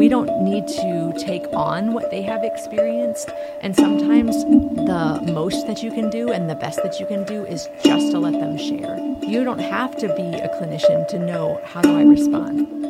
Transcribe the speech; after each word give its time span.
We 0.00 0.08
don't 0.08 0.42
need 0.42 0.66
to 0.66 1.12
take 1.18 1.44
on 1.52 1.92
what 1.92 2.10
they 2.10 2.22
have 2.22 2.42
experienced. 2.42 3.28
And 3.60 3.76
sometimes 3.76 4.34
the 4.44 5.20
most 5.30 5.66
that 5.66 5.82
you 5.82 5.90
can 5.90 6.08
do 6.08 6.32
and 6.32 6.48
the 6.48 6.54
best 6.54 6.82
that 6.82 6.98
you 6.98 7.04
can 7.04 7.22
do 7.24 7.44
is 7.44 7.68
just 7.84 8.10
to 8.12 8.18
let 8.18 8.32
them 8.32 8.56
share. 8.56 8.96
You 9.28 9.44
don't 9.44 9.58
have 9.58 9.94
to 9.98 10.08
be 10.14 10.22
a 10.22 10.48
clinician 10.56 11.06
to 11.08 11.18
know 11.18 11.60
how 11.66 11.82
do 11.82 11.94
I 11.98 12.04
respond. 12.04 12.89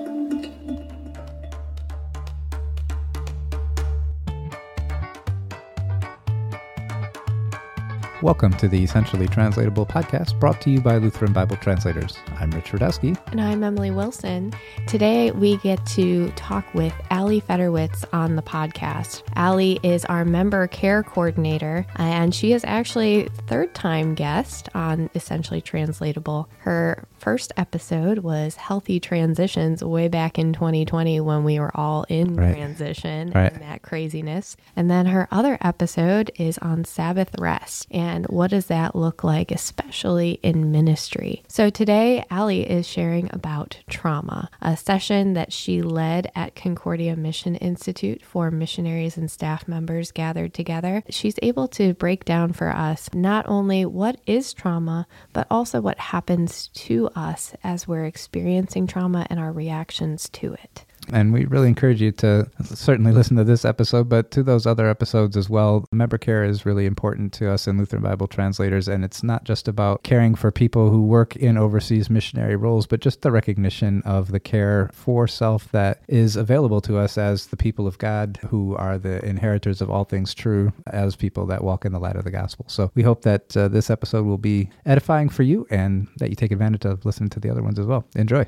Welcome 8.22 8.52
to 8.58 8.68
the 8.68 8.84
Essentially 8.84 9.26
Translatable 9.26 9.86
podcast 9.86 10.38
brought 10.38 10.60
to 10.60 10.70
you 10.70 10.82
by 10.82 10.98
Lutheran 10.98 11.32
Bible 11.32 11.56
Translators. 11.56 12.18
I'm 12.38 12.50
Rich 12.50 12.72
Rudowski. 12.72 13.18
And 13.30 13.40
I'm 13.40 13.64
Emily 13.64 13.90
Wilson. 13.90 14.52
Today 14.86 15.30
we 15.30 15.56
get 15.56 15.84
to 15.86 16.30
talk 16.32 16.66
with 16.74 16.92
Ali 17.10 17.40
Federwitz 17.40 18.04
on 18.12 18.36
the 18.36 18.42
podcast. 18.42 19.22
Ali 19.36 19.80
is 19.82 20.04
our 20.04 20.26
member 20.26 20.66
care 20.66 21.02
coordinator, 21.02 21.86
and 21.96 22.34
she 22.34 22.52
is 22.52 22.62
actually 22.66 23.30
third 23.46 23.74
time 23.74 24.14
guest 24.14 24.68
on 24.74 25.08
Essentially 25.14 25.62
Translatable. 25.62 26.46
Her 26.58 27.06
first 27.16 27.52
episode 27.56 28.18
was 28.18 28.56
Healthy 28.56 29.00
Transitions 29.00 29.82
way 29.82 30.08
back 30.08 30.38
in 30.38 30.52
2020 30.52 31.20
when 31.20 31.44
we 31.44 31.58
were 31.58 31.74
all 31.74 32.04
in 32.10 32.36
right. 32.36 32.54
transition 32.54 33.30
right. 33.34 33.52
and 33.52 33.62
that 33.62 33.80
craziness. 33.80 34.58
And 34.76 34.90
then 34.90 35.06
her 35.06 35.26
other 35.30 35.56
episode 35.62 36.30
is 36.36 36.58
on 36.58 36.84
Sabbath 36.84 37.30
rest. 37.38 37.86
And 37.90 38.09
and 38.10 38.26
what 38.26 38.50
does 38.50 38.66
that 38.66 38.96
look 38.96 39.22
like, 39.22 39.52
especially 39.52 40.40
in 40.42 40.72
ministry? 40.72 41.44
So 41.46 41.70
today, 41.70 42.24
Ali 42.28 42.68
is 42.68 42.86
sharing 42.86 43.30
about 43.32 43.78
trauma, 43.88 44.50
a 44.60 44.76
session 44.76 45.34
that 45.34 45.52
she 45.52 45.80
led 45.80 46.32
at 46.34 46.56
Concordia 46.56 47.14
Mission 47.14 47.54
Institute 47.54 48.24
for 48.24 48.50
missionaries 48.50 49.16
and 49.16 49.30
staff 49.30 49.68
members 49.68 50.10
gathered 50.10 50.54
together. 50.54 51.04
She's 51.08 51.38
able 51.40 51.68
to 51.68 51.94
break 51.94 52.24
down 52.24 52.52
for 52.52 52.70
us 52.70 53.08
not 53.14 53.48
only 53.48 53.86
what 53.86 54.20
is 54.26 54.52
trauma, 54.52 55.06
but 55.32 55.46
also 55.48 55.80
what 55.80 55.98
happens 55.98 56.66
to 56.68 57.08
us 57.14 57.54
as 57.62 57.86
we're 57.86 58.06
experiencing 58.06 58.88
trauma 58.88 59.24
and 59.30 59.38
our 59.38 59.52
reactions 59.52 60.28
to 60.30 60.54
it. 60.54 60.84
And 61.12 61.32
we 61.32 61.44
really 61.46 61.68
encourage 61.68 62.00
you 62.00 62.12
to 62.12 62.48
certainly 62.62 63.12
listen 63.12 63.36
to 63.36 63.44
this 63.44 63.64
episode, 63.64 64.08
but 64.08 64.30
to 64.32 64.42
those 64.42 64.66
other 64.66 64.88
episodes 64.88 65.36
as 65.36 65.48
well. 65.48 65.84
Member 65.92 66.18
care 66.18 66.44
is 66.44 66.66
really 66.66 66.86
important 66.86 67.32
to 67.34 67.50
us 67.50 67.66
in 67.66 67.78
Lutheran 67.78 68.02
Bible 68.02 68.28
translators. 68.28 68.88
And 68.88 69.04
it's 69.04 69.22
not 69.22 69.44
just 69.44 69.68
about 69.68 70.02
caring 70.02 70.34
for 70.34 70.50
people 70.50 70.90
who 70.90 71.02
work 71.02 71.36
in 71.36 71.56
overseas 71.56 72.10
missionary 72.10 72.56
roles, 72.56 72.86
but 72.86 73.00
just 73.00 73.22
the 73.22 73.30
recognition 73.30 74.02
of 74.04 74.30
the 74.30 74.40
care 74.40 74.90
for 74.92 75.26
self 75.26 75.70
that 75.72 76.02
is 76.08 76.36
available 76.36 76.80
to 76.82 76.98
us 76.98 77.18
as 77.18 77.46
the 77.46 77.56
people 77.56 77.86
of 77.86 77.98
God 77.98 78.38
who 78.48 78.76
are 78.76 78.98
the 78.98 79.24
inheritors 79.24 79.80
of 79.80 79.90
all 79.90 80.04
things 80.04 80.34
true 80.34 80.72
as 80.88 81.16
people 81.16 81.46
that 81.46 81.64
walk 81.64 81.84
in 81.84 81.92
the 81.92 82.00
light 82.00 82.16
of 82.16 82.24
the 82.24 82.30
gospel. 82.30 82.64
So 82.68 82.90
we 82.94 83.02
hope 83.02 83.22
that 83.22 83.56
uh, 83.56 83.68
this 83.68 83.90
episode 83.90 84.26
will 84.26 84.38
be 84.38 84.70
edifying 84.86 85.28
for 85.28 85.42
you 85.42 85.66
and 85.70 86.08
that 86.18 86.30
you 86.30 86.36
take 86.36 86.52
advantage 86.52 86.84
of 86.84 87.04
listening 87.04 87.30
to 87.30 87.40
the 87.40 87.50
other 87.50 87.62
ones 87.62 87.78
as 87.78 87.86
well. 87.86 88.04
Enjoy. 88.14 88.46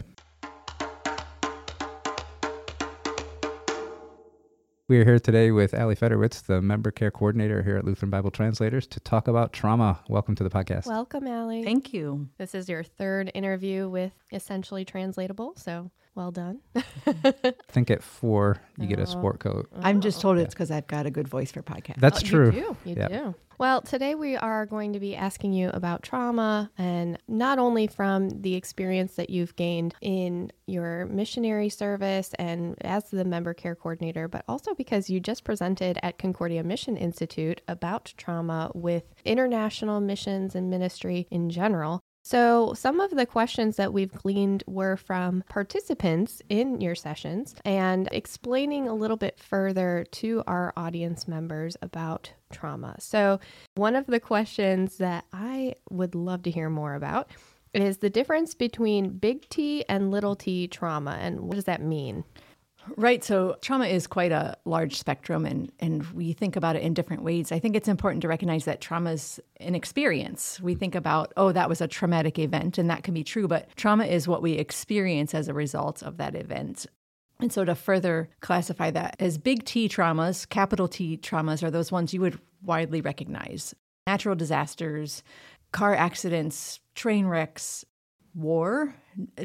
We 4.93 5.01
are 5.01 5.07
here 5.07 5.19
today 5.19 5.53
with 5.53 5.73
Ali 5.73 5.97
Federwitz, 5.97 6.43
the 6.43 6.61
member 6.61 6.91
care 6.91 7.11
coordinator 7.11 7.63
here 7.63 7.79
at 7.79 7.85
Lutheran 7.87 8.11
Bible 8.11 8.31
Translators, 8.31 8.87
to 8.89 9.01
talk 9.01 9.27
about 9.27 9.55
trauma. 9.55 9.99
Welcome 10.07 10.35
to 10.35 10.45
the 10.45 10.51
podcast. 10.51 10.87
Welcome, 10.87 11.27
Ali. 11.27 11.65
Thank 11.65 11.95
you. 11.95 12.29
This 12.37 12.55
is 12.55 12.69
your 12.69 12.83
third 12.83 13.31
interview 13.33 13.89
with 13.89 14.13
Essentially 14.33 14.85
Translatable, 14.85 15.55
so 15.57 15.91
well 16.15 16.31
done. 16.31 16.61
I 16.75 16.83
think 17.69 17.91
at 17.91 18.03
four, 18.03 18.59
you 18.79 18.87
get 18.87 18.99
a 18.99 19.03
oh. 19.03 19.07
sport 19.07 19.41
coat. 19.41 19.69
I'm 19.81 20.01
just 20.01 20.21
told 20.21 20.39
it's 20.39 20.55
because 20.55 20.71
I've 20.71 20.87
got 20.87 21.07
a 21.07 21.11
good 21.11 21.29
voice 21.29 21.53
for 21.53 21.63
podcasts. 21.63 22.01
That's 22.01 22.23
oh, 22.23 22.27
true. 22.27 22.47
You 22.47 22.53
do. 22.53 22.77
You 22.85 22.97
yep. 22.97 23.11
do. 23.11 23.35
Well, 23.59 23.81
today 23.81 24.17
we 24.17 24.37
are 24.37 24.67
going 24.67 24.93
to 24.95 24.99
be 24.99 25.15
asking 25.15 25.53
you 25.53 25.69
about 25.69 26.03
trauma 26.03 26.71
and 26.77 27.17
not 27.29 27.61
only 27.61 27.87
from 27.87 28.29
the 28.29 28.57
experience 28.57 29.15
that 29.15 29.31
you've 29.31 29.55
gained 29.55 29.95
in 30.01 30.51
your 30.67 31.07
missionary 31.07 31.69
service 31.69 32.33
and 32.41 32.75
as 32.81 33.05
the 33.11 33.25
member 33.25 33.55
care 33.55 33.77
coordinator, 33.77 34.27
but 34.27 34.45
also 34.49 34.75
because 34.75 35.09
you 35.09 35.21
just 35.21 35.45
presented 35.45 35.99
at 36.03 36.19
Concordia 36.19 36.65
Mission 36.65 36.97
Institute 36.97 37.61
about 37.69 38.13
trauma 38.17 38.73
with 38.75 39.05
international 39.25 40.01
missions 40.01 40.57
and 40.57 40.69
ministry 40.69 41.29
in 41.31 41.49
general. 41.49 42.01
So, 42.25 42.73
some 42.75 43.01
of 43.01 43.11
the 43.11 43.27
questions 43.27 43.77
that 43.77 43.93
we've 43.93 44.13
gleaned 44.13 44.63
were 44.69 44.97
from 44.97 45.43
participants 45.49 46.41
in 46.49 46.81
your 46.81 46.95
sessions 46.95 47.57
and 47.65 48.09
explaining 48.13 48.87
a 48.87 48.95
little 48.95 49.17
bit 49.17 49.41
further 49.41 50.07
to 50.13 50.45
our 50.47 50.73
audience 50.77 51.27
members 51.27 51.77
about 51.83 52.33
trauma. 52.53 52.95
So, 53.01 53.41
one 53.75 53.97
of 53.97 54.07
the 54.07 54.21
questions 54.21 54.99
that 54.99 55.25
I 55.33 55.75
would 55.91 56.15
love 56.15 56.43
to 56.45 56.51
hear 56.51 56.71
more 56.71 56.95
about 56.95 57.29
is 57.75 57.99
the 57.99 58.11
difference 58.11 58.55
between 58.55 59.19
big 59.19 59.49
T 59.49 59.85
and 59.89 60.13
little 60.13 60.37
t 60.37 60.69
trauma, 60.69 61.19
and 61.21 61.41
what 61.41 61.57
does 61.57 61.65
that 61.65 61.83
mean? 61.83 62.23
Right. 62.97 63.23
So 63.23 63.57
trauma 63.61 63.87
is 63.87 64.07
quite 64.07 64.33
a 64.33 64.57
large 64.65 64.99
spectrum 64.99 65.47
and, 65.47 65.71
and 65.79 66.05
we 66.13 66.33
think 66.33 66.57
about 66.57 66.75
it 66.75 66.83
in 66.83 66.95
different 66.95 67.23
ways. 67.23 67.53
I 67.53 67.59
think 67.59 67.77
it's 67.77 67.89
important 67.89 68.23
to 68.23 68.29
recognize 68.29 68.65
that 68.65 68.81
trauma 68.81 69.13
is 69.13 69.41
an 69.61 69.75
experience. 69.75 70.61
We 70.61 70.75
think 70.75 70.95
about, 70.95 71.33
oh, 71.37 71.53
that 71.53 71.69
was 71.69 71.81
a 71.81 71.87
traumatic 71.87 72.39
event, 72.39 72.79
and 72.79 72.91
that 72.91 73.05
can 73.05 73.15
be 73.15 73.23
true, 73.23 73.47
but 73.47 73.69
trauma 73.77 74.05
is 74.05 74.27
what 74.27 74.43
we 74.43 74.53
experience 74.55 75.35
as 75.35 75.49
a 75.49 75.55
result 75.55 76.03
of 76.03 76.17
that 76.17 76.35
event. 76.35 76.87
And 77.39 77.53
so 77.53 77.65
to 77.65 77.75
further 77.75 78.29
classify 78.41 78.91
that 78.91 79.17
as 79.21 79.39
big 79.39 79.65
T 79.65 79.89
traumas, 79.89 80.49
capital 80.49 80.89
T 80.89 81.17
traumas 81.17 81.63
are 81.63 81.71
those 81.71 81.93
ones 81.93 82.13
you 82.13 82.21
would 82.21 82.39
widely 82.63 83.01
recognize. 83.01 83.75
Natural 84.07 84.35
disasters, 84.35 85.23
car 85.73 85.95
accidents, 85.95 86.81
train 86.95 87.27
wrecks, 87.27 87.85
war, 88.35 88.95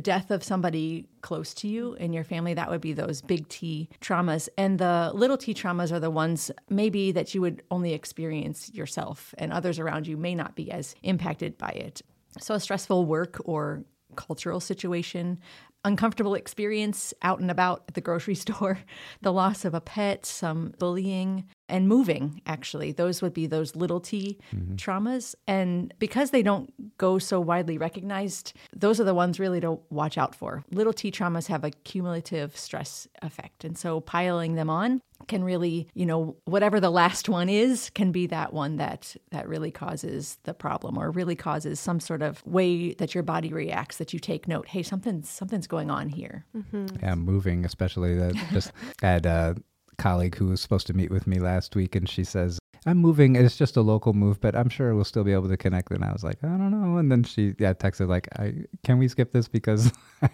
death 0.01 0.31
of 0.31 0.43
somebody 0.43 1.07
close 1.21 1.53
to 1.55 1.67
you 1.67 1.93
in 1.95 2.13
your 2.13 2.23
family, 2.23 2.53
that 2.53 2.69
would 2.69 2.81
be 2.81 2.93
those 2.93 3.21
big 3.21 3.47
T 3.49 3.89
traumas. 4.01 4.47
And 4.57 4.79
the 4.79 5.11
little 5.13 5.37
t 5.37 5.53
traumas 5.53 5.91
are 5.91 5.99
the 5.99 6.09
ones 6.09 6.51
maybe 6.69 7.11
that 7.11 7.33
you 7.35 7.41
would 7.41 7.63
only 7.71 7.93
experience 7.93 8.73
yourself, 8.73 9.33
and 9.37 9.51
others 9.51 9.79
around 9.79 10.07
you 10.07 10.17
may 10.17 10.35
not 10.35 10.55
be 10.55 10.71
as 10.71 10.95
impacted 11.03 11.57
by 11.57 11.69
it. 11.69 12.01
So, 12.39 12.55
a 12.55 12.59
stressful 12.59 13.05
work 13.05 13.41
or 13.45 13.83
cultural 14.15 14.59
situation, 14.59 15.39
uncomfortable 15.83 16.35
experience 16.35 17.13
out 17.21 17.39
and 17.39 17.51
about 17.51 17.83
at 17.87 17.93
the 17.93 18.01
grocery 18.01 18.35
store, 18.45 18.79
the 19.21 19.33
loss 19.33 19.65
of 19.65 19.73
a 19.73 19.81
pet, 19.81 20.25
some 20.25 20.73
bullying, 20.79 21.45
and 21.69 21.87
moving, 21.87 22.41
actually. 22.45 22.91
Those 22.91 23.21
would 23.21 23.33
be 23.33 23.47
those 23.47 23.75
little 23.75 23.99
t 23.99 24.37
mm-hmm. 24.53 24.75
traumas. 24.75 25.35
And 25.47 25.93
because 25.99 26.31
they 26.31 26.43
don't 26.43 26.97
go 26.97 27.19
so 27.19 27.39
widely 27.39 27.77
recognized, 27.77 28.53
those 28.75 28.99
are 28.99 29.03
the 29.03 29.13
ones 29.13 29.39
really 29.39 29.59
to 29.61 29.79
watch 29.89 30.17
out 30.17 30.35
for. 30.35 30.63
Little 30.71 30.93
t 30.93 31.11
traumas 31.11 31.47
have 31.47 31.63
a 31.63 31.71
cumulative 31.71 32.57
stress 32.57 33.07
effect. 33.21 33.63
And 33.63 33.77
so 33.77 34.01
piling 34.01 34.55
them 34.55 34.69
on 34.69 35.01
can 35.27 35.43
really, 35.43 35.87
you 35.93 36.05
know, 36.05 36.35
whatever 36.45 36.79
the 36.79 36.91
last 36.91 37.27
one 37.27 37.49
is, 37.49 37.89
can 37.91 38.11
be 38.11 38.27
that 38.27 38.53
one 38.53 38.77
that 38.77 39.15
that 39.31 39.47
really 39.47 39.71
causes 39.71 40.37
the 40.43 40.53
problem 40.53 40.97
or 40.97 41.11
really 41.11 41.35
causes 41.35 41.79
some 41.79 41.99
sort 41.99 42.21
of 42.21 42.45
way 42.45 42.93
that 42.93 43.15
your 43.15 43.23
body 43.23 43.51
reacts 43.51 43.97
that 43.97 44.13
you 44.13 44.19
take 44.19 44.47
note. 44.47 44.67
Hey, 44.67 44.83
something 44.83 45.23
something's 45.23 45.67
going 45.67 45.89
on 45.89 46.09
here. 46.09 46.45
Mm-hmm. 46.55 46.97
Yeah, 47.01 47.15
moving, 47.15 47.65
especially 47.65 48.15
that 48.15 48.35
just 48.51 48.71
had 49.01 49.25
uh 49.25 49.55
colleague 49.97 50.35
who 50.35 50.47
was 50.47 50.61
supposed 50.61 50.87
to 50.87 50.93
meet 50.93 51.11
with 51.11 51.27
me 51.27 51.39
last 51.39 51.75
week, 51.75 51.95
and 51.95 52.07
she 52.07 52.23
says, 52.23 52.59
I'm 52.85 52.97
moving. 52.97 53.35
It's 53.35 53.57
just 53.57 53.75
a 53.75 53.81
local 53.81 54.13
move, 54.13 54.39
but 54.39 54.55
I'm 54.55 54.69
sure 54.69 54.95
we'll 54.95 55.03
still 55.03 55.23
be 55.23 55.33
able 55.33 55.49
to 55.49 55.57
connect. 55.57 55.91
And 55.91 56.03
I 56.05 56.13
was 56.13 56.23
like, 56.23 56.41
I 56.43 56.47
don't 56.47 56.71
know. 56.71 56.97
And 56.97 57.11
then 57.11 57.23
she 57.23 57.53
yeah 57.59 57.73
texted 57.73 58.07
like, 58.07 58.29
I 58.39 58.53
can 58.83 58.97
we 58.97 59.07
skip 59.09 59.33
this 59.33 59.47
because 59.49 59.91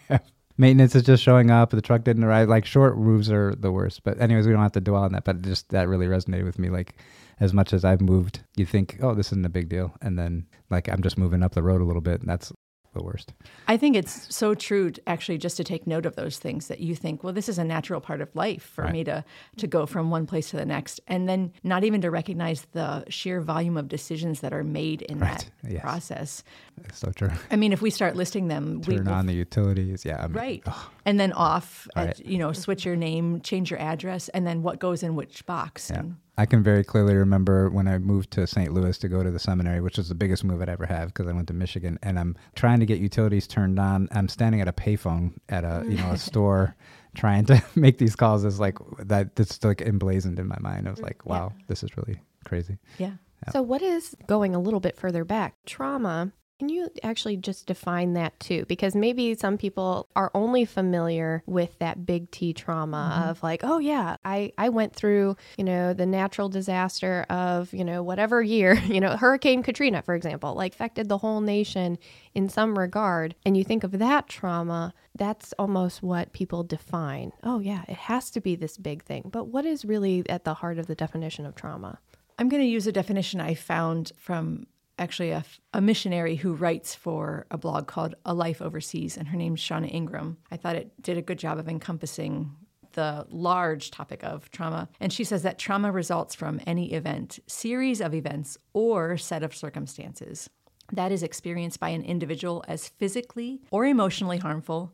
maintenance 0.58 0.94
is 0.94 1.04
just 1.04 1.24
showing 1.24 1.50
up. 1.50 1.72
The 1.72 1.82
truck 1.82 2.04
didn't 2.04 2.24
arrive. 2.24 2.50
Like 2.50 2.66
short 2.66 2.98
moves 2.98 3.32
are 3.32 3.56
the 3.56 3.72
worst. 3.72 4.04
But 4.04 4.22
anyways, 4.22 4.46
we 4.46 4.54
don't 4.54 4.62
have 4.62 4.74
to 4.74 4.82
dwell 4.82 5.04
on 5.04 5.14
that. 5.14 5.24
But 5.24 5.42
just 5.42 5.70
that 5.70 5.88
really 5.88 6.06
resonated 6.06 6.46
with 6.46 6.60
me. 6.60 6.70
Like 6.70 6.96
as 7.40 7.54
much 7.54 7.74
as 7.74 7.84
I've 7.84 8.02
moved, 8.02 8.42
you 8.56 8.66
think, 8.66 9.00
oh, 9.02 9.16
this 9.16 9.28
isn't 9.28 9.46
a 9.46 9.50
big 9.50 9.70
deal, 9.70 9.94
and 10.02 10.18
then 10.18 10.46
like 10.70 10.88
I'm 10.88 11.02
just 11.02 11.18
moving 11.18 11.44
up 11.44 11.54
the 11.54 11.64
road 11.64 11.82
a 11.82 11.86
little 11.86 12.02
bit, 12.02 12.22
and 12.22 12.30
that's 12.30 12.52
the 12.94 13.04
worst. 13.04 13.34
I 13.68 13.78
think 13.78 13.96
it's 13.96 14.34
so 14.34 14.54
true, 14.54 14.92
to 14.92 15.02
actually, 15.08 15.38
just 15.38 15.58
to 15.58 15.64
take 15.64 15.86
note 15.86 16.06
of 16.06 16.16
those 16.16 16.40
things 16.40 16.68
that 16.68 16.80
you 16.80 16.96
think, 16.96 17.24
well, 17.24 17.34
this 17.34 17.50
is 17.50 17.58
a 17.58 17.64
natural 17.64 18.02
part 18.02 18.22
of 18.22 18.36
life 18.36 18.64
for 18.64 18.84
right. 18.84 18.94
me 18.94 19.04
to 19.06 19.24
to 19.58 19.68
go 19.68 19.86
from 19.86 20.10
one 20.10 20.26
place 20.26 20.50
to 20.52 20.58
the 20.58 20.66
next, 20.66 21.02
and 21.08 21.28
then 21.28 21.52
not 21.64 21.84
even 21.84 22.02
to 22.02 22.10
recognize 22.10 22.66
the 22.72 23.04
sheer 23.10 23.42
volume 23.42 23.78
of 23.78 23.88
decisions 23.88 24.40
that 24.40 24.54
are 24.54 24.64
made 24.64 25.02
in 25.04 25.20
right. 25.20 25.50
that 25.62 25.72
yes. 25.72 25.82
process. 25.82 26.44
That's 26.82 27.00
so 27.00 27.12
true. 27.12 27.32
I 27.52 27.56
mean, 27.56 27.74
if 27.74 27.82
we 27.82 27.90
start 27.90 28.16
listing 28.16 28.48
them, 28.48 28.82
turn 28.82 29.06
we, 29.06 29.12
on 29.12 29.26
the 29.26 29.34
utilities, 29.34 30.06
yeah, 30.06 30.24
I 30.24 30.28
mean, 30.28 30.38
right, 30.38 30.64
oh. 30.66 30.90
and 31.06 31.20
then 31.20 31.34
off, 31.34 31.88
uh, 31.96 32.06
right. 32.06 32.20
you 32.26 32.38
know, 32.38 32.54
switch 32.54 32.86
your 32.86 32.96
name, 32.96 33.42
change 33.42 33.72
your 33.72 33.80
address, 33.80 34.30
and 34.30 34.48
then 34.48 34.64
what 34.64 34.80
goes 34.80 35.04
in 35.04 35.16
which 35.16 35.46
box. 35.46 35.90
Yeah. 35.90 36.00
And, 36.00 36.16
I 36.38 36.46
can 36.46 36.64
very 36.64 36.84
clearly 36.84 37.16
remember 37.16 37.70
when 37.70 37.88
I 37.88 38.00
moved 38.00 38.32
to 38.32 38.48
St. 38.48 38.74
Louis 38.74 38.98
to 38.98 39.08
go 39.08 39.22
to 39.22 39.30
the 39.30 39.40
seminary, 39.40 39.82
which 39.82 39.98
was 39.98 40.10
the 40.10 40.16
biggest 40.16 40.44
move 40.44 40.62
I'd 40.62 40.70
ever 40.70 40.86
have 40.86 41.10
because 41.10 41.28
I 41.28 41.32
went 41.32 41.48
to 41.50 41.54
Michigan, 41.54 42.00
and 42.02 42.18
I'm 42.18 42.36
trying 42.56 42.80
to 42.80 42.86
get 42.88 43.00
utilities 43.00 43.46
turned 43.46 43.80
on. 43.80 44.08
I'm 44.12 44.28
standing 44.28 44.60
at 44.60 44.68
a 44.68 44.74
payphone 44.74 45.34
at 45.50 45.64
a 45.64 45.86
you 45.88 45.98
know 45.98 46.12
a 46.12 46.18
store 46.30 46.76
trying 47.16 47.46
to 47.46 47.64
make 47.76 48.00
these 48.00 48.16
calls 48.16 48.46
is 48.46 48.60
like 48.60 48.78
that. 48.98 49.36
That's 49.36 49.64
like 49.64 49.82
emblazoned 49.82 50.40
in 50.40 50.48
my 50.48 50.60
mind. 50.60 50.88
I 50.88 50.92
was 50.92 51.02
like, 51.02 51.26
wow, 51.26 51.54
this 51.68 51.84
is 51.84 51.96
really 51.98 52.20
crazy. 52.46 52.78
Yeah. 52.98 53.14
So, 53.52 53.62
what 53.62 53.82
is 53.82 54.16
going 54.26 54.56
a 54.56 54.60
little 54.60 54.80
bit 54.80 54.98
further 54.98 55.26
back? 55.26 55.56
Trauma. 55.66 56.32
Can 56.64 56.70
you 56.70 56.88
actually 57.04 57.36
just 57.36 57.66
define 57.66 58.14
that 58.14 58.40
too? 58.40 58.64
Because 58.70 58.96
maybe 58.96 59.36
some 59.36 59.58
people 59.58 60.08
are 60.16 60.32
only 60.34 60.64
familiar 60.64 61.44
with 61.46 61.78
that 61.80 62.06
big 62.06 62.32
T 62.32 62.54
trauma 62.54 63.12
mm-hmm. 63.14 63.30
of 63.32 63.44
like, 63.44 63.66
oh 63.66 63.80
yeah, 63.80 64.16
I, 64.24 64.54
I 64.58 64.70
went 64.70 64.96
through, 64.96 65.36
you 65.58 65.66
know, 65.66 65.94
the 65.94 66.06
natural 66.06 66.48
disaster 66.48 67.26
of, 67.30 67.74
you 67.74 67.84
know, 67.84 68.02
whatever 68.02 68.42
year, 68.42 68.76
you 68.86 69.02
know, 69.02 69.18
Hurricane 69.18 69.62
Katrina, 69.62 70.02
for 70.04 70.16
example, 70.16 70.54
like 70.54 70.72
affected 70.72 71.10
the 71.10 71.18
whole 71.18 71.42
nation 71.42 71.98
in 72.34 72.48
some 72.48 72.80
regard. 72.80 73.36
And 73.46 73.58
you 73.58 73.66
think 73.66 73.84
of 73.84 74.00
that 74.00 74.30
trauma, 74.30 74.94
that's 75.14 75.54
almost 75.60 76.02
what 76.02 76.32
people 76.32 76.64
define. 76.64 77.34
Oh 77.44 77.60
yeah, 77.60 77.84
it 77.90 77.98
has 77.98 78.32
to 78.32 78.40
be 78.40 78.56
this 78.56 78.78
big 78.78 79.04
thing. 79.04 79.28
But 79.30 79.50
what 79.50 79.66
is 79.66 79.84
really 79.84 80.24
at 80.30 80.46
the 80.46 80.54
heart 80.54 80.80
of 80.80 80.88
the 80.88 80.96
definition 80.96 81.46
of 81.46 81.56
trauma? 81.56 82.00
I'm 82.40 82.48
going 82.48 82.64
to 82.64 82.70
use 82.70 82.88
a 82.88 82.92
definition 82.92 83.42
I 83.42 83.54
found 83.54 84.14
from 84.18 84.66
actually 85.00 85.32
a, 85.32 85.44
a, 85.74 85.82
missionary 85.82 86.36
who 86.36 86.54
writes 86.54 86.94
for 86.94 87.46
a 87.52 87.58
blog 87.58 87.88
called 87.88 88.16
A 88.26 88.34
Life 88.34 88.62
Overseas, 88.62 89.18
and 89.18 89.28
her 89.28 89.38
name's 89.38 89.62
Shauna 89.62 89.92
Ingram. 89.92 90.38
I 90.52 90.58
thought 90.58 90.76
it 90.76 90.92
did 91.02 91.18
a 91.18 91.22
good 91.22 91.40
job 91.40 91.58
of 91.58 91.68
encompassing 91.68 92.52
the 92.94 93.26
large 93.30 93.92
topic 93.92 94.24
of 94.24 94.50
trauma. 94.52 94.88
And 95.00 95.12
she 95.12 95.24
says 95.24 95.44
that 95.44 95.58
trauma 95.58 95.92
results 95.92 96.36
from 96.36 96.62
any 96.66 96.94
event, 96.94 97.40
series 97.48 98.02
of 98.02 98.14
events, 98.14 98.58
or 98.74 99.18
set 99.18 99.44
of 99.44 99.56
circumstances 99.56 100.50
that 100.92 101.12
is 101.12 101.24
experienced 101.24 101.80
by 101.80 101.90
an 101.90 102.04
individual 102.04 102.64
as 102.68 102.90
physically 102.90 103.62
or 103.72 103.86
emotionally 103.86 104.38
harmful 104.38 104.94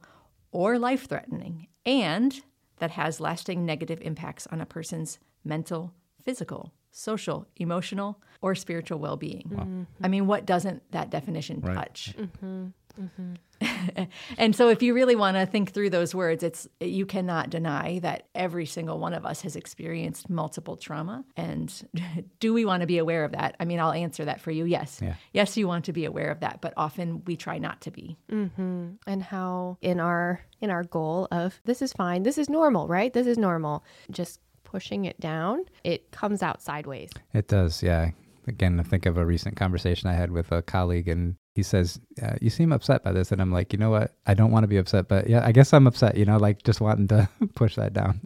or 0.51 0.79
life 0.79 1.07
threatening, 1.07 1.67
and 1.85 2.41
that 2.77 2.91
has 2.91 3.19
lasting 3.19 3.65
negative 3.65 3.99
impacts 4.01 4.47
on 4.47 4.61
a 4.61 4.65
person's 4.65 5.19
mental, 5.43 5.93
physical, 6.23 6.73
social, 6.91 7.47
emotional, 7.57 8.21
or 8.41 8.55
spiritual 8.55 8.99
well 8.99 9.17
being. 9.17 9.49
Mm-hmm. 9.51 9.83
I 10.03 10.07
mean, 10.07 10.27
what 10.27 10.45
doesn't 10.45 10.83
that 10.91 11.09
definition 11.09 11.61
right. 11.61 11.75
touch? 11.75 12.15
Mm-hmm. 12.17 12.67
Mm-hmm. 12.99 13.33
and 14.37 14.55
so, 14.55 14.69
if 14.69 14.81
you 14.81 14.93
really 14.93 15.15
want 15.15 15.37
to 15.37 15.45
think 15.45 15.71
through 15.71 15.89
those 15.89 16.13
words, 16.15 16.43
it's 16.43 16.67
you 16.79 17.05
cannot 17.05 17.49
deny 17.49 17.99
that 17.99 18.27
every 18.35 18.65
single 18.65 18.99
one 18.99 19.13
of 19.13 19.25
us 19.25 19.41
has 19.41 19.55
experienced 19.55 20.29
multiple 20.29 20.75
trauma. 20.75 21.23
And 21.37 21.73
do 22.39 22.53
we 22.53 22.65
want 22.65 22.81
to 22.81 22.87
be 22.87 22.97
aware 22.97 23.23
of 23.23 23.31
that? 23.33 23.55
I 23.59 23.65
mean, 23.65 23.79
I'll 23.79 23.91
answer 23.91 24.25
that 24.25 24.41
for 24.41 24.51
you. 24.51 24.65
Yes, 24.65 24.99
yeah. 25.01 25.15
yes, 25.33 25.57
you 25.57 25.67
want 25.67 25.85
to 25.85 25.93
be 25.93 26.05
aware 26.05 26.31
of 26.31 26.39
that, 26.41 26.61
but 26.61 26.73
often 26.77 27.23
we 27.25 27.35
try 27.35 27.57
not 27.57 27.81
to 27.81 27.91
be. 27.91 28.17
Mm-hmm. 28.31 28.87
And 29.07 29.23
how 29.23 29.77
in 29.81 29.99
our 29.99 30.41
in 30.61 30.69
our 30.69 30.83
goal 30.83 31.27
of 31.31 31.59
this 31.65 31.81
is 31.81 31.93
fine, 31.93 32.23
this 32.23 32.37
is 32.37 32.49
normal, 32.49 32.87
right? 32.87 33.13
This 33.13 33.27
is 33.27 33.37
normal. 33.37 33.83
Just 34.11 34.39
pushing 34.71 35.05
it 35.05 35.19
down, 35.19 35.65
it 35.83 36.11
comes 36.11 36.43
out 36.43 36.61
sideways. 36.61 37.09
It 37.33 37.47
does, 37.47 37.81
yeah. 37.81 38.11
Again, 38.47 38.79
I 38.79 38.83
think 38.83 39.05
of 39.05 39.17
a 39.17 39.25
recent 39.25 39.55
conversation 39.55 40.09
I 40.09 40.13
had 40.13 40.31
with 40.31 40.51
a 40.51 40.61
colleague, 40.61 41.07
and 41.07 41.35
he 41.55 41.63
says, 41.63 41.99
uh, 42.21 42.35
You 42.41 42.49
seem 42.49 42.71
upset 42.71 43.03
by 43.03 43.11
this. 43.11 43.31
And 43.31 43.41
I'm 43.41 43.51
like, 43.51 43.73
You 43.73 43.79
know 43.79 43.89
what? 43.89 44.15
I 44.25 44.33
don't 44.33 44.51
want 44.51 44.63
to 44.63 44.67
be 44.67 44.77
upset, 44.77 45.07
but 45.07 45.29
yeah, 45.29 45.45
I 45.45 45.51
guess 45.51 45.73
I'm 45.73 45.87
upset, 45.87 46.17
you 46.17 46.25
know, 46.25 46.37
like 46.37 46.63
just 46.63 46.81
wanting 46.81 47.07
to 47.09 47.29
push 47.55 47.75
that 47.75 47.93
down. 47.93 48.21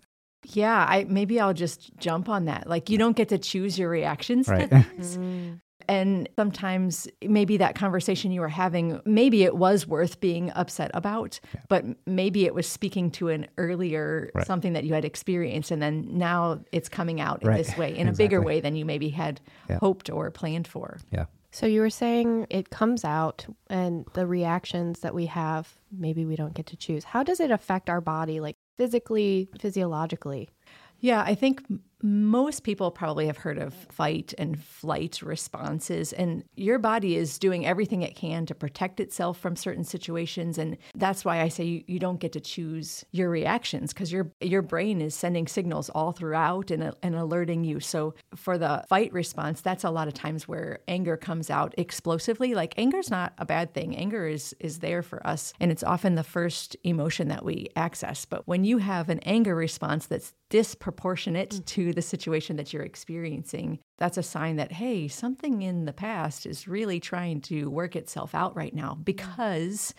Yeah, 0.45 0.85
I 0.87 1.05
maybe 1.05 1.39
I'll 1.39 1.53
just 1.53 1.95
jump 1.97 2.27
on 2.27 2.45
that. 2.45 2.67
Like 2.67 2.89
you 2.89 2.97
don't 2.97 3.15
get 3.15 3.29
to 3.29 3.37
choose 3.37 3.79
your 3.79 3.89
reactions 3.89 4.47
right. 4.47 4.69
to 4.69 4.83
things. 4.83 5.17
Mm. 5.23 5.59
And 5.87 6.29
sometimes 6.35 7.07
maybe 7.21 7.57
that 7.57 7.75
conversation 7.75 8.31
you 8.31 8.41
were 8.41 8.47
having, 8.47 9.01
maybe 9.05 9.43
it 9.43 9.55
was 9.55 9.87
worth 9.87 10.19
being 10.19 10.51
upset 10.51 10.91
about, 10.93 11.39
yeah. 11.53 11.61
but 11.69 11.85
maybe 12.05 12.45
it 12.45 12.53
was 12.53 12.67
speaking 12.67 13.11
to 13.11 13.29
an 13.29 13.47
earlier 13.57 14.31
right. 14.33 14.45
something 14.45 14.73
that 14.73 14.83
you 14.83 14.93
had 14.93 15.05
experienced. 15.05 15.71
And 15.71 15.81
then 15.81 16.07
now 16.09 16.63
it's 16.71 16.89
coming 16.89 17.21
out 17.21 17.43
in 17.43 17.53
this 17.53 17.75
way, 17.77 17.89
in 17.89 18.07
exactly. 18.07 18.25
a 18.25 18.27
bigger 18.27 18.41
way 18.41 18.59
than 18.59 18.75
you 18.75 18.85
maybe 18.85 19.09
had 19.09 19.41
yeah. 19.69 19.79
hoped 19.79 20.09
or 20.09 20.31
planned 20.31 20.67
for. 20.67 20.99
Yeah. 21.11 21.25
So 21.51 21.67
you 21.67 21.81
were 21.81 21.91
saying 21.91 22.47
it 22.49 22.71
comes 22.71 23.05
out 23.05 23.45
and 23.67 24.07
the 24.13 24.25
reactions 24.25 25.01
that 25.01 25.13
we 25.13 25.27
have, 25.27 25.77
maybe 25.91 26.25
we 26.25 26.35
don't 26.35 26.55
get 26.55 26.65
to 26.67 26.75
choose. 26.75 27.03
How 27.03 27.21
does 27.21 27.39
it 27.39 27.51
affect 27.51 27.91
our 27.91 28.01
body, 28.01 28.39
like 28.39 28.57
physically, 28.75 29.49
physiologically? 29.59 30.49
Yeah, 30.99 31.21
I 31.21 31.35
think 31.35 31.61
most 32.03 32.63
people 32.63 32.91
probably 32.91 33.27
have 33.27 33.37
heard 33.37 33.57
of 33.57 33.73
fight 33.73 34.33
and 34.37 34.61
flight 34.61 35.21
responses 35.21 36.11
and 36.11 36.43
your 36.55 36.77
body 36.77 37.15
is 37.15 37.39
doing 37.39 37.65
everything 37.65 38.01
it 38.01 38.13
can 38.13 38.45
to 38.45 38.53
protect 38.53 38.99
itself 38.99 39.39
from 39.39 39.55
certain 39.55 39.85
situations 39.85 40.57
and 40.57 40.77
that's 40.95 41.23
why 41.23 41.39
I 41.39 41.47
say 41.47 41.63
you, 41.63 41.83
you 41.87 41.99
don't 41.99 42.19
get 42.19 42.33
to 42.33 42.41
choose 42.41 43.05
your 43.11 43.29
reactions 43.29 43.93
because 43.93 44.11
your 44.11 44.29
your 44.41 44.61
brain 44.61 44.99
is 44.99 45.15
sending 45.15 45.47
signals 45.47 45.89
all 45.89 46.11
throughout 46.11 46.71
and, 46.71 46.93
and 47.01 47.15
alerting 47.15 47.63
you. 47.63 47.79
So 47.79 48.15
for 48.35 48.57
the 48.57 48.83
fight 48.89 49.13
response 49.13 49.61
that's 49.61 49.85
a 49.85 49.89
lot 49.89 50.09
of 50.09 50.13
times 50.13 50.45
where 50.45 50.79
anger 50.89 51.15
comes 51.15 51.49
out 51.49 51.73
explosively. 51.77 52.53
Like 52.53 52.73
anger 52.77 52.97
is 52.97 53.09
not 53.09 53.31
a 53.37 53.45
bad 53.45 53.73
thing. 53.73 53.95
Anger 53.95 54.27
is 54.27 54.53
is 54.59 54.79
there 54.79 55.03
for 55.03 55.25
us 55.25 55.53
and 55.61 55.71
it's 55.71 55.83
often 55.83 56.15
the 56.15 56.23
first 56.23 56.75
emotion 56.83 57.29
that 57.29 57.45
we 57.45 57.69
access. 57.77 58.25
But 58.25 58.45
when 58.45 58.65
you 58.65 58.79
have 58.79 59.07
an 59.07 59.19
anger 59.19 59.55
response 59.55 60.05
that's 60.05 60.33
disproportionate 60.49 61.49
mm. 61.49 61.65
to 61.65 61.92
the 61.93 62.01
situation 62.01 62.55
that 62.57 62.73
you're 62.73 62.83
experiencing, 62.83 63.79
that's 63.97 64.17
a 64.17 64.23
sign 64.23 64.55
that, 64.57 64.71
hey, 64.71 65.07
something 65.07 65.61
in 65.61 65.85
the 65.85 65.93
past 65.93 66.45
is 66.45 66.67
really 66.67 66.99
trying 66.99 67.41
to 67.41 67.69
work 67.69 67.95
itself 67.95 68.35
out 68.35 68.55
right 68.55 68.73
now 68.73 68.95
because 69.03 69.93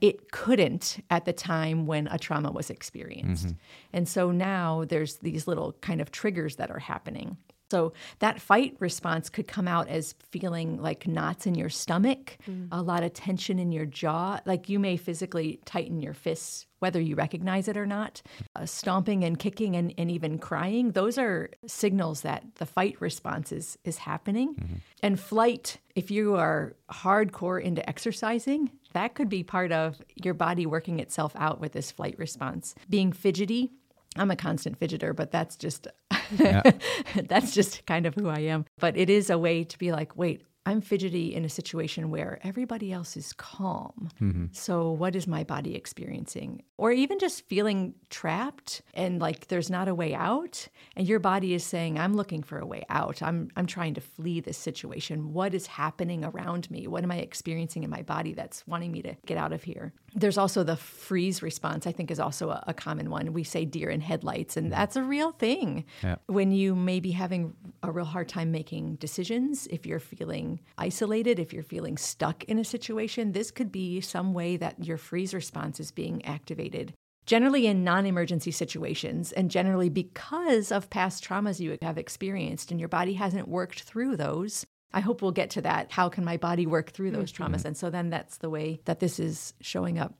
it 0.00 0.30
couldn't 0.30 1.02
at 1.10 1.24
the 1.24 1.32
time 1.32 1.86
when 1.86 2.06
a 2.08 2.18
trauma 2.18 2.52
was 2.52 2.70
experienced. 2.70 3.46
Mm-hmm. 3.46 3.56
And 3.94 4.08
so 4.08 4.30
now 4.30 4.84
there's 4.86 5.16
these 5.18 5.46
little 5.46 5.72
kind 5.80 6.00
of 6.00 6.10
triggers 6.10 6.56
that 6.56 6.70
are 6.70 6.78
happening. 6.78 7.36
So 7.70 7.92
that 8.20 8.40
fight 8.40 8.76
response 8.78 9.28
could 9.28 9.48
come 9.48 9.66
out 9.66 9.88
as 9.88 10.14
feeling 10.30 10.80
like 10.80 11.06
knots 11.06 11.46
in 11.46 11.54
your 11.54 11.68
stomach, 11.68 12.38
mm. 12.48 12.68
a 12.70 12.80
lot 12.80 13.02
of 13.02 13.12
tension 13.12 13.58
in 13.58 13.72
your 13.72 13.86
jaw. 13.86 14.40
Like 14.44 14.68
you 14.68 14.78
may 14.78 14.96
physically 14.96 15.60
tighten 15.64 16.00
your 16.00 16.14
fists, 16.14 16.66
whether 16.78 17.00
you 17.00 17.16
recognize 17.16 17.66
it 17.66 17.76
or 17.76 17.86
not. 17.86 18.22
Uh, 18.54 18.66
stomping 18.66 19.24
and 19.24 19.38
kicking 19.38 19.74
and, 19.74 19.92
and 19.98 20.10
even 20.10 20.38
crying, 20.38 20.92
those 20.92 21.18
are 21.18 21.50
signals 21.66 22.20
that 22.20 22.44
the 22.56 22.66
fight 22.66 23.00
response 23.00 23.50
is, 23.50 23.78
is 23.84 23.98
happening. 23.98 24.54
Mm-hmm. 24.54 24.74
And 25.02 25.18
flight, 25.18 25.78
if 25.96 26.10
you 26.10 26.36
are 26.36 26.76
hardcore 26.90 27.60
into 27.60 27.86
exercising, 27.88 28.70
that 28.92 29.14
could 29.14 29.28
be 29.28 29.42
part 29.42 29.72
of 29.72 30.00
your 30.14 30.34
body 30.34 30.66
working 30.66 31.00
itself 31.00 31.32
out 31.36 31.60
with 31.60 31.72
this 31.72 31.90
flight 31.90 32.14
response. 32.18 32.74
Being 32.88 33.12
fidgety, 33.12 33.72
I'm 34.16 34.30
a 34.30 34.36
constant 34.36 34.78
fidgeter, 34.80 35.14
but 35.14 35.30
that's 35.30 35.56
just 35.56 35.88
that's 37.28 37.52
just 37.52 37.86
kind 37.86 38.06
of 38.06 38.14
who 38.14 38.28
I 38.28 38.40
am. 38.40 38.64
But 38.78 38.96
it 38.96 39.10
is 39.10 39.30
a 39.30 39.38
way 39.38 39.64
to 39.64 39.78
be 39.78 39.92
like, 39.92 40.16
wait, 40.16 40.42
I'm 40.66 40.80
fidgety 40.80 41.32
in 41.32 41.44
a 41.44 41.48
situation 41.48 42.10
where 42.10 42.40
everybody 42.42 42.92
else 42.92 43.16
is 43.16 43.32
calm. 43.34 44.10
Mm-hmm. 44.20 44.46
So, 44.50 44.90
what 44.90 45.14
is 45.14 45.28
my 45.28 45.44
body 45.44 45.76
experiencing? 45.76 46.64
Or 46.76 46.90
even 46.90 47.20
just 47.20 47.46
feeling 47.46 47.94
trapped 48.10 48.82
and 48.92 49.20
like 49.20 49.46
there's 49.46 49.70
not 49.70 49.86
a 49.86 49.94
way 49.94 50.12
out, 50.12 50.66
and 50.96 51.06
your 51.06 51.20
body 51.20 51.54
is 51.54 51.62
saying, 51.62 52.00
I'm 52.00 52.14
looking 52.14 52.42
for 52.42 52.58
a 52.58 52.66
way 52.66 52.82
out. 52.90 53.22
I'm, 53.22 53.48
I'm 53.56 53.66
trying 53.66 53.94
to 53.94 54.00
flee 54.00 54.40
this 54.40 54.58
situation. 54.58 55.32
What 55.32 55.54
is 55.54 55.68
happening 55.68 56.24
around 56.24 56.68
me? 56.68 56.88
What 56.88 57.04
am 57.04 57.12
I 57.12 57.18
experiencing 57.18 57.84
in 57.84 57.90
my 57.90 58.02
body 58.02 58.32
that's 58.32 58.66
wanting 58.66 58.90
me 58.90 59.02
to 59.02 59.16
get 59.24 59.38
out 59.38 59.52
of 59.52 59.62
here? 59.62 59.92
There's 60.16 60.38
also 60.38 60.64
the 60.64 60.76
freeze 60.76 61.42
response, 61.42 61.86
I 61.86 61.92
think, 61.92 62.10
is 62.10 62.18
also 62.18 62.48
a, 62.48 62.64
a 62.68 62.74
common 62.74 63.10
one. 63.10 63.34
We 63.34 63.44
say 63.44 63.66
deer 63.66 63.90
in 63.90 64.00
headlights, 64.00 64.56
and 64.56 64.66
mm-hmm. 64.66 64.80
that's 64.80 64.96
a 64.96 65.02
real 65.02 65.32
thing. 65.32 65.84
Yeah. 66.02 66.16
When 66.26 66.52
you 66.52 66.74
may 66.74 67.00
be 67.00 67.10
having 67.10 67.54
a 67.82 67.92
real 67.92 68.06
hard 68.06 68.28
time 68.28 68.50
making 68.50 68.96
decisions, 68.96 69.66
if 69.66 69.84
you're 69.84 70.00
feeling 70.00 70.60
isolated, 70.78 71.38
if 71.38 71.52
you're 71.52 71.62
feeling 71.62 71.98
stuck 71.98 72.44
in 72.44 72.58
a 72.58 72.64
situation, 72.64 73.32
this 73.32 73.50
could 73.50 73.70
be 73.70 74.00
some 74.00 74.32
way 74.32 74.56
that 74.56 74.82
your 74.82 74.96
freeze 74.96 75.34
response 75.34 75.80
is 75.80 75.92
being 75.92 76.24
activated. 76.24 76.94
Generally, 77.26 77.66
in 77.66 77.84
non 77.84 78.06
emergency 78.06 78.52
situations, 78.52 79.32
and 79.32 79.50
generally 79.50 79.88
because 79.88 80.72
of 80.72 80.88
past 80.88 81.24
traumas 81.24 81.60
you 81.60 81.76
have 81.82 81.98
experienced 81.98 82.70
and 82.70 82.80
your 82.80 82.88
body 82.88 83.14
hasn't 83.14 83.48
worked 83.48 83.82
through 83.82 84.16
those, 84.16 84.64
I 84.92 85.00
hope 85.00 85.22
we'll 85.22 85.32
get 85.32 85.50
to 85.50 85.62
that. 85.62 85.92
How 85.92 86.08
can 86.08 86.24
my 86.24 86.36
body 86.36 86.66
work 86.66 86.90
through 86.90 87.10
those 87.10 87.32
mm-hmm. 87.32 87.54
traumas? 87.54 87.64
And 87.64 87.76
so 87.76 87.90
then 87.90 88.10
that's 88.10 88.38
the 88.38 88.50
way 88.50 88.80
that 88.84 89.00
this 89.00 89.18
is 89.18 89.54
showing 89.60 89.98
up. 89.98 90.14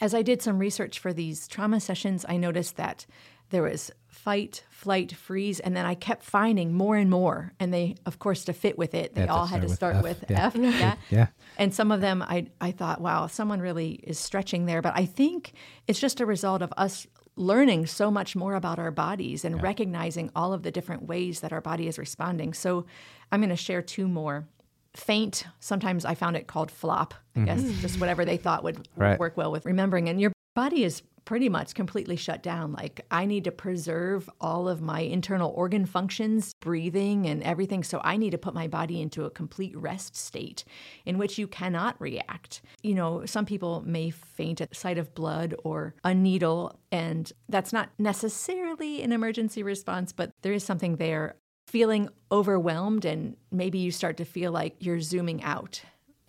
As 0.00 0.14
I 0.14 0.22
did 0.22 0.42
some 0.42 0.58
research 0.58 0.98
for 0.98 1.12
these 1.12 1.48
trauma 1.48 1.80
sessions, 1.80 2.24
I 2.28 2.36
noticed 2.36 2.76
that 2.76 3.06
there 3.50 3.62
was 3.62 3.90
fight, 4.06 4.64
flight, 4.70 5.12
freeze, 5.12 5.60
and 5.60 5.76
then 5.76 5.86
I 5.86 5.94
kept 5.94 6.22
finding 6.22 6.72
more 6.72 6.96
and 6.96 7.10
more. 7.10 7.52
And 7.58 7.72
they, 7.72 7.96
of 8.04 8.18
course, 8.18 8.44
to 8.44 8.52
fit 8.52 8.76
with 8.76 8.94
it, 8.94 9.14
they 9.14 9.26
all 9.26 9.46
had 9.46 9.62
to 9.62 9.68
start 9.68 10.02
with 10.02 10.24
F. 10.30 10.54
With 10.54 10.74
F. 10.74 10.74
Yeah. 10.78 10.94
yeah. 11.10 11.26
And 11.56 11.74
some 11.74 11.90
of 11.90 12.00
them, 12.00 12.22
I, 12.22 12.46
I 12.60 12.72
thought, 12.72 13.00
wow, 13.00 13.26
someone 13.26 13.60
really 13.60 13.92
is 14.02 14.18
stretching 14.18 14.66
there. 14.66 14.82
But 14.82 14.92
I 14.96 15.06
think 15.06 15.52
it's 15.86 15.98
just 15.98 16.20
a 16.20 16.26
result 16.26 16.62
of 16.62 16.72
us 16.76 17.06
learning 17.38 17.86
so 17.86 18.10
much 18.10 18.34
more 18.34 18.54
about 18.54 18.78
our 18.78 18.90
bodies 18.90 19.44
and 19.44 19.56
yeah. 19.56 19.62
recognizing 19.62 20.30
all 20.34 20.52
of 20.52 20.62
the 20.62 20.70
different 20.70 21.04
ways 21.06 21.40
that 21.40 21.52
our 21.52 21.60
body 21.60 21.86
is 21.86 21.98
responding. 21.98 22.52
So 22.52 22.84
I'm 23.30 23.40
going 23.40 23.50
to 23.50 23.56
share 23.56 23.82
two 23.82 24.08
more. 24.08 24.46
Faint, 24.94 25.44
sometimes 25.60 26.04
I 26.04 26.14
found 26.14 26.36
it 26.36 26.48
called 26.48 26.70
flop, 26.70 27.14
I 27.36 27.40
guess, 27.40 27.60
mm-hmm. 27.60 27.80
just 27.80 28.00
whatever 28.00 28.24
they 28.24 28.36
thought 28.36 28.64
would, 28.64 28.88
right. 28.96 29.18
work 29.18 29.36
well 29.36 29.52
with 29.52 29.64
remembering. 29.64 30.08
And 30.08 30.20
your 30.20 30.32
body 30.56 30.82
is 30.82 31.02
pretty 31.28 31.50
much 31.50 31.74
completely 31.74 32.16
shut 32.16 32.42
down. 32.42 32.72
Like 32.72 33.04
I 33.10 33.26
need 33.26 33.44
to 33.44 33.52
preserve 33.52 34.30
all 34.40 34.66
of 34.66 34.80
my 34.80 35.00
internal 35.00 35.50
organ 35.50 35.84
functions, 35.84 36.54
breathing, 36.58 37.26
and 37.26 37.42
everything. 37.42 37.84
So 37.84 38.00
I 38.02 38.16
need 38.16 38.30
to 38.30 38.38
put 38.38 38.54
my 38.54 38.66
body 38.66 39.02
into 39.02 39.26
a 39.26 39.30
complete 39.30 39.76
rest 39.76 40.16
state 40.16 40.64
in 41.04 41.18
which 41.18 41.36
you 41.36 41.46
cannot 41.46 42.00
react. 42.00 42.62
You 42.82 42.94
know, 42.94 43.26
some 43.26 43.44
people 43.44 43.82
may 43.84 44.08
faint 44.08 44.62
at 44.62 44.70
the 44.70 44.74
sight 44.74 44.96
of 44.96 45.14
blood 45.14 45.54
or 45.64 45.94
a 46.02 46.14
needle, 46.14 46.80
and 46.90 47.30
that's 47.46 47.74
not 47.74 47.90
necessarily 47.98 49.02
an 49.02 49.12
emergency 49.12 49.62
response, 49.62 50.14
but 50.14 50.30
there 50.40 50.54
is 50.54 50.64
something 50.64 50.96
there. 50.96 51.36
Feeling 51.66 52.08
overwhelmed, 52.32 53.04
and 53.04 53.36
maybe 53.52 53.76
you 53.76 53.90
start 53.90 54.16
to 54.16 54.24
feel 54.24 54.50
like 54.50 54.76
you're 54.78 55.02
zooming 55.02 55.42
out 55.42 55.82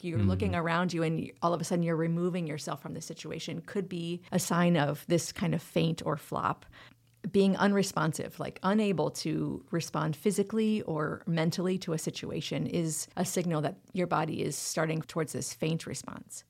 you're 0.04 0.20
mm-hmm. 0.20 0.30
looking 0.30 0.56
around 0.56 0.94
you 0.94 1.04
and 1.04 1.32
all 1.42 1.54
of 1.54 1.62
a 1.62 1.64
sudden 1.64 1.84
you're 1.84 1.96
removing 1.96 2.48
yourself 2.48 2.82
from 2.82 2.94
the 2.94 3.02
situation 3.02 3.62
could 3.66 3.90
be 3.90 4.22
a 4.32 4.40
sign 4.40 4.78
of 4.78 5.06
this 5.08 5.32
kind 5.32 5.54
of 5.54 5.62
faint 5.62 6.02
or 6.06 6.18
flop. 6.18 6.66
Being 7.32 7.58
unresponsive 7.58 8.40
like 8.40 8.60
unable 8.64 9.12
to 9.12 9.64
respond 9.72 10.16
physically 10.16 10.82
or 10.84 11.22
mentally 11.28 11.78
to 11.80 11.94
a 11.94 11.98
situation 11.98 12.66
is 12.66 13.08
a 13.18 13.26
signal 13.26 13.62
that 13.62 13.76
your 13.94 14.08
body 14.08 14.42
is 14.42 14.56
starting 14.56 15.02
towards 15.02 15.34
this 15.34 15.54
faint 15.54 15.86
response. 15.86 16.44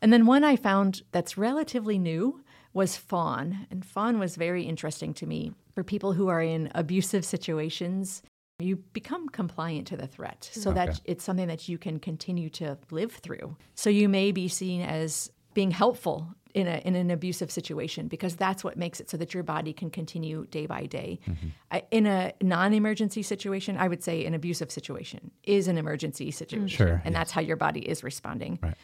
And 0.00 0.12
then 0.12 0.26
one 0.26 0.44
i 0.44 0.54
found 0.54 1.02
that's 1.12 1.38
relatively 1.38 1.98
new 1.98 2.44
was 2.74 2.96
fawn. 2.96 3.66
And 3.70 3.84
fawn 3.84 4.18
was 4.18 4.36
very 4.36 4.64
interesting 4.64 5.14
to 5.14 5.26
me. 5.26 5.52
For 5.74 5.82
people 5.82 6.12
who 6.12 6.28
are 6.28 6.42
in 6.42 6.70
abusive 6.74 7.24
situations 7.24 8.22
you 8.58 8.76
become 8.92 9.28
compliant 9.28 9.86
to 9.88 9.96
the 9.96 10.06
threat 10.06 10.48
so 10.52 10.70
okay. 10.70 10.86
that 10.86 11.00
it's 11.04 11.24
something 11.24 11.48
that 11.48 11.68
you 11.68 11.76
can 11.76 11.98
continue 11.98 12.48
to 12.50 12.78
live 12.90 13.12
through. 13.12 13.56
So 13.74 13.90
you 13.90 14.08
may 14.08 14.30
be 14.30 14.48
seen 14.48 14.80
as 14.80 15.30
being 15.54 15.72
helpful 15.72 16.28
in, 16.54 16.68
a, 16.68 16.80
in 16.84 16.94
an 16.94 17.10
abusive 17.10 17.50
situation 17.50 18.06
because 18.06 18.36
that's 18.36 18.62
what 18.62 18.76
makes 18.76 19.00
it 19.00 19.10
so 19.10 19.16
that 19.16 19.34
your 19.34 19.42
body 19.42 19.72
can 19.72 19.90
continue 19.90 20.46
day 20.46 20.66
by 20.66 20.86
day. 20.86 21.18
Mm-hmm. 21.26 21.48
I, 21.72 21.82
in 21.90 22.06
a 22.06 22.32
non 22.40 22.72
emergency 22.72 23.22
situation, 23.22 23.76
I 23.76 23.88
would 23.88 24.04
say 24.04 24.24
an 24.24 24.34
abusive 24.34 24.70
situation 24.70 25.32
is 25.42 25.66
an 25.66 25.76
emergency 25.76 26.30
situation. 26.30 26.68
Sure, 26.68 27.02
and 27.04 27.12
yes. 27.12 27.14
that's 27.14 27.30
how 27.32 27.40
your 27.40 27.56
body 27.56 27.80
is 27.80 28.04
responding. 28.04 28.60
Right 28.62 28.76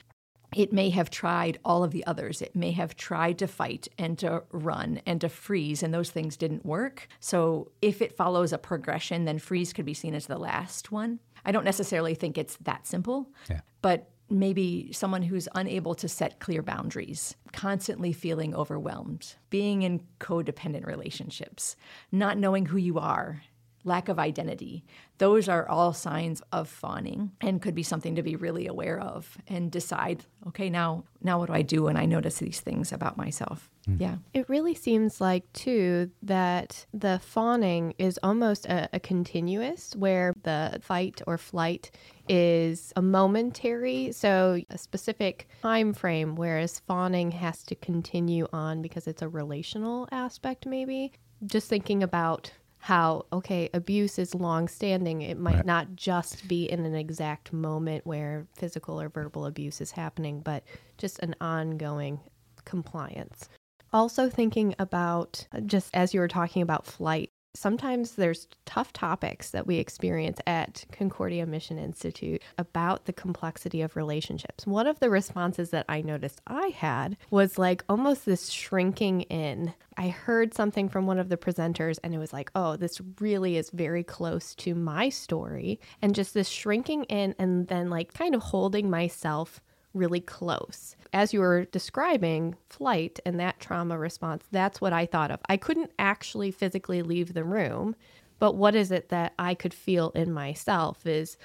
it 0.55 0.73
may 0.73 0.91
have 0.91 1.11
tried 1.11 1.59
all 1.65 1.85
of 1.85 1.93
the 1.93 2.05
others. 2.07 2.43
It 2.43 2.57
may 2.57 2.73
have 2.73 2.97
tried 2.97 3.39
to 3.39 3.47
fight 3.47 3.89
and 3.99 4.19
to 4.19 4.43
run 4.53 5.01
and 5.07 5.21
to 5.21 5.29
freeze, 5.29 5.83
and 5.83 5.95
those 5.95 6.11
things 6.11 6.37
didn't 6.37 6.67
work. 6.67 7.09
So, 7.21 7.71
if 7.81 8.03
it 8.03 8.17
follows 8.17 8.53
a 8.53 8.59
progression, 8.59 9.25
then 9.25 9.39
freeze 9.39 9.73
could 9.73 9.85
be 9.85 9.95
seen 9.95 10.15
as 10.15 10.27
the 10.27 10.39
last 10.39 10.91
one. 10.91 11.21
I 11.45 11.53
don't 11.53 11.65
necessarily 11.65 12.15
think 12.15 12.37
it's 12.37 12.57
that 12.63 12.87
simple, 12.87 13.31
yeah. 13.49 13.61
but 13.81 14.11
maybe 14.29 14.93
someone 14.93 15.23
who's 15.23 15.49
unable 15.55 15.95
to 15.97 16.09
set 16.09 16.39
clear 16.39 16.63
boundaries, 16.63 17.35
constantly 17.53 18.13
feeling 18.13 18.55
overwhelmed, 18.55 19.35
being 19.51 19.83
in 19.83 20.03
codependent 20.21 20.87
relationships, 20.87 21.77
not 22.13 22.39
knowing 22.39 22.67
who 22.67 22.77
you 22.77 22.99
are, 22.99 23.43
lack 23.85 24.09
of 24.09 24.19
identity. 24.19 24.85
Those 25.19 25.49
are 25.49 25.69
all 25.69 25.93
signs 25.93 26.43
of 26.53 26.69
fawning 26.69 27.33
and 27.41 27.61
could 27.61 27.75
be 27.75 27.83
something 27.83 28.15
to 28.15 28.23
be 28.23 28.37
really 28.37 28.67
aware 28.67 29.01
of 29.01 29.39
and 29.49 29.71
decide, 29.71 30.25
okay, 30.49 30.71
now 30.71 31.05
now 31.23 31.39
what 31.39 31.47
do 31.47 31.53
I 31.53 31.63
do 31.63 31.83
when 31.85 31.97
I 31.97 32.07
notice 32.07 32.39
these 32.39 32.61
things 32.61 32.93
about 32.93 33.17
myself? 33.17 33.71
Mm. 33.89 34.01
Yeah. 34.01 34.17
It 34.33 34.49
really 34.49 34.75
seems 34.75 35.21
like 35.21 35.51
too 35.53 36.11
that 36.23 36.87
the 36.95 37.21
fawning 37.23 37.95
is 37.99 38.19
almost 38.23 38.67
a, 38.67 38.89
a 38.93 39.01
continuous 39.01 39.95
where 39.97 40.35
the 40.43 40.81
fight 40.83 41.21
or 41.27 41.37
flight 41.37 41.91
is 42.29 42.93
a 42.97 43.03
momentary, 43.03 44.13
so 44.13 44.61
a 44.71 44.79
specific 44.79 45.49
time 45.63 45.93
frame, 45.93 46.37
whereas 46.37 46.81
fawning 46.81 47.31
has 47.33 47.63
to 47.65 47.75
continue 47.75 48.47
on 48.53 48.81
because 48.83 49.07
it's 49.07 49.23
a 49.23 49.29
relational 49.29 50.09
aspect 50.13 50.65
maybe. 50.67 51.13
Just 51.47 51.69
thinking 51.69 52.03
about 52.03 52.53
how 52.81 53.27
okay 53.33 53.69
abuse 53.75 54.19
is 54.19 54.35
long 54.35 54.67
standing 54.67 55.21
it 55.23 55.39
might 55.39 55.57
right. 55.57 55.67
not 55.67 55.95
just 55.97 56.49
be 56.49 56.65
in 56.65 56.85
an 56.85 56.95
exact 56.95 57.53
moment 57.53 58.07
where 58.07 58.47
physical 58.55 59.01
or 59.01 59.09
verbal 59.09 59.45
abuse 59.47 59.81
is 59.81 59.91
happening 59.91 60.41
but 60.41 60.65
just 60.97 61.19
an 61.19 61.35
ongoing 61.41 62.19
compliance 62.65 63.49
also 63.93 64.31
thinking 64.31 64.75
about 64.79 65.47
just 65.67 65.91
as 65.95 66.15
you 66.15 66.21
were 66.21 66.29
talking 66.29 66.63
about 66.63 66.87
flight 66.87 67.31
Sometimes 67.55 68.13
there's 68.13 68.47
tough 68.65 68.93
topics 68.93 69.51
that 69.51 69.67
we 69.67 69.77
experience 69.77 70.39
at 70.47 70.85
Concordia 70.93 71.45
Mission 71.47 71.79
Institute 71.79 72.43
about 72.59 73.07
the 73.07 73.13
complexity 73.13 73.83
of 73.83 73.97
relationships. 73.97 74.67
One 74.67 74.87
of 74.87 75.01
the 75.01 75.11
responses 75.11 75.71
that 75.71 75.85
I 75.89 76.01
noticed 76.01 76.41
I 76.47 76.69
had 76.69 77.17
was 77.31 77.59
like 77.59 77.85
almost 77.89 78.25
this 78.25 78.51
shrinking 78.51 79.23
in. 79.23 79.75
I 79.97 80.09
heard 80.09 80.55
something 80.55 80.89
from 80.89 81.07
one 81.07 81.19
of 81.19 81.29
the 81.29 81.37
presenters 81.37 81.99
and 82.05 82.15
it 82.15 82.19
was 82.19 82.33
like, 82.33 82.53
oh, 82.55 82.77
this 82.77 83.01
really 83.19 83.57
is 83.57 83.71
very 83.71 84.05
close 84.05 84.55
to 84.57 84.77
my 84.77 85.09
story. 85.09 85.81
And 86.01 86.15
just 86.15 86.35
this 86.35 86.49
shrinking 86.49 87.05
in 87.05 87.35
and 87.39 87.67
then 87.67 87.91
like 87.91 88.15
kind 88.15 88.37
of 88.37 88.43
holding 88.43 88.89
myself 88.89 89.61
really 89.95 90.21
close. 90.21 90.97
As 91.13 91.33
you 91.33 91.41
were 91.41 91.65
describing 91.67 92.57
flight 92.69 93.19
and 93.27 93.39
that 93.41 93.61
trauma 93.61 93.99
response, 93.99 94.45
that's 94.53 94.81
what 94.81 94.93
I 94.93 95.07
thought 95.07 95.31
of. 95.31 95.41
I 95.49 95.57
couldn't 95.57 95.93
actually 95.99 96.51
physically 96.51 97.03
leave 97.03 97.35
the 97.35 97.45
room, 97.45 97.97
but 98.39 98.55
what 98.55 98.75
is 98.75 98.91
it 98.91 99.09
that 99.09 99.35
I 99.39 99.55
could 99.55 99.75
feel 99.75 100.11
in 100.11 100.33
myself 100.33 101.07
is 101.07 101.37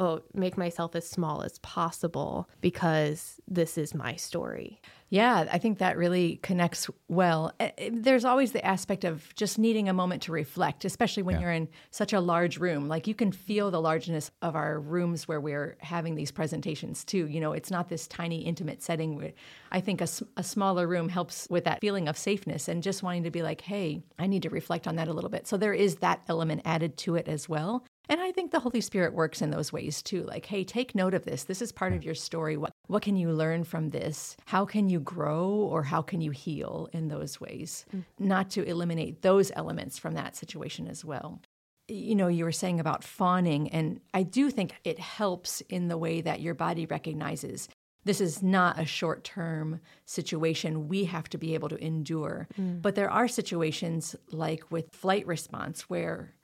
oh, 0.00 0.22
make 0.32 0.56
myself 0.56 0.96
as 0.96 1.06
small 1.06 1.42
as 1.42 1.58
possible 1.58 2.48
because 2.62 3.38
this 3.46 3.76
is 3.76 3.94
my 3.94 4.16
story. 4.16 4.80
Yeah, 5.10 5.46
I 5.50 5.58
think 5.58 5.78
that 5.78 5.98
really 5.98 6.36
connects 6.36 6.88
well. 7.08 7.52
Eh, 7.58 7.70
eh, 7.76 7.90
there's 7.92 8.24
always 8.24 8.52
the 8.52 8.64
aspect 8.64 9.04
of 9.04 9.34
just 9.34 9.58
needing 9.58 9.88
a 9.88 9.92
moment 9.92 10.22
to 10.22 10.32
reflect, 10.32 10.84
especially 10.84 11.24
when 11.24 11.34
yeah. 11.34 11.40
you're 11.42 11.52
in 11.52 11.68
such 11.90 12.12
a 12.12 12.20
large 12.20 12.58
room. 12.58 12.88
Like 12.88 13.08
you 13.08 13.14
can 13.14 13.32
feel 13.32 13.72
the 13.72 13.80
largeness 13.80 14.30
of 14.40 14.54
our 14.54 14.78
rooms 14.78 15.26
where 15.28 15.40
we're 15.40 15.76
having 15.80 16.14
these 16.14 16.30
presentations 16.30 17.04
too. 17.04 17.26
You 17.26 17.40
know, 17.40 17.52
it's 17.52 17.72
not 17.72 17.88
this 17.88 18.06
tiny, 18.06 18.38
intimate 18.42 18.82
setting. 18.82 19.16
Where 19.16 19.32
I 19.72 19.80
think 19.80 20.00
a, 20.00 20.08
a 20.36 20.44
smaller 20.44 20.86
room 20.86 21.08
helps 21.08 21.46
with 21.50 21.64
that 21.64 21.80
feeling 21.80 22.08
of 22.08 22.16
safeness 22.16 22.68
and 22.68 22.82
just 22.82 23.02
wanting 23.02 23.24
to 23.24 23.30
be 23.30 23.42
like, 23.42 23.60
hey, 23.60 24.02
I 24.18 24.28
need 24.28 24.44
to 24.44 24.50
reflect 24.50 24.86
on 24.86 24.94
that 24.96 25.08
a 25.08 25.12
little 25.12 25.30
bit. 25.30 25.46
So 25.48 25.56
there 25.56 25.74
is 25.74 25.96
that 25.96 26.22
element 26.28 26.62
added 26.64 26.96
to 26.98 27.16
it 27.16 27.26
as 27.26 27.48
well. 27.48 27.84
And 28.10 28.20
I 28.20 28.32
think 28.32 28.50
the 28.50 28.58
Holy 28.58 28.80
Spirit 28.80 29.14
works 29.14 29.40
in 29.40 29.50
those 29.50 29.72
ways 29.72 30.02
too. 30.02 30.24
Like, 30.24 30.44
hey, 30.44 30.64
take 30.64 30.96
note 30.96 31.14
of 31.14 31.24
this. 31.24 31.44
This 31.44 31.62
is 31.62 31.70
part 31.70 31.92
of 31.92 32.04
your 32.04 32.16
story. 32.16 32.56
What 32.56 32.72
what 32.88 33.02
can 33.02 33.16
you 33.16 33.30
learn 33.30 33.62
from 33.62 33.90
this? 33.90 34.36
How 34.46 34.64
can 34.64 34.88
you 34.88 34.98
grow 34.98 35.48
or 35.48 35.84
how 35.84 36.02
can 36.02 36.20
you 36.20 36.32
heal 36.32 36.88
in 36.92 37.06
those 37.06 37.40
ways? 37.40 37.86
Mm. 37.94 38.04
Not 38.18 38.50
to 38.50 38.64
eliminate 38.64 39.22
those 39.22 39.52
elements 39.54 39.96
from 39.96 40.14
that 40.14 40.34
situation 40.34 40.88
as 40.88 41.04
well. 41.04 41.40
You 41.86 42.16
know, 42.16 42.26
you 42.26 42.44
were 42.44 42.52
saying 42.52 42.80
about 42.80 43.04
fawning, 43.04 43.68
and 43.70 44.00
I 44.12 44.24
do 44.24 44.50
think 44.50 44.72
it 44.82 44.98
helps 44.98 45.60
in 45.62 45.86
the 45.86 45.98
way 45.98 46.20
that 46.20 46.40
your 46.40 46.54
body 46.54 46.86
recognizes 46.86 47.68
this 48.04 48.20
is 48.20 48.42
not 48.42 48.78
a 48.78 48.86
short 48.86 49.22
term 49.22 49.80
situation 50.04 50.88
we 50.88 51.04
have 51.04 51.28
to 51.28 51.38
be 51.38 51.54
able 51.54 51.68
to 51.68 51.84
endure. 51.84 52.48
Mm. 52.58 52.82
But 52.82 52.96
there 52.96 53.10
are 53.10 53.28
situations 53.28 54.16
like 54.32 54.64
with 54.70 54.90
flight 54.90 55.26
response 55.26 55.82
where 55.82 56.34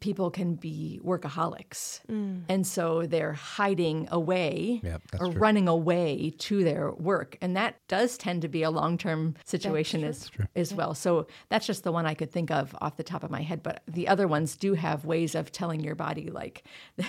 people 0.00 0.30
can 0.30 0.54
be 0.54 1.00
workaholics. 1.04 2.00
Mm. 2.10 2.42
And 2.48 2.66
so 2.66 3.06
they're 3.06 3.32
hiding 3.32 4.08
away 4.10 4.80
yep, 4.82 5.02
or 5.20 5.30
true. 5.30 5.40
running 5.40 5.68
away 5.68 6.34
to 6.38 6.64
their 6.64 6.92
work. 6.92 7.36
And 7.40 7.56
that 7.56 7.76
does 7.88 8.18
tend 8.18 8.42
to 8.42 8.48
be 8.48 8.62
a 8.62 8.70
long 8.70 8.98
term 8.98 9.34
situation 9.44 10.04
as, 10.04 10.30
as 10.54 10.74
well. 10.74 10.94
So 10.94 11.26
that's 11.48 11.66
just 11.66 11.84
the 11.84 11.92
one 11.92 12.06
I 12.06 12.14
could 12.14 12.30
think 12.30 12.50
of 12.50 12.74
off 12.80 12.96
the 12.96 13.04
top 13.04 13.22
of 13.22 13.30
my 13.30 13.42
head. 13.42 13.62
But 13.62 13.82
the 13.86 14.08
other 14.08 14.26
ones 14.26 14.56
do 14.56 14.74
have 14.74 15.04
ways 15.04 15.34
of 15.34 15.52
telling 15.52 15.80
your 15.80 15.94
body, 15.94 16.30
like, 16.30 16.64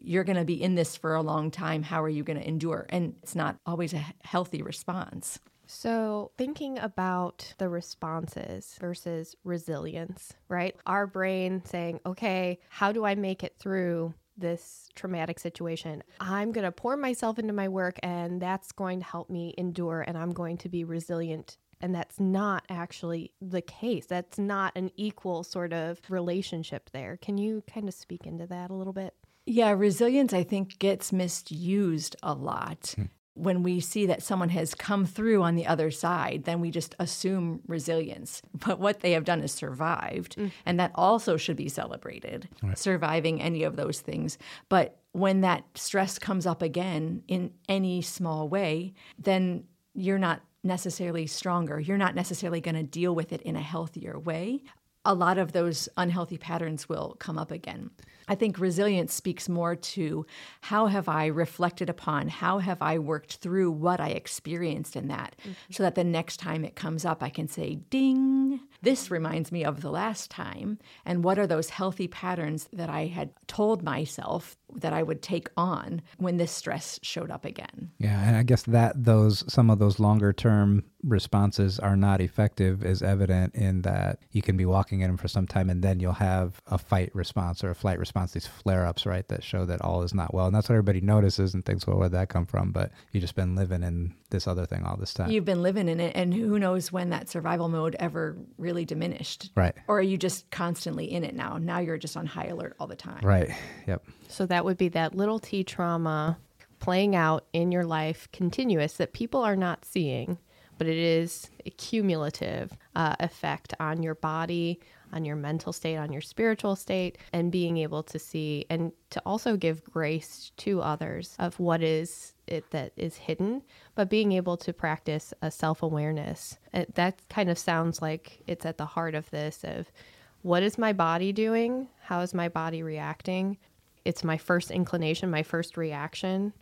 you're 0.00 0.24
going 0.24 0.38
to 0.38 0.44
be 0.44 0.60
in 0.60 0.74
this 0.74 0.96
for 0.96 1.14
a 1.14 1.22
long 1.22 1.50
time. 1.50 1.82
How 1.82 2.02
are 2.02 2.08
you 2.08 2.24
going 2.24 2.38
to 2.38 2.46
endure? 2.46 2.86
And 2.88 3.14
it's 3.22 3.34
not 3.34 3.56
always 3.66 3.92
a 3.92 4.04
healthy 4.22 4.62
response. 4.62 5.38
So, 5.72 6.32
thinking 6.36 6.80
about 6.80 7.54
the 7.58 7.68
responses 7.68 8.76
versus 8.80 9.36
resilience, 9.44 10.32
right? 10.48 10.74
Our 10.84 11.06
brain 11.06 11.62
saying, 11.64 12.00
okay, 12.04 12.58
how 12.70 12.90
do 12.90 13.04
I 13.04 13.14
make 13.14 13.44
it 13.44 13.54
through 13.56 14.12
this 14.36 14.88
traumatic 14.96 15.38
situation? 15.38 16.02
I'm 16.18 16.50
going 16.50 16.64
to 16.64 16.72
pour 16.72 16.96
myself 16.96 17.38
into 17.38 17.52
my 17.52 17.68
work, 17.68 18.00
and 18.02 18.42
that's 18.42 18.72
going 18.72 18.98
to 18.98 19.06
help 19.06 19.30
me 19.30 19.54
endure, 19.56 20.04
and 20.08 20.18
I'm 20.18 20.32
going 20.32 20.58
to 20.58 20.68
be 20.68 20.82
resilient 20.82 21.56
and 21.82 21.94
that's 21.94 22.20
not 22.20 22.62
actually 22.68 23.32
the 23.40 23.62
case. 23.62 24.04
That's 24.04 24.38
not 24.38 24.76
an 24.76 24.90
equal 24.96 25.42
sort 25.42 25.72
of 25.72 25.98
relationship 26.10 26.90
there. 26.92 27.16
Can 27.16 27.38
you 27.38 27.62
kind 27.72 27.88
of 27.88 27.94
speak 27.94 28.26
into 28.26 28.46
that 28.48 28.70
a 28.70 28.74
little 28.74 28.92
bit? 28.92 29.14
Yeah, 29.46 29.70
resilience, 29.70 30.34
I 30.34 30.42
think, 30.42 30.78
gets 30.78 31.10
misused 31.10 32.16
a 32.22 32.34
lot. 32.34 32.92
Hmm. 32.96 33.04
When 33.40 33.62
we 33.62 33.80
see 33.80 34.06
that 34.06 34.22
someone 34.22 34.50
has 34.50 34.74
come 34.74 35.06
through 35.06 35.42
on 35.42 35.54
the 35.56 35.66
other 35.66 35.90
side, 35.90 36.44
then 36.44 36.60
we 36.60 36.70
just 36.70 36.94
assume 36.98 37.60
resilience. 37.66 38.42
But 38.66 38.78
what 38.78 39.00
they 39.00 39.12
have 39.12 39.24
done 39.24 39.40
is 39.40 39.52
survived, 39.52 40.36
mm. 40.36 40.52
and 40.66 40.78
that 40.78 40.92
also 40.94 41.36
should 41.38 41.56
be 41.56 41.68
celebrated, 41.68 42.48
right. 42.62 42.76
surviving 42.78 43.40
any 43.40 43.62
of 43.62 43.76
those 43.76 44.00
things. 44.00 44.36
But 44.68 44.98
when 45.12 45.40
that 45.40 45.64
stress 45.74 46.18
comes 46.18 46.46
up 46.46 46.62
again 46.62 47.22
in 47.26 47.52
any 47.68 48.02
small 48.02 48.48
way, 48.48 48.92
then 49.18 49.64
you're 49.94 50.18
not 50.18 50.42
necessarily 50.62 51.26
stronger. 51.26 51.80
You're 51.80 51.96
not 51.96 52.14
necessarily 52.14 52.60
going 52.60 52.74
to 52.74 52.82
deal 52.82 53.14
with 53.14 53.32
it 53.32 53.42
in 53.42 53.56
a 53.56 53.62
healthier 53.62 54.18
way. 54.18 54.62
A 55.04 55.14
lot 55.14 55.38
of 55.38 55.52
those 55.52 55.88
unhealthy 55.96 56.36
patterns 56.36 56.88
will 56.88 57.16
come 57.18 57.38
up 57.38 57.50
again. 57.50 57.90
I 58.28 58.36
think 58.36 58.60
resilience 58.60 59.12
speaks 59.12 59.48
more 59.48 59.74
to 59.74 60.24
how 60.60 60.86
have 60.86 61.08
I 61.08 61.26
reflected 61.26 61.90
upon, 61.90 62.28
how 62.28 62.58
have 62.58 62.80
I 62.80 62.98
worked 62.98 63.36
through 63.36 63.72
what 63.72 63.98
I 63.98 64.10
experienced 64.10 64.94
in 64.94 65.08
that, 65.08 65.34
mm-hmm. 65.40 65.52
so 65.70 65.82
that 65.82 65.96
the 65.96 66.04
next 66.04 66.36
time 66.36 66.64
it 66.64 66.76
comes 66.76 67.04
up, 67.04 67.24
I 67.24 67.28
can 67.28 67.48
say, 67.48 67.74
ding, 67.74 68.60
this 68.82 69.10
reminds 69.10 69.50
me 69.50 69.64
of 69.64 69.80
the 69.80 69.90
last 69.90 70.30
time. 70.30 70.78
And 71.04 71.24
what 71.24 71.40
are 71.40 71.46
those 71.46 71.70
healthy 71.70 72.06
patterns 72.06 72.68
that 72.72 72.88
I 72.88 73.06
had 73.06 73.30
told 73.48 73.82
myself 73.82 74.56
that 74.76 74.92
I 74.92 75.02
would 75.02 75.22
take 75.22 75.48
on 75.56 76.02
when 76.18 76.36
this 76.36 76.52
stress 76.52 76.98
showed 77.02 77.30
up 77.30 77.44
again? 77.44 77.90
Yeah, 77.98 78.20
and 78.22 78.36
I 78.36 78.42
guess 78.42 78.62
that 78.64 79.04
those 79.04 79.44
some 79.52 79.70
of 79.70 79.78
those 79.78 79.98
longer 79.98 80.32
term 80.32 80.84
responses 81.02 81.78
are 81.78 81.96
not 81.96 82.20
effective 82.20 82.84
is 82.84 83.02
evident 83.02 83.54
in 83.54 83.82
that 83.82 84.18
you 84.32 84.42
can 84.42 84.56
be 84.56 84.66
walking 84.66 85.00
in 85.00 85.08
them 85.08 85.16
for 85.16 85.28
some 85.28 85.46
time 85.46 85.70
and 85.70 85.82
then 85.82 85.98
you'll 86.00 86.12
have 86.12 86.60
a 86.66 86.76
fight 86.78 87.14
response 87.14 87.64
or 87.64 87.70
a 87.70 87.74
flight 87.74 87.98
response, 87.98 88.32
these 88.32 88.46
flare 88.46 88.86
ups, 88.86 89.06
right, 89.06 89.26
that 89.28 89.42
show 89.42 89.64
that 89.64 89.80
all 89.80 90.02
is 90.02 90.14
not 90.14 90.34
well. 90.34 90.46
And 90.46 90.54
that's 90.54 90.68
what 90.68 90.74
everybody 90.74 91.00
notices 91.00 91.54
and 91.54 91.64
thinks, 91.64 91.86
well, 91.86 91.96
where'd 91.96 92.12
that 92.12 92.28
come 92.28 92.46
from? 92.46 92.72
But 92.72 92.92
you've 93.12 93.22
just 93.22 93.34
been 93.34 93.54
living 93.54 93.82
in 93.82 94.14
this 94.30 94.46
other 94.46 94.66
thing 94.66 94.84
all 94.84 94.96
this 94.96 95.14
time. 95.14 95.30
You've 95.30 95.44
been 95.44 95.62
living 95.62 95.88
in 95.88 96.00
it, 96.00 96.14
and 96.14 96.32
who 96.32 96.58
knows 96.58 96.92
when 96.92 97.10
that 97.10 97.28
survival 97.28 97.68
mode 97.68 97.96
ever 97.98 98.36
really 98.58 98.84
diminished. 98.84 99.50
Right. 99.54 99.74
Or 99.88 99.98
are 99.98 100.02
you 100.02 100.16
just 100.16 100.50
constantly 100.50 101.10
in 101.10 101.24
it 101.24 101.34
now? 101.34 101.58
Now 101.58 101.78
you're 101.78 101.98
just 101.98 102.16
on 102.16 102.26
high 102.26 102.46
alert 102.46 102.76
all 102.78 102.86
the 102.86 102.96
time. 102.96 103.20
Right. 103.22 103.50
Yep. 103.86 104.04
So 104.30 104.46
that 104.46 104.64
would 104.64 104.78
be 104.78 104.88
that 104.90 105.14
little 105.14 105.38
t 105.38 105.64
trauma 105.64 106.38
playing 106.78 107.14
out 107.14 107.46
in 107.52 107.72
your 107.72 107.84
life 107.84 108.28
continuous 108.32 108.94
that 108.94 109.12
people 109.12 109.42
are 109.42 109.56
not 109.56 109.84
seeing 109.84 110.38
but 110.80 110.86
it 110.86 110.96
is 110.96 111.50
a 111.66 111.70
cumulative 111.72 112.72
uh, 112.96 113.14
effect 113.20 113.74
on 113.78 114.02
your 114.02 114.14
body, 114.14 114.80
on 115.12 115.26
your 115.26 115.36
mental 115.36 115.74
state, 115.74 115.98
on 115.98 116.10
your 116.10 116.22
spiritual 116.22 116.74
state, 116.74 117.18
and 117.34 117.52
being 117.52 117.76
able 117.76 118.02
to 118.02 118.18
see 118.18 118.64
and 118.70 118.90
to 119.10 119.20
also 119.26 119.58
give 119.58 119.84
grace 119.84 120.52
to 120.56 120.80
others 120.80 121.36
of 121.38 121.60
what 121.60 121.82
is 121.82 122.32
it 122.46 122.70
that 122.70 122.92
is 122.96 123.18
hidden, 123.18 123.60
but 123.94 124.08
being 124.08 124.32
able 124.32 124.56
to 124.56 124.72
practice 124.72 125.34
a 125.42 125.50
self 125.50 125.82
awareness. 125.82 126.56
That 126.94 127.20
kind 127.28 127.50
of 127.50 127.58
sounds 127.58 128.00
like 128.00 128.40
it's 128.46 128.64
at 128.64 128.78
the 128.78 128.86
heart 128.86 129.14
of 129.14 129.28
this 129.28 129.62
of 129.64 129.92
what 130.40 130.62
is 130.62 130.78
my 130.78 130.94
body 130.94 131.30
doing? 131.30 131.88
How 132.04 132.20
is 132.20 132.32
my 132.32 132.48
body 132.48 132.82
reacting? 132.82 133.58
It's 134.04 134.24
my 134.24 134.36
first 134.36 134.70
inclination, 134.70 135.30
my 135.30 135.42
first 135.42 135.76
reaction. 135.76 136.52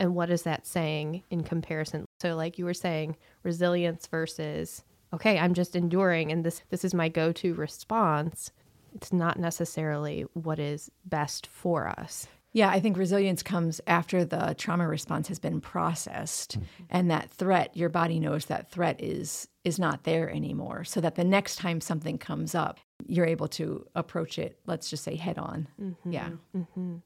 And 0.00 0.14
what 0.14 0.30
is 0.30 0.42
that 0.42 0.66
saying 0.66 1.22
in 1.30 1.42
comparison? 1.42 2.04
So 2.20 2.36
like 2.36 2.58
you 2.58 2.64
were 2.64 2.74
saying 2.74 3.16
resilience 3.42 4.06
versus 4.06 4.84
okay 5.12 5.38
i'm 5.38 5.54
just 5.54 5.74
enduring 5.74 6.30
and 6.30 6.44
this 6.44 6.62
this 6.70 6.84
is 6.84 6.94
my 6.94 7.08
go-to 7.08 7.54
response. 7.54 8.50
It's 8.94 9.12
not 9.12 9.38
necessarily 9.38 10.22
what 10.32 10.58
is 10.58 10.90
best 11.04 11.46
for 11.46 11.88
us. 11.88 12.26
Yeah, 12.52 12.70
I 12.70 12.80
think 12.80 12.96
resilience 12.96 13.42
comes 13.42 13.80
after 13.86 14.24
the 14.24 14.54
trauma 14.56 14.88
response 14.88 15.28
has 15.28 15.38
been 15.38 15.60
processed 15.60 16.58
mm-hmm. 16.58 16.84
and 16.90 17.10
that 17.10 17.30
threat 17.30 17.76
your 17.76 17.90
body 17.90 18.18
knows 18.18 18.46
that 18.46 18.70
threat 18.70 19.02
is 19.02 19.48
is 19.64 19.78
not 19.78 20.04
there 20.04 20.30
anymore 20.30 20.84
so 20.84 21.00
that 21.00 21.14
the 21.14 21.24
next 21.24 21.56
time 21.56 21.80
something 21.80 22.18
comes 22.18 22.54
up 22.54 22.80
you're 23.06 23.26
able 23.26 23.48
to 23.48 23.86
approach 23.94 24.38
it 24.38 24.58
let's 24.66 24.90
just 24.90 25.04
say 25.04 25.16
head 25.16 25.38
on. 25.38 25.68
Mm-hmm. 25.80 26.12
Yeah. 26.12 26.30
Mm-hmm. 26.56 26.96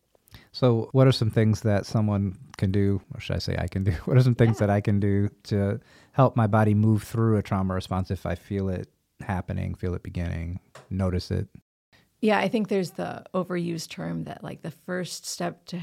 So, 0.53 0.89
what 0.93 1.07
are 1.07 1.13
some 1.13 1.31
things 1.31 1.61
that 1.61 1.87
someone 1.87 2.39
can 2.57 2.73
do, 2.73 3.03
or 3.15 3.21
should 3.21 3.37
I 3.37 3.39
say 3.39 3.57
I 3.59 3.69
can 3.69 3.85
do? 3.85 3.93
What 4.05 4.17
are 4.17 4.23
some 4.23 4.35
things 4.35 4.57
yeah. 4.57 4.67
that 4.67 4.71
I 4.71 4.81
can 4.81 5.01
do 5.01 5.29
to 5.45 5.81
help 6.13 6.37
my 6.37 6.47
body 6.47 6.75
move 6.75 7.03
through 7.03 7.37
a 7.37 7.43
trauma 7.43 7.75
response 7.75 8.11
if 8.11 8.27
I 8.27 8.35
feel 8.35 8.69
it 8.69 8.89
happening, 9.21 9.75
feel 9.75 9.95
it 9.95 10.03
beginning, 10.03 10.61
notice 10.91 11.31
it? 11.31 11.49
Yeah, 12.21 12.39
I 12.39 12.49
think 12.49 12.69
there's 12.69 12.93
the 12.93 13.25
overused 13.35 13.89
term 13.91 14.25
that 14.25 14.45
like 14.45 14.63
the 14.63 14.71
first 14.71 15.27
step 15.27 15.65
to 15.67 15.81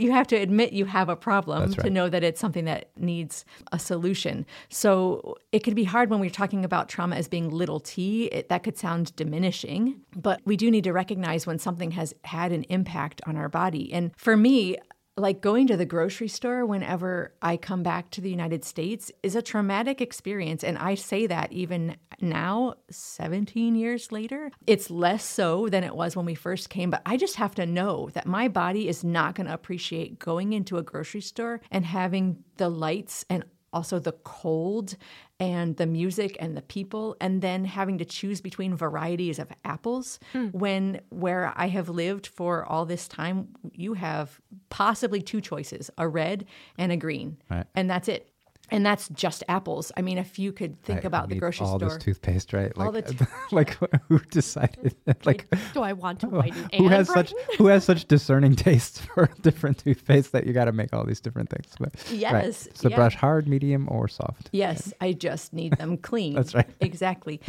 you 0.00 0.12
have 0.12 0.26
to 0.28 0.36
admit 0.36 0.72
you 0.72 0.86
have 0.86 1.08
a 1.08 1.16
problem 1.16 1.70
right. 1.70 1.80
to 1.80 1.90
know 1.90 2.08
that 2.08 2.24
it's 2.24 2.40
something 2.40 2.64
that 2.64 2.90
needs 2.96 3.44
a 3.72 3.78
solution. 3.78 4.46
So 4.68 5.36
it 5.52 5.60
could 5.60 5.74
be 5.74 5.84
hard 5.84 6.10
when 6.10 6.20
we're 6.20 6.30
talking 6.30 6.64
about 6.64 6.88
trauma 6.88 7.16
as 7.16 7.28
being 7.28 7.50
little 7.50 7.80
t. 7.80 8.24
It, 8.26 8.48
that 8.48 8.62
could 8.62 8.78
sound 8.78 9.14
diminishing, 9.16 10.00
but 10.16 10.40
we 10.44 10.56
do 10.56 10.70
need 10.70 10.84
to 10.84 10.92
recognize 10.92 11.46
when 11.46 11.58
something 11.58 11.92
has 11.92 12.14
had 12.24 12.52
an 12.52 12.64
impact 12.64 13.20
on 13.26 13.36
our 13.36 13.48
body. 13.48 13.92
And 13.92 14.12
for 14.16 14.36
me, 14.36 14.76
like 15.20 15.40
going 15.40 15.66
to 15.68 15.76
the 15.76 15.84
grocery 15.84 16.28
store 16.28 16.66
whenever 16.66 17.34
I 17.40 17.56
come 17.56 17.82
back 17.82 18.10
to 18.10 18.20
the 18.20 18.30
United 18.30 18.64
States 18.64 19.12
is 19.22 19.36
a 19.36 19.42
traumatic 19.42 20.00
experience. 20.00 20.64
And 20.64 20.78
I 20.78 20.94
say 20.94 21.26
that 21.26 21.52
even 21.52 21.96
now, 22.20 22.74
17 22.90 23.74
years 23.74 24.10
later. 24.12 24.50
It's 24.66 24.90
less 24.90 25.24
so 25.24 25.68
than 25.68 25.84
it 25.84 25.94
was 25.94 26.16
when 26.16 26.26
we 26.26 26.34
first 26.34 26.70
came, 26.70 26.90
but 26.90 27.02
I 27.06 27.16
just 27.16 27.36
have 27.36 27.54
to 27.56 27.66
know 27.66 28.10
that 28.14 28.26
my 28.26 28.48
body 28.48 28.88
is 28.88 29.04
not 29.04 29.34
going 29.34 29.46
to 29.46 29.54
appreciate 29.54 30.18
going 30.18 30.52
into 30.52 30.76
a 30.76 30.82
grocery 30.82 31.20
store 31.20 31.60
and 31.70 31.84
having 31.84 32.42
the 32.56 32.68
lights 32.68 33.24
and 33.30 33.44
also 33.72 33.98
the 33.98 34.12
cold 34.12 34.96
and 35.38 35.76
the 35.76 35.86
music 35.86 36.36
and 36.40 36.56
the 36.56 36.62
people 36.62 37.16
and 37.20 37.40
then 37.42 37.64
having 37.64 37.98
to 37.98 38.04
choose 38.04 38.40
between 38.40 38.74
varieties 38.74 39.38
of 39.38 39.48
apples 39.64 40.18
mm. 40.34 40.52
when 40.52 41.00
where 41.10 41.52
I 41.56 41.68
have 41.68 41.88
lived 41.88 42.26
for 42.26 42.64
all 42.64 42.84
this 42.84 43.08
time 43.08 43.48
you 43.72 43.94
have 43.94 44.40
possibly 44.68 45.22
two 45.22 45.40
choices 45.40 45.90
a 45.98 46.08
red 46.08 46.46
and 46.76 46.92
a 46.92 46.96
green 46.96 47.38
right. 47.50 47.66
and 47.74 47.88
that's 47.88 48.08
it 48.08 48.29
and 48.70 48.84
that's 48.84 49.08
just 49.10 49.42
apples. 49.48 49.92
I 49.96 50.02
mean, 50.02 50.18
if 50.18 50.38
you 50.38 50.52
could 50.52 50.80
think 50.82 51.04
about 51.04 51.28
the 51.28 51.36
grocery 51.36 51.66
all 51.66 51.78
store, 51.78 51.88
all 51.88 51.94
this 51.94 52.02
toothpaste, 52.02 52.52
right? 52.52 52.76
Like, 52.76 52.86
all 52.86 52.92
the 52.92 53.02
t- 53.02 53.24
like 53.52 53.76
who 54.08 54.18
decided? 54.30 54.94
Like, 55.24 55.46
do 55.74 55.82
I 55.82 55.92
want 55.92 56.20
to 56.20 56.28
whiten 56.28 56.68
who 56.74 56.88
has 56.88 57.08
such 57.08 57.34
who 57.58 57.66
has 57.66 57.84
such 57.84 58.06
discerning 58.06 58.56
tastes 58.56 59.00
for 59.14 59.30
different 59.42 59.78
toothpaste 59.78 60.32
that 60.32 60.46
you 60.46 60.52
got 60.52 60.66
to 60.66 60.72
make 60.72 60.92
all 60.92 61.04
these 61.04 61.20
different 61.20 61.50
things? 61.50 61.72
But, 61.78 61.94
yes. 62.12 62.32
Right. 62.32 62.76
So 62.76 62.88
yeah. 62.88 62.96
brush 62.96 63.16
hard, 63.16 63.48
medium, 63.48 63.88
or 63.90 64.08
soft. 64.08 64.50
Yes, 64.52 64.92
I 65.00 65.12
just 65.12 65.52
need 65.52 65.76
them 65.76 65.96
clean. 66.10 66.34
that's 66.34 66.54
right. 66.54 66.68
Exactly. 66.80 67.40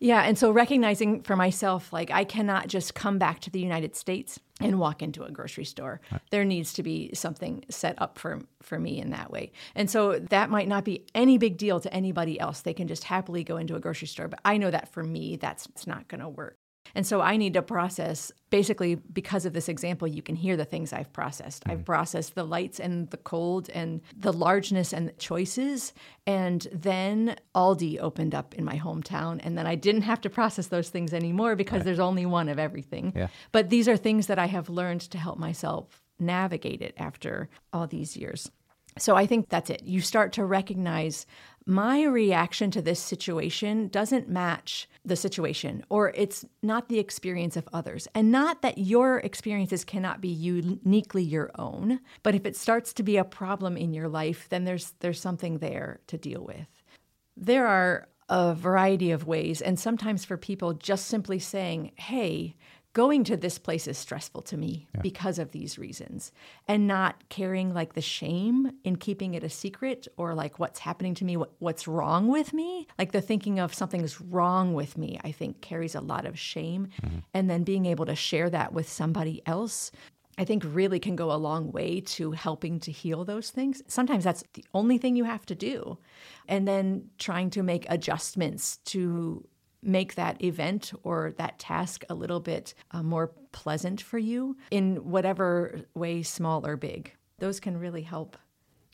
Yeah, 0.00 0.22
and 0.22 0.36
so 0.36 0.50
recognizing 0.50 1.22
for 1.22 1.36
myself, 1.36 1.92
like 1.92 2.10
I 2.10 2.24
cannot 2.24 2.66
just 2.66 2.94
come 2.94 3.18
back 3.18 3.40
to 3.40 3.50
the 3.50 3.60
United 3.60 3.94
States 3.94 4.40
and 4.64 4.78
walk 4.78 5.02
into 5.02 5.24
a 5.24 5.30
grocery 5.30 5.64
store. 5.64 6.00
Right. 6.10 6.20
There 6.30 6.44
needs 6.44 6.72
to 6.74 6.82
be 6.82 7.10
something 7.14 7.64
set 7.68 8.00
up 8.00 8.18
for 8.18 8.40
for 8.62 8.78
me 8.78 9.00
in 9.00 9.10
that 9.10 9.30
way. 9.30 9.52
And 9.74 9.90
so 9.90 10.18
that 10.18 10.50
might 10.50 10.68
not 10.68 10.84
be 10.84 11.04
any 11.14 11.38
big 11.38 11.56
deal 11.56 11.80
to 11.80 11.92
anybody 11.92 12.38
else. 12.38 12.60
They 12.60 12.74
can 12.74 12.88
just 12.88 13.04
happily 13.04 13.44
go 13.44 13.56
into 13.56 13.74
a 13.74 13.80
grocery 13.80 14.08
store, 14.08 14.28
but 14.28 14.40
I 14.44 14.56
know 14.56 14.70
that 14.70 14.92
for 14.92 15.02
me 15.02 15.36
that's 15.36 15.66
it's 15.66 15.86
not 15.86 16.08
going 16.08 16.20
to 16.20 16.28
work. 16.28 16.56
And 16.94 17.06
so 17.06 17.20
I 17.20 17.36
need 17.36 17.54
to 17.54 17.62
process 17.62 18.32
basically 18.50 18.96
because 18.96 19.46
of 19.46 19.52
this 19.52 19.68
example, 19.68 20.06
you 20.06 20.22
can 20.22 20.36
hear 20.36 20.56
the 20.56 20.64
things 20.64 20.92
I've 20.92 21.12
processed. 21.12 21.64
Mm-hmm. 21.64 21.72
I've 21.72 21.84
processed 21.84 22.34
the 22.34 22.44
lights 22.44 22.78
and 22.80 23.08
the 23.10 23.16
cold 23.16 23.70
and 23.70 24.00
the 24.16 24.32
largeness 24.32 24.92
and 24.92 25.08
the 25.08 25.12
choices. 25.12 25.92
And 26.26 26.66
then 26.72 27.36
Aldi 27.54 27.98
opened 27.98 28.34
up 28.34 28.54
in 28.54 28.64
my 28.64 28.78
hometown. 28.78 29.40
And 29.42 29.56
then 29.56 29.66
I 29.66 29.74
didn't 29.74 30.02
have 30.02 30.20
to 30.22 30.30
process 30.30 30.68
those 30.68 30.90
things 30.90 31.14
anymore 31.14 31.56
because 31.56 31.78
right. 31.78 31.84
there's 31.84 31.98
only 31.98 32.26
one 32.26 32.48
of 32.48 32.58
everything. 32.58 33.12
Yeah. 33.16 33.28
But 33.52 33.70
these 33.70 33.88
are 33.88 33.96
things 33.96 34.26
that 34.26 34.38
I 34.38 34.46
have 34.46 34.68
learned 34.68 35.02
to 35.12 35.18
help 35.18 35.38
myself 35.38 36.02
navigate 36.18 36.82
it 36.82 36.94
after 36.96 37.48
all 37.72 37.86
these 37.86 38.16
years. 38.16 38.50
So 38.98 39.16
I 39.16 39.26
think 39.26 39.48
that's 39.48 39.70
it. 39.70 39.82
You 39.84 40.00
start 40.00 40.32
to 40.34 40.44
recognize 40.44 41.26
my 41.66 42.02
reaction 42.04 42.70
to 42.72 42.82
this 42.82 43.00
situation 43.00 43.88
doesn't 43.88 44.28
match 44.28 44.88
the 45.04 45.16
situation 45.16 45.84
or 45.88 46.10
it's 46.14 46.44
not 46.62 46.88
the 46.88 46.98
experience 46.98 47.56
of 47.56 47.68
others. 47.72 48.08
And 48.14 48.30
not 48.30 48.62
that 48.62 48.78
your 48.78 49.18
experiences 49.18 49.84
cannot 49.84 50.20
be 50.20 50.28
uniquely 50.28 51.22
your 51.22 51.50
own, 51.58 52.00
but 52.22 52.34
if 52.34 52.46
it 52.46 52.56
starts 52.56 52.92
to 52.94 53.02
be 53.02 53.16
a 53.16 53.24
problem 53.24 53.76
in 53.76 53.92
your 53.92 54.08
life, 54.08 54.48
then 54.48 54.64
there's 54.64 54.94
there's 55.00 55.20
something 55.20 55.58
there 55.58 56.00
to 56.08 56.18
deal 56.18 56.44
with. 56.44 56.68
There 57.36 57.66
are 57.66 58.08
a 58.28 58.54
variety 58.54 59.10
of 59.10 59.26
ways 59.26 59.60
and 59.60 59.78
sometimes 59.78 60.24
for 60.24 60.36
people 60.36 60.74
just 60.74 61.06
simply 61.06 61.38
saying, 61.38 61.92
"Hey, 61.96 62.56
going 62.92 63.24
to 63.24 63.36
this 63.36 63.58
place 63.58 63.86
is 63.86 63.96
stressful 63.96 64.42
to 64.42 64.56
me 64.56 64.86
yeah. 64.94 65.00
because 65.00 65.38
of 65.38 65.52
these 65.52 65.78
reasons 65.78 66.32
and 66.68 66.86
not 66.86 67.28
carrying 67.28 67.72
like 67.72 67.94
the 67.94 68.00
shame 68.00 68.70
in 68.84 68.96
keeping 68.96 69.34
it 69.34 69.42
a 69.42 69.48
secret 69.48 70.06
or 70.16 70.34
like 70.34 70.58
what's 70.58 70.80
happening 70.80 71.14
to 71.14 71.24
me 71.24 71.36
what, 71.36 71.52
what's 71.58 71.88
wrong 71.88 72.28
with 72.28 72.52
me 72.52 72.86
like 72.98 73.12
the 73.12 73.20
thinking 73.20 73.58
of 73.58 73.74
something's 73.74 74.20
wrong 74.20 74.74
with 74.74 74.98
me 74.98 75.18
i 75.24 75.32
think 75.32 75.60
carries 75.60 75.94
a 75.94 76.00
lot 76.00 76.26
of 76.26 76.38
shame 76.38 76.88
mm-hmm. 77.02 77.18
and 77.34 77.48
then 77.48 77.64
being 77.64 77.86
able 77.86 78.06
to 78.06 78.14
share 78.14 78.50
that 78.50 78.72
with 78.72 78.88
somebody 78.88 79.42
else 79.46 79.90
I 80.38 80.44
think 80.44 80.64
really 80.66 80.98
can 80.98 81.14
go 81.14 81.30
a 81.30 81.36
long 81.36 81.72
way 81.72 82.00
to 82.00 82.32
helping 82.32 82.80
to 82.80 82.90
heal 82.90 83.24
those 83.24 83.50
things. 83.50 83.82
Sometimes 83.86 84.24
that's 84.24 84.42
the 84.54 84.64
only 84.72 84.96
thing 84.96 85.14
you 85.14 85.24
have 85.24 85.44
to 85.46 85.54
do. 85.54 85.98
And 86.48 86.66
then 86.66 87.10
trying 87.18 87.50
to 87.50 87.62
make 87.62 87.84
adjustments 87.90 88.78
to 88.86 89.46
make 89.82 90.14
that 90.14 90.42
event 90.42 90.92
or 91.02 91.34
that 91.38 91.58
task 91.58 92.04
a 92.08 92.14
little 92.14 92.40
bit 92.40 92.74
uh, 92.92 93.02
more 93.02 93.32
pleasant 93.52 94.00
for 94.00 94.18
you 94.18 94.56
in 94.70 94.96
whatever 94.96 95.80
way, 95.94 96.22
small 96.22 96.66
or 96.66 96.76
big. 96.76 97.12
Those 97.38 97.60
can 97.60 97.76
really 97.76 98.02
help 98.02 98.36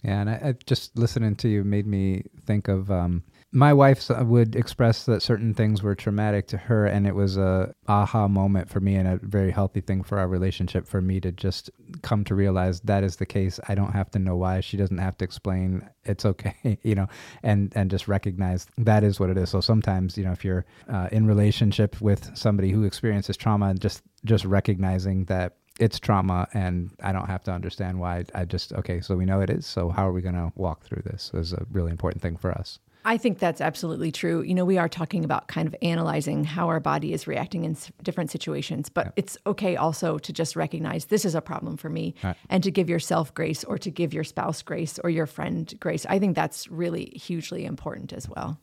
Yeah, 0.03 0.20
and 0.20 0.31
I, 0.31 0.40
I 0.42 0.55
just 0.64 0.96
listening 0.96 1.37
to 1.37 1.48
you 1.48 1.64
made 1.64 1.87
me 1.87 2.24
think 2.44 2.68
of 2.68 2.90
um, 2.90 3.22
my 3.51 3.73
wife 3.73 4.11
would 4.11 4.55
express 4.55 5.05
that 5.05 5.23
certain 5.23 5.55
things 5.55 5.83
were 5.83 5.95
traumatic 5.95 6.47
to 6.49 6.59
her, 6.59 6.85
and 6.87 7.07
it 7.07 7.15
was 7.15 7.39
a 7.39 7.75
aha 7.87 8.29
moment 8.29 8.69
for 8.69 8.81
me 8.81 8.95
and 8.95 9.09
a 9.09 9.19
very 9.23 9.51
healthy 9.51 9.81
thing 9.81 10.03
for 10.03 10.19
our 10.19 10.29
relationship 10.29 10.87
for 10.87 11.01
me 11.01 11.19
to 11.21 11.33
just 11.33 11.71
come 12.03 12.25
to 12.25 12.35
realize 12.35 12.81
that 12.81 13.03
is 13.03 13.17
the 13.17 13.27
case. 13.27 13.59
I 13.67 13.75
don't 13.75 13.93
have 13.93 14.11
to 14.11 14.19
know 14.19 14.37
why. 14.37 14.61
She 14.61 14.77
doesn't 14.77 14.99
have 14.99 15.17
to 15.19 15.25
explain. 15.25 15.89
It's 16.05 16.27
okay, 16.27 16.79
you 16.83 16.95
know, 16.95 17.09
and 17.43 17.73
and 17.75 17.91
just 17.91 18.07
recognize 18.07 18.67
that 18.77 19.03
is 19.03 19.19
what 19.19 19.31
it 19.31 19.39
is. 19.39 19.49
So 19.51 19.61
sometimes, 19.63 20.19
you 20.19 20.25
know, 20.25 20.33
if 20.33 20.45
you're 20.45 20.67
uh, 20.89 21.09
in 21.11 21.27
relationship 21.27 22.01
with 22.03 22.37
somebody 22.37 22.71
who 22.71 22.85
experiences 22.85 23.37
trauma, 23.37 23.75
just 23.75 24.03
just 24.27 24.45
recognizing 24.45 25.25
that 25.27 25.57
it's 25.79 25.99
trauma 25.99 26.49
and 26.53 26.91
I 27.03 27.13
don't 27.13 27.29
have 27.29 27.45
to 27.45 27.53
understand 27.53 28.01
why. 28.01 28.25
I 28.35 28.45
just, 28.45 28.73
okay, 28.73 29.01
so 29.01 29.17
we 29.17 29.25
know 29.25 29.41
it 29.41 29.49
is. 29.49 29.65
So 29.65 29.91
how 29.91 30.09
are 30.09 30.13
we 30.13 30.23
going 30.23 30.35
to 30.35 30.53
walk 30.57 30.85
through 30.85 31.03
this 31.05 31.31
is 31.35 31.53
a 31.53 31.65
really 31.71 31.93
important 31.93 32.21
thing 32.21 32.37
for 32.37 32.51
us. 32.51 32.81
I 33.09 33.16
think 33.16 33.38
that's 33.38 33.62
absolutely 33.62 34.12
true. 34.12 34.42
You 34.42 34.55
know, 34.55 34.66
we 34.66 34.77
are 34.77 34.87
talking 34.87 35.25
about 35.25 35.49
kind 35.49 35.66
of 35.66 35.75
analyzing 35.81 36.44
how 36.44 36.68
our 36.68 36.79
body 36.79 37.14
is 37.14 37.27
reacting 37.27 37.64
in 37.64 37.75
different 38.03 38.31
situations, 38.31 38.90
but 38.90 39.07
yeah. 39.07 39.12
it's 39.16 39.38
okay 39.47 39.77
also 39.77 40.18
to 40.18 40.31
just 40.31 40.55
recognize 40.57 41.07
this 41.07 41.25
is 41.25 41.35
a 41.35 41.40
problem 41.40 41.79
for 41.79 41.88
me 41.88 42.14
right. 42.23 42.37
and 42.51 42.62
to 42.62 42.71
give 42.71 42.90
yourself 42.90 43.33
grace 43.33 43.64
or 43.64 43.79
to 43.79 43.90
give 43.90 44.12
your 44.12 44.25
spouse 44.25 44.61
grace 44.61 44.99
or 45.03 45.09
your 45.09 45.25
friend 45.25 45.73
grace. 45.81 46.05
I 46.07 46.18
think 46.18 46.37
that's 46.37 46.68
really 46.68 47.07
hugely 47.07 47.64
important 47.64 48.12
as 48.12 48.29
well. 48.29 48.61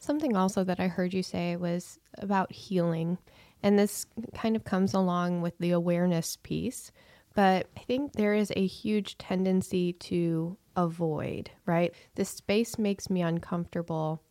Something 0.00 0.36
also 0.36 0.64
that 0.64 0.80
I 0.80 0.88
heard 0.88 1.14
you 1.14 1.22
say 1.22 1.54
was 1.54 2.00
about 2.18 2.50
healing. 2.50 3.16
And 3.62 3.78
this 3.78 4.06
kind 4.34 4.56
of 4.56 4.64
comes 4.64 4.92
along 4.92 5.40
with 5.40 5.56
the 5.58 5.70
awareness 5.70 6.36
piece. 6.42 6.90
But 7.36 7.68
I 7.76 7.80
think 7.82 8.14
there 8.14 8.34
is 8.34 8.52
a 8.56 8.66
huge 8.66 9.18
tendency 9.18 9.92
to 9.92 10.56
avoid, 10.76 11.50
right? 11.66 11.94
This 12.14 12.28
space 12.28 12.78
makes 12.78 13.10
me 13.10 13.22
uncomfortable. 13.22 14.22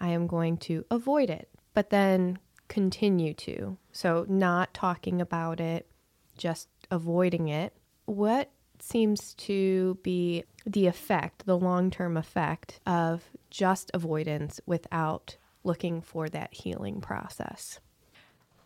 I 0.00 0.08
am 0.08 0.26
going 0.26 0.58
to 0.58 0.84
avoid 0.90 1.30
it, 1.30 1.48
but 1.74 1.90
then 1.90 2.38
continue 2.68 3.34
to. 3.34 3.76
So, 3.92 4.26
not 4.28 4.74
talking 4.74 5.20
about 5.20 5.60
it, 5.60 5.88
just 6.36 6.68
avoiding 6.90 7.48
it. 7.48 7.72
What 8.04 8.50
seems 8.78 9.34
to 9.34 9.98
be 10.02 10.44
the 10.66 10.86
effect, 10.86 11.46
the 11.46 11.58
long 11.58 11.90
term 11.90 12.16
effect 12.16 12.80
of 12.86 13.24
just 13.50 13.90
avoidance 13.94 14.60
without 14.66 15.36
looking 15.64 16.00
for 16.00 16.28
that 16.28 16.52
healing 16.52 17.00
process? 17.00 17.80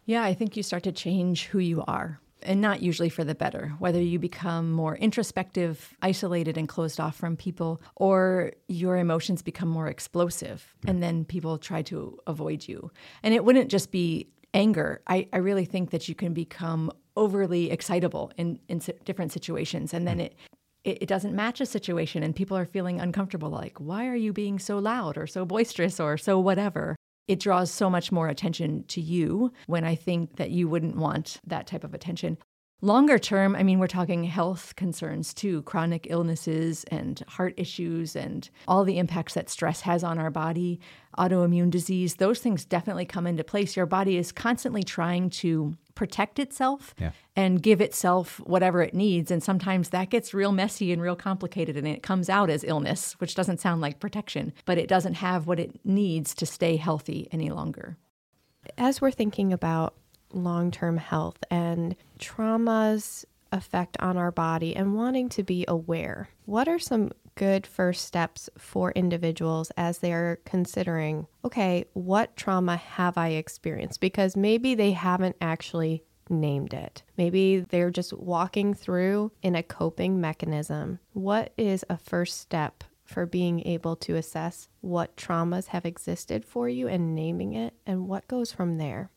Yeah, 0.05 0.23
I 0.23 0.35
think 0.35 0.57
you 0.57 0.63
start 0.63 0.83
to 0.85 0.93
change 0.93 1.47
who 1.47 1.59
you 1.59 1.85
are 1.87 2.21
and 2.43 2.61
not 2.61 2.83
usually 2.83 3.09
for 3.09 3.25
the 3.25 3.35
better. 3.35 3.75
Whether 3.79 4.01
you 4.01 4.19
become 4.19 4.73
more 4.73 4.97
introspective, 4.97 5.97
isolated, 6.03 6.57
and 6.57 6.69
closed 6.69 7.01
off 7.01 7.17
from 7.17 7.37
people, 7.37 7.81
or 7.97 8.53
your 8.69 8.97
emotions 8.97 9.43
become 9.43 9.69
more 9.69 9.89
explosive 9.89 10.75
and 10.87 11.03
then 11.03 11.25
people 11.25 11.59
try 11.59 11.83
to 11.83 12.19
avoid 12.27 12.67
you. 12.67 12.91
And 13.23 13.35
it 13.35 13.45
wouldn't 13.45 13.71
just 13.71 13.91
be 13.91 14.29
anger. 14.55 15.01
I, 15.07 15.29
I 15.33 15.39
really 15.39 15.65
think 15.65 15.91
that 15.91 16.09
you 16.09 16.15
can 16.15 16.35
become 16.35 16.91
overly 17.17 17.71
excitable 17.71 18.33
in, 18.37 18.59
in 18.69 18.81
different 19.05 19.33
situations 19.33 19.93
and 19.93 20.07
then 20.07 20.21
it 20.21 20.35
it, 20.83 21.09
doesn't 21.09 21.35
match 21.35 21.61
a 21.61 21.67
situation 21.67 22.23
and 22.23 22.35
people 22.35 22.57
are 22.57 22.65
feeling 22.65 23.01
uncomfortable 23.01 23.51
like 23.51 23.77
why 23.79 24.07
are 24.07 24.15
you 24.15 24.33
being 24.33 24.59
so 24.59 24.79
loud 24.79 25.19
or 25.19 25.27
so 25.27 25.45
boisterous 25.45 26.01
or 26.01 26.17
so 26.17 26.39
whatever 26.39 26.97
it 27.29 27.41
draws 27.41 27.71
so 27.71 27.89
much 27.89 28.11
more 28.11 28.29
attention 28.29 28.85
to 28.89 29.01
you 29.01 29.53
when 29.67 29.85
I 29.85 29.95
think 29.95 30.37
that 30.37 30.51
you 30.51 30.69
wouldn't 30.69 30.97
want 30.97 31.41
that 31.47 31.67
type 31.67 31.85
of 31.85 31.95
attention. 31.95 32.39
Longer 32.83 33.19
term, 33.19 33.55
I 33.55 33.63
mean, 33.63 33.79
we're 33.79 33.89
talking 33.89 34.25
health 34.25 34.75
concerns 34.75 35.35
too, 35.35 35.61
chronic 35.63 36.07
illnesses 36.09 36.85
and 36.85 37.23
heart 37.29 37.53
issues 37.59 38.17
and 38.17 38.49
all 38.67 38.85
the 38.85 38.99
impacts 38.99 39.35
that 39.35 39.51
stress 39.51 39.83
has 39.83 40.03
on 40.03 40.19
our 40.19 40.31
body, 40.31 40.81
autoimmune 41.19 41.71
disease, 41.71 42.15
those 42.15 42.39
things 42.39 42.65
definitely 42.65 43.05
come 43.05 43.27
into 43.27 43.45
place. 43.45 43.77
Your 43.77 43.85
body 43.85 44.17
is 44.17 44.33
constantly 44.33 44.83
trying 44.83 45.29
to 45.31 45.77
protect 46.01 46.39
itself 46.39 46.95
yeah. 46.99 47.11
and 47.37 47.63
give 47.63 47.79
itself 47.79 48.41
whatever 48.47 48.81
it 48.81 48.95
needs. 48.95 49.31
And 49.31 49.43
sometimes 49.43 49.91
that 49.91 50.09
gets 50.09 50.33
real 50.33 50.51
messy 50.51 50.93
and 50.93 51.03
real 51.03 51.15
complicated 51.15 51.77
and 51.77 51.87
it 51.87 52.03
comes 52.03 52.31
out 52.31 52.49
as 52.49 52.65
illness, 52.65 53.13
which 53.21 53.35
doesn't 53.35 53.61
sound 53.61 53.83
like 53.83 54.01
protection, 54.01 54.55
but 54.65 54.79
it 54.79 54.89
doesn't 54.89 55.13
have 55.13 55.47
what 55.47 55.61
it 55.61 55.79
needs 55.85 56.35
to 56.37 56.47
stay 56.47 56.77
healthy 56.77 57.29
any 57.33 57.51
longer. 57.51 57.99
As 58.79 59.03
we're 59.03 59.11
thinking 59.11 59.53
about 59.53 59.95
long 60.33 60.71
term 60.71 60.97
health 60.97 61.37
and 61.51 61.95
trauma's 62.19 63.27
effect 63.53 63.99
on 64.01 64.17
our 64.17 64.31
body 64.31 64.75
and 64.75 64.95
wanting 64.95 65.29
to 65.29 65.43
be 65.43 65.67
aware. 65.69 66.31
What 66.47 66.67
are 66.67 66.79
some 66.79 67.11
good 67.35 67.67
first 67.67 68.05
steps 68.05 68.51
for 68.59 68.93
individuals 68.93 69.71
as 69.77 69.99
they 69.99 70.13
are 70.13 70.41
considering, 70.45 71.27
okay, 71.45 71.85
what 71.93 72.37
trauma 72.37 72.77
have 72.77 73.17
I 73.17 73.29
experienced? 73.29 74.01
Because 74.01 74.37
maybe 74.37 74.75
they 74.75 74.93
haven't 74.93 75.37
actually 75.41 76.05
named 76.29 76.73
it. 76.73 77.03
Maybe 77.17 77.61
they're 77.61 77.91
just 77.91 78.13
walking 78.13 78.75
through 78.75 79.33
in 79.43 79.55
a 79.57 79.63
coping 79.63 80.21
mechanism. 80.21 81.01
What 81.13 81.53
is 81.57 81.85
a 81.91 81.97
first 81.97 82.39
step 82.39 82.85
for 83.05 83.27
being 83.27 83.67
able 83.67 83.97
to 83.97 84.15
assess 84.15 84.69
what 84.81 85.17
traumas 85.17 85.67
have 85.67 85.85
existed 85.85 86.45
for 86.45 86.69
you 86.69 86.87
and 86.87 87.15
naming 87.15 87.55
it 87.55 87.75
and 87.85 88.07
what 88.07 88.29
goes 88.29 88.53
from 88.53 88.79
there? 88.79 89.11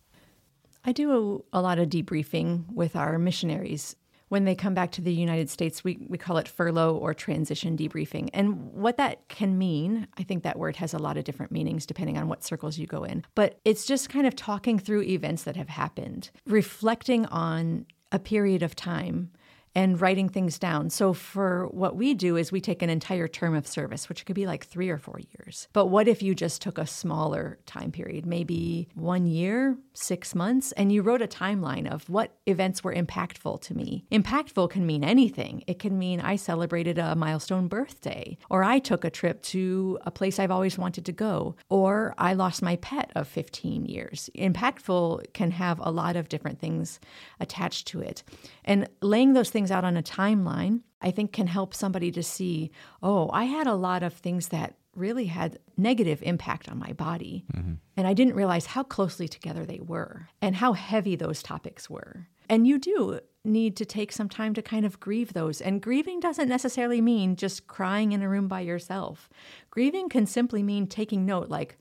I 0.83 0.91
do 0.91 1.43
a, 1.53 1.59
a, 1.59 1.61
lot 1.61 1.79
of 1.79 1.89
debriefing 1.89 2.73
with 2.73 2.95
our 2.95 3.17
missionaries. 3.17 3.95
When 4.33 4.45
they 4.45 4.55
come 4.55 4.73
back 4.73 4.89
to 4.93 5.01
the 5.01 5.13
United 5.13 5.51
States, 5.51 5.83
we, 5.83 6.07
we 6.09 6.17
call 6.17 6.37
it 6.37 6.47
furlough 6.47 6.95
or 6.95 7.13
transition 7.13 7.77
debriefing. 7.77 8.31
And 8.33 8.73
what 8.73 8.97
that 8.97 9.27
can 9.27 9.59
mean, 9.59 10.07
I 10.17 10.23
think 10.23 10.41
that 10.41 10.57
word 10.57 10.75
has 10.77 10.91
a 10.91 10.97
lot 10.97 11.17
of 11.17 11.23
different 11.23 11.51
meanings 11.51 11.85
depending 11.85 12.17
on 12.17 12.27
what 12.27 12.43
circles 12.43 12.79
you 12.79 12.87
go 12.87 13.03
in. 13.03 13.23
But 13.35 13.59
it's 13.63 13.85
just 13.85 14.09
kind 14.09 14.25
of 14.25 14.35
talking 14.35 14.79
through 14.79 15.03
events 15.03 15.43
that 15.43 15.55
have 15.55 15.69
happened, 15.69 16.31
reflecting 16.47 17.27
on 17.27 17.85
a 18.11 18.17
period 18.17 18.63
of 18.63 18.75
time 18.75 19.29
and 19.75 19.99
writing 19.99 20.29
things 20.29 20.59
down. 20.59 20.89
So, 20.89 21.13
for 21.13 21.67
what 21.67 21.95
we 21.95 22.13
do 22.13 22.37
is 22.37 22.51
we 22.51 22.61
take 22.61 22.81
an 22.81 22.89
entire 22.89 23.27
term 23.27 23.55
of 23.55 23.67
service, 23.67 24.09
which 24.09 24.25
could 24.25 24.35
be 24.35 24.45
like 24.45 24.65
three 24.65 24.89
or 24.89 24.97
four 24.97 25.19
years. 25.19 25.67
But 25.73 25.87
what 25.87 26.07
if 26.07 26.21
you 26.21 26.35
just 26.35 26.61
took 26.61 26.77
a 26.77 26.87
smaller 26.87 27.59
time 27.65 27.91
period, 27.91 28.25
maybe 28.25 28.87
one 28.93 29.25
year, 29.25 29.77
six 29.93 30.35
months, 30.35 30.71
and 30.73 30.91
you 30.91 31.01
wrote 31.01 31.21
a 31.21 31.27
timeline 31.27 31.91
of 31.91 32.09
what 32.09 32.37
events 32.45 32.83
were 32.83 32.93
impactful 32.93 33.61
to 33.61 33.75
me? 33.75 34.05
Impactful 34.11 34.69
can 34.69 34.85
mean 34.85 35.03
anything. 35.03 35.63
It 35.67 35.79
can 35.79 35.97
mean 35.97 36.19
I 36.19 36.35
celebrated 36.35 36.97
a 36.97 37.15
milestone 37.15 37.67
birthday, 37.67 38.37
or 38.49 38.63
I 38.63 38.79
took 38.79 39.03
a 39.03 39.09
trip 39.09 39.41
to 39.43 39.99
a 40.01 40.11
place 40.11 40.39
I've 40.39 40.51
always 40.51 40.77
wanted 40.77 41.05
to 41.05 41.11
go, 41.11 41.55
or 41.69 42.13
I 42.17 42.33
lost 42.33 42.61
my 42.61 42.75
pet 42.77 43.11
of 43.15 43.27
15 43.27 43.85
years. 43.85 44.29
Impactful 44.35 45.33
can 45.33 45.51
have 45.51 45.79
a 45.79 45.91
lot 45.91 46.15
of 46.15 46.29
different 46.29 46.59
things 46.59 46.99
attached 47.39 47.87
to 47.87 48.01
it. 48.01 48.23
And 48.65 48.87
laying 49.01 49.33
those 49.33 49.49
things 49.49 49.62
out 49.71 49.85
on 49.85 49.97
a 49.97 50.03
timeline, 50.03 50.81
I 51.01 51.11
think 51.11 51.33
can 51.33 51.47
help 51.47 51.73
somebody 51.73 52.11
to 52.11 52.23
see, 52.23 52.71
oh, 53.01 53.29
I 53.33 53.45
had 53.45 53.67
a 53.67 53.75
lot 53.75 54.03
of 54.03 54.13
things 54.13 54.49
that 54.49 54.75
really 54.95 55.25
had 55.25 55.59
negative 55.75 56.21
impact 56.21 56.69
on 56.69 56.77
my 56.77 56.93
body. 56.93 57.45
Mm-hmm. 57.53 57.73
And 57.97 58.07
I 58.07 58.13
didn't 58.13 58.35
realize 58.35 58.67
how 58.67 58.83
closely 58.83 59.27
together 59.27 59.65
they 59.65 59.79
were 59.79 60.29
and 60.41 60.55
how 60.55 60.73
heavy 60.73 61.15
those 61.15 61.41
topics 61.41 61.89
were. 61.89 62.27
And 62.49 62.67
you 62.67 62.77
do 62.77 63.19
need 63.43 63.75
to 63.77 63.85
take 63.85 64.11
some 64.11 64.29
time 64.29 64.53
to 64.53 64.61
kind 64.61 64.85
of 64.85 64.99
grieve 64.99 65.33
those. 65.33 65.61
And 65.61 65.81
grieving 65.81 66.19
doesn't 66.19 66.47
necessarily 66.47 67.01
mean 67.01 67.35
just 67.35 67.67
crying 67.67 68.11
in 68.11 68.21
a 68.21 68.29
room 68.29 68.47
by 68.47 68.61
yourself. 68.61 69.29
Grieving 69.71 70.09
can 70.09 70.25
simply 70.25 70.61
mean 70.63 70.87
taking 70.87 71.25
note, 71.25 71.49
like, 71.49 71.77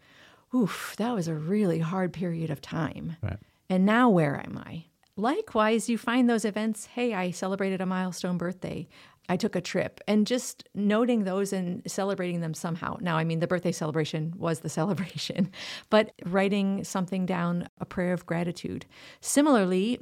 oof, 0.54 0.94
that 0.98 1.14
was 1.14 1.28
a 1.28 1.34
really 1.34 1.78
hard 1.78 2.12
period 2.12 2.50
of 2.50 2.60
time. 2.60 3.16
Right. 3.22 3.38
And 3.68 3.86
now 3.86 4.08
where 4.08 4.36
am 4.44 4.58
I? 4.58 4.86
Likewise, 5.16 5.90
you 5.90 5.98
find 5.98 6.28
those 6.28 6.44
events 6.44 6.86
hey, 6.86 7.12
I 7.12 7.30
celebrated 7.30 7.80
a 7.80 7.86
milestone 7.86 8.38
birthday. 8.38 8.88
I 9.28 9.36
took 9.36 9.54
a 9.54 9.60
trip 9.60 10.00
and 10.08 10.26
just 10.26 10.68
noting 10.74 11.24
those 11.24 11.52
and 11.52 11.82
celebrating 11.86 12.40
them 12.40 12.54
somehow. 12.54 12.96
Now, 13.00 13.16
I 13.16 13.24
mean, 13.24 13.38
the 13.38 13.46
birthday 13.46 13.72
celebration 13.72 14.34
was 14.36 14.60
the 14.60 14.68
celebration, 14.80 15.50
but 15.90 16.12
writing 16.24 16.82
something 16.84 17.26
down, 17.26 17.68
a 17.78 17.84
prayer 17.84 18.12
of 18.12 18.26
gratitude. 18.26 18.86
Similarly, 19.20 20.00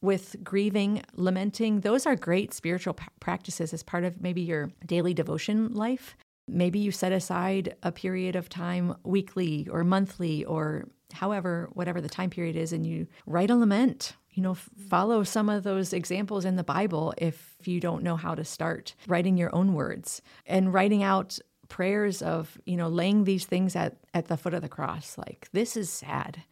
with 0.00 0.36
grieving, 0.44 1.02
lamenting, 1.14 1.80
those 1.80 2.06
are 2.06 2.14
great 2.14 2.54
spiritual 2.54 2.96
practices 3.20 3.74
as 3.74 3.82
part 3.82 4.04
of 4.04 4.20
maybe 4.20 4.40
your 4.40 4.70
daily 4.86 5.12
devotion 5.12 5.74
life. 5.74 6.16
Maybe 6.46 6.78
you 6.78 6.92
set 6.92 7.12
aside 7.12 7.76
a 7.82 7.92
period 7.92 8.36
of 8.36 8.48
time 8.48 8.94
weekly 9.02 9.68
or 9.68 9.82
monthly 9.84 10.44
or 10.44 10.88
however, 11.12 11.68
whatever 11.72 12.00
the 12.00 12.08
time 12.08 12.30
period 12.30 12.56
is, 12.56 12.72
and 12.72 12.86
you 12.86 13.08
write 13.26 13.50
a 13.50 13.56
lament 13.56 14.14
you 14.32 14.42
know, 14.42 14.54
follow 14.54 15.24
some 15.24 15.48
of 15.48 15.64
those 15.64 15.92
examples 15.92 16.44
in 16.44 16.56
the 16.56 16.64
Bible 16.64 17.14
if 17.18 17.56
you 17.64 17.80
don't 17.80 18.02
know 18.02 18.16
how 18.16 18.34
to 18.34 18.44
start 18.44 18.94
writing 19.06 19.36
your 19.36 19.54
own 19.54 19.74
words 19.74 20.22
and 20.46 20.72
writing 20.72 21.02
out 21.02 21.38
prayers 21.68 22.22
of, 22.22 22.58
you 22.64 22.76
know, 22.76 22.88
laying 22.88 23.24
these 23.24 23.44
things 23.44 23.76
at, 23.76 23.96
at 24.14 24.28
the 24.28 24.36
foot 24.36 24.54
of 24.54 24.62
the 24.62 24.68
cross. 24.68 25.18
Like, 25.18 25.48
this 25.52 25.76
is 25.76 25.90
sad 25.90 26.42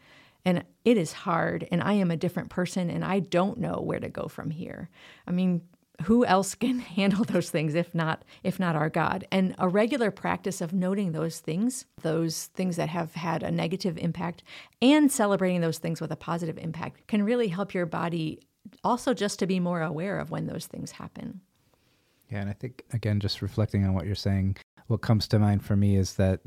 and 0.44 0.62
it 0.84 0.96
is 0.96 1.12
hard, 1.12 1.66
and 1.72 1.82
I 1.82 1.94
am 1.94 2.12
a 2.12 2.16
different 2.16 2.50
person, 2.50 2.88
and 2.88 3.04
I 3.04 3.18
don't 3.18 3.58
know 3.58 3.80
where 3.80 3.98
to 3.98 4.08
go 4.08 4.28
from 4.28 4.50
here. 4.50 4.88
I 5.26 5.32
mean, 5.32 5.62
who 6.02 6.24
else 6.24 6.54
can 6.54 6.78
handle 6.96 7.24
those 7.24 7.50
things 7.50 7.74
if 7.74 7.94
not 7.94 8.24
if 8.42 8.58
not 8.58 8.76
our 8.76 8.88
God? 8.88 9.26
And 9.30 9.54
a 9.58 9.68
regular 9.68 10.10
practice 10.10 10.60
of 10.60 10.72
noting 10.72 11.12
those 11.12 11.38
things, 11.38 11.86
those 12.02 12.46
things 12.54 12.76
that 12.76 12.88
have 12.88 13.14
had 13.14 13.42
a 13.42 13.50
negative 13.50 13.98
impact 13.98 14.42
and 14.80 15.10
celebrating 15.10 15.60
those 15.60 15.78
things 15.78 16.00
with 16.00 16.12
a 16.12 16.16
positive 16.16 16.58
impact 16.58 17.06
can 17.06 17.22
really 17.22 17.48
help 17.48 17.74
your 17.74 17.86
body 17.86 18.40
also 18.82 19.14
just 19.14 19.38
to 19.38 19.46
be 19.46 19.60
more 19.60 19.82
aware 19.82 20.18
of 20.18 20.30
when 20.30 20.46
those 20.46 20.66
things 20.66 20.92
happen. 20.92 21.40
Yeah, 22.30 22.40
and 22.40 22.50
I 22.50 22.54
think 22.54 22.84
again 22.92 23.20
just 23.20 23.42
reflecting 23.42 23.84
on 23.84 23.94
what 23.94 24.06
you're 24.06 24.14
saying, 24.14 24.56
what 24.88 25.00
comes 25.00 25.28
to 25.28 25.38
mind 25.38 25.64
for 25.64 25.76
me 25.76 25.96
is 25.96 26.14
that 26.14 26.40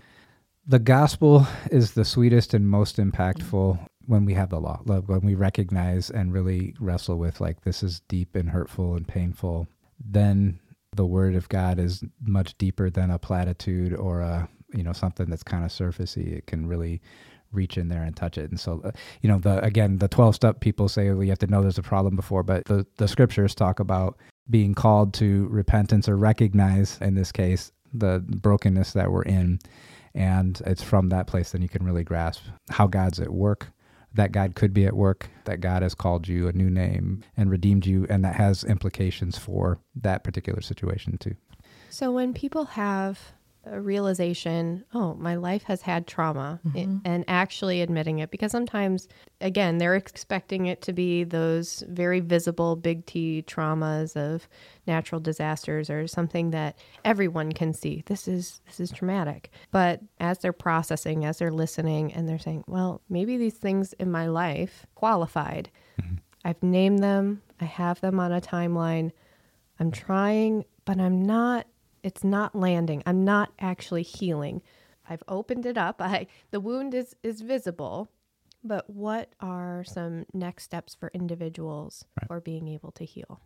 the 0.68 0.80
gospel 0.80 1.48
is 1.72 1.94
the 1.94 2.06
sweetest 2.06 2.54
and 2.54 2.70
most 2.70 2.98
impactful 2.98 3.80
when 4.10 4.26
we 4.26 4.34
have 4.34 4.50
the 4.50 4.60
law, 4.60 4.78
when 4.86 5.22
we 5.22 5.36
recognize 5.36 6.10
and 6.10 6.34
really 6.34 6.74
wrestle 6.80 7.20
with 7.20 7.40
like 7.40 7.62
this 7.62 7.84
is 7.84 8.00
deep 8.08 8.36
and 8.36 8.50
hurtful 8.50 8.96
and 8.96 9.08
painful, 9.08 9.68
then 10.04 10.60
the 10.96 11.06
word 11.06 11.36
of 11.36 11.48
God 11.48 11.78
is 11.78 12.04
much 12.20 12.58
deeper 12.58 12.90
than 12.90 13.12
a 13.12 13.20
platitude 13.20 13.94
or 13.94 14.22
a 14.22 14.50
you 14.74 14.82
know 14.82 14.94
something 14.94 15.30
that's 15.30 15.44
kind 15.44 15.64
of 15.64 15.70
surfacey. 15.70 16.34
It 16.36 16.48
can 16.48 16.66
really 16.66 17.04
reach 17.52 17.78
in 17.78 17.90
there 17.90 18.02
and 18.02 18.16
touch 18.16 18.40
it. 18.40 18.50
And 18.50 18.60
so, 18.60 18.82
uh, 18.84 18.92
you 19.22 19.30
know, 19.30 19.38
the 19.38 19.64
again, 19.64 20.00
the 20.00 20.08
12 20.08 20.34
step 20.34 20.60
people 20.60 20.90
say 20.90 21.12
well, 21.12 21.24
you 21.24 21.30
have 21.30 21.38
to 21.40 21.48
know 21.48 21.62
there's 21.62 21.78
a 21.78 21.84
problem 21.84 22.16
before, 22.16 22.42
but 22.42 22.66
the, 22.66 22.88
the 22.98 23.08
scriptures 23.08 23.54
talk 23.54 23.80
about 23.80 24.18
being 24.50 24.74
called 24.74 25.14
to 25.16 25.48
repentance 25.50 26.10
or 26.10 26.18
recognize, 26.18 26.98
in 27.00 27.14
this 27.14 27.32
case, 27.32 27.72
the 27.94 28.24
brokenness 28.28 28.94
that 28.94 29.12
we're 29.12 29.22
in. 29.22 29.60
And 30.16 30.60
it's 30.66 30.82
from 30.82 31.10
that 31.10 31.28
place 31.28 31.52
then 31.52 31.62
you 31.62 31.70
can 31.70 31.86
really 31.86 32.04
grasp 32.04 32.42
how 32.72 32.88
God's 32.88 33.20
at 33.20 33.30
work, 33.30 33.68
that 34.14 34.32
God 34.32 34.56
could 34.56 34.74
be 34.74 34.86
at 34.86 34.96
work, 34.96 35.30
that 35.46 35.62
God 35.62 35.82
has 35.84 35.96
called 35.96 36.28
you 36.28 36.48
a 36.48 36.54
new 36.54 36.70
name 36.70 37.24
and 37.38 37.50
redeemed 37.50 37.86
you, 37.86 38.06
and 38.10 38.24
that 38.26 38.36
has 38.36 38.64
implications 38.64 39.38
for 39.38 39.80
that 39.96 40.24
particular 40.24 40.62
situation 40.62 41.18
too. 41.18 41.36
So 41.90 42.12
when 42.12 42.34
people 42.34 42.66
have 42.66 43.34
a 43.66 43.80
realization, 43.80 44.86
oh, 44.94 45.14
my 45.16 45.36
life 45.36 45.64
has 45.64 45.82
had 45.82 46.08
trauma, 46.08 46.60
mm-hmm. 46.66 46.98
and 47.06 47.26
actually 47.28 47.82
admitting 47.82 48.20
it. 48.20 48.32
Because 48.32 48.52
sometimes, 48.52 49.08
again, 49.42 49.78
they're 49.78 49.96
expecting 49.96 50.68
it 50.68 50.82
to 50.84 50.94
be 50.94 51.24
those 51.24 51.84
very 51.90 52.20
visible 52.20 52.76
big 52.76 53.06
T 53.06 53.44
traumas 53.46 54.16
of 54.16 54.48
natural 54.88 55.20
disasters 55.20 55.90
or 55.90 56.08
something 56.08 56.52
that 56.52 56.78
everyone 57.04 57.52
can 57.52 57.74
see. 57.74 58.04
This 58.06 58.28
is 58.28 58.62
this 58.66 58.80
is 58.80 58.92
traumatic. 58.92 59.52
But 59.72 60.02
as 60.20 60.40
they're 60.40 60.54
processing, 60.54 61.26
as 61.26 61.40
they're 61.40 61.52
listening, 61.52 62.14
and 62.14 62.28
they're 62.28 62.40
saying, 62.40 62.64
well, 62.68 63.02
maybe 63.10 63.38
these 63.38 63.56
things 63.56 63.94
in 63.94 64.10
my 64.10 64.28
life 64.28 64.86
qualified. 64.96 65.70
Mm-hmm. 66.02 66.16
I've 66.46 66.64
named 66.64 67.00
them. 67.00 67.42
I 67.60 67.66
have 67.66 68.00
them 68.00 68.20
on 68.20 68.32
a 68.32 68.40
timeline. 68.40 69.12
I'm 69.80 69.92
trying, 69.92 70.66
but 70.86 71.00
I'm 71.00 71.22
not 71.24 71.68
it's 72.04 72.24
not 72.24 72.56
landing. 72.56 73.04
I'm 73.06 73.24
not 73.24 73.52
actually 73.60 74.04
healing. 74.04 74.62
I've 75.10 75.24
opened 75.28 75.66
it 75.66 75.78
up. 75.78 75.98
I 76.02 76.28
the 76.52 76.60
wound 76.60 76.94
is 76.94 77.16
is 77.24 77.42
visible, 77.42 78.12
but 78.64 78.90
what 78.90 79.34
are 79.40 79.84
some 79.84 80.26
next 80.34 80.64
steps 80.64 80.96
for 80.96 81.12
individuals 81.14 82.06
right. 82.20 82.28
for 82.28 82.40
being 82.40 82.68
able 82.68 82.92
to 82.94 83.06
heal? 83.06 83.42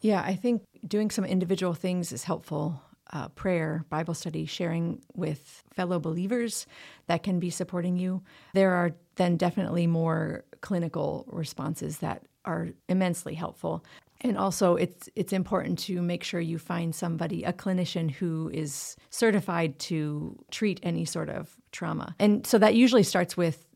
Yeah, 0.00 0.22
I 0.22 0.34
think 0.34 0.62
doing 0.86 1.10
some 1.10 1.24
individual 1.24 1.74
things 1.74 2.12
is 2.12 2.24
helpful. 2.24 2.82
Uh, 3.12 3.28
prayer, 3.28 3.84
Bible 3.90 4.14
study, 4.14 4.46
sharing 4.46 5.02
with 5.14 5.62
fellow 5.74 6.00
believers 6.00 6.66
that 7.06 7.22
can 7.22 7.38
be 7.38 7.50
supporting 7.50 7.98
you. 7.98 8.22
There 8.54 8.72
are 8.72 8.92
then 9.16 9.36
definitely 9.36 9.86
more 9.86 10.44
clinical 10.62 11.26
responses 11.28 11.98
that 11.98 12.22
are 12.44 12.70
immensely 12.88 13.34
helpful 13.34 13.84
and 14.20 14.38
also 14.38 14.76
it's 14.76 15.08
it's 15.14 15.32
important 15.32 15.78
to 15.78 16.00
make 16.02 16.24
sure 16.24 16.40
you 16.40 16.58
find 16.58 16.94
somebody 16.94 17.44
a 17.44 17.52
clinician 17.52 18.10
who 18.10 18.50
is 18.52 18.96
certified 19.10 19.78
to 19.78 20.36
treat 20.50 20.80
any 20.82 21.04
sort 21.04 21.28
of 21.28 21.56
trauma 21.72 22.14
and 22.18 22.46
so 22.46 22.58
that 22.58 22.74
usually 22.74 23.02
starts 23.02 23.36
with 23.36 23.66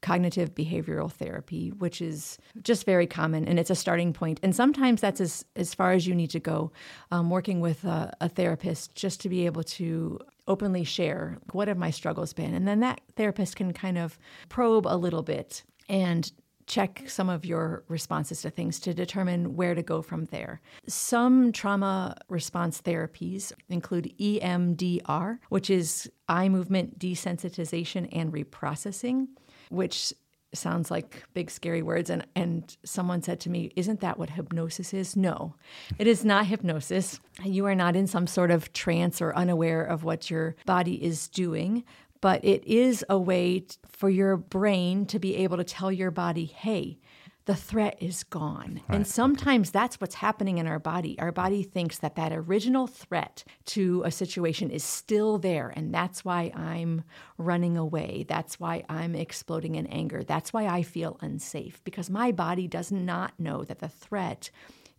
cognitive 0.00 0.52
behavioral 0.54 1.10
therapy 1.10 1.70
which 1.70 2.02
is 2.02 2.36
just 2.62 2.84
very 2.84 3.06
common 3.06 3.46
and 3.46 3.58
it's 3.60 3.70
a 3.70 3.74
starting 3.74 4.12
point. 4.12 4.40
and 4.42 4.54
sometimes 4.54 5.00
that's 5.00 5.20
as, 5.20 5.44
as 5.54 5.72
far 5.72 5.92
as 5.92 6.06
you 6.06 6.14
need 6.14 6.30
to 6.30 6.40
go 6.40 6.72
um, 7.12 7.30
working 7.30 7.60
with 7.60 7.84
a, 7.84 8.12
a 8.20 8.28
therapist 8.28 8.94
just 8.96 9.20
to 9.20 9.28
be 9.28 9.46
able 9.46 9.62
to 9.62 10.18
openly 10.48 10.82
share 10.82 11.38
what 11.52 11.68
have 11.68 11.78
my 11.78 11.90
struggles 11.90 12.32
been 12.32 12.52
and 12.52 12.66
then 12.66 12.80
that 12.80 13.00
therapist 13.16 13.54
can 13.54 13.72
kind 13.72 13.96
of 13.96 14.18
probe 14.48 14.88
a 14.88 14.96
little 14.96 15.22
bit 15.22 15.62
and 15.88 16.32
check 16.72 17.02
some 17.06 17.28
of 17.28 17.44
your 17.44 17.84
responses 17.88 18.40
to 18.40 18.48
things 18.48 18.80
to 18.80 18.94
determine 18.94 19.56
where 19.56 19.74
to 19.74 19.82
go 19.82 20.00
from 20.00 20.24
there. 20.26 20.62
Some 20.88 21.52
trauma 21.52 22.16
response 22.30 22.80
therapies 22.80 23.52
include 23.68 24.14
EMDR, 24.18 25.38
which 25.50 25.68
is 25.68 26.10
eye 26.30 26.48
movement 26.48 26.98
desensitization 26.98 28.08
and 28.10 28.32
reprocessing, 28.32 29.26
which 29.68 30.14
sounds 30.54 30.90
like 30.90 31.24
big 31.34 31.50
scary 31.50 31.82
words. 31.82 32.08
And 32.08 32.26
and 32.34 32.74
someone 32.84 33.20
said 33.20 33.38
to 33.40 33.50
me 33.50 33.70
isn't 33.76 34.00
that 34.00 34.18
what 34.18 34.30
hypnosis 34.30 34.94
is? 34.94 35.14
No 35.14 35.54
it 35.98 36.06
is 36.06 36.24
not 36.24 36.46
hypnosis. 36.46 37.20
You 37.44 37.66
are 37.66 37.74
not 37.74 37.96
in 37.96 38.06
some 38.06 38.26
sort 38.26 38.50
of 38.50 38.72
trance 38.72 39.20
or 39.20 39.36
unaware 39.36 39.84
of 39.84 40.04
what 40.04 40.30
your 40.30 40.56
body 40.64 41.02
is 41.04 41.28
doing 41.28 41.84
but 42.22 42.42
it 42.44 42.64
is 42.64 43.04
a 43.10 43.18
way 43.18 43.66
for 43.84 44.08
your 44.08 44.38
brain 44.38 45.04
to 45.06 45.18
be 45.18 45.36
able 45.36 45.58
to 45.58 45.64
tell 45.64 45.92
your 45.92 46.10
body, 46.10 46.46
hey, 46.46 46.98
the 47.46 47.56
threat 47.56 47.98
is 48.00 48.22
gone. 48.22 48.80
Right. 48.88 48.96
And 48.96 49.06
sometimes 49.06 49.72
that's 49.72 50.00
what's 50.00 50.14
happening 50.14 50.58
in 50.58 50.68
our 50.68 50.78
body. 50.78 51.18
Our 51.18 51.32
body 51.32 51.64
thinks 51.64 51.98
that 51.98 52.14
that 52.14 52.32
original 52.32 52.86
threat 52.86 53.42
to 53.66 54.04
a 54.04 54.12
situation 54.12 54.70
is 54.70 54.84
still 54.84 55.38
there. 55.38 55.72
And 55.74 55.92
that's 55.92 56.24
why 56.24 56.52
I'm 56.54 57.02
running 57.38 57.76
away. 57.76 58.24
That's 58.28 58.60
why 58.60 58.84
I'm 58.88 59.16
exploding 59.16 59.74
in 59.74 59.88
anger. 59.88 60.22
That's 60.22 60.52
why 60.52 60.66
I 60.66 60.84
feel 60.84 61.18
unsafe 61.20 61.82
because 61.82 62.08
my 62.08 62.30
body 62.30 62.68
does 62.68 62.92
not 62.92 63.32
know 63.40 63.64
that 63.64 63.80
the 63.80 63.88
threat 63.88 64.50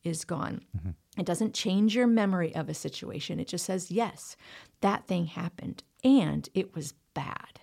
is 0.04 0.26
gone. 0.26 0.60
Mm-hmm. 0.78 1.22
It 1.22 1.26
doesn't 1.26 1.54
change 1.54 1.96
your 1.96 2.08
memory 2.08 2.54
of 2.54 2.68
a 2.68 2.74
situation. 2.74 3.40
It 3.40 3.48
just 3.48 3.66
says, 3.66 3.90
yes, 3.90 4.36
that 4.82 5.08
thing 5.08 5.28
happened 5.28 5.84
and 6.04 6.50
it 6.54 6.76
was 6.76 6.94
bad. 7.14 7.60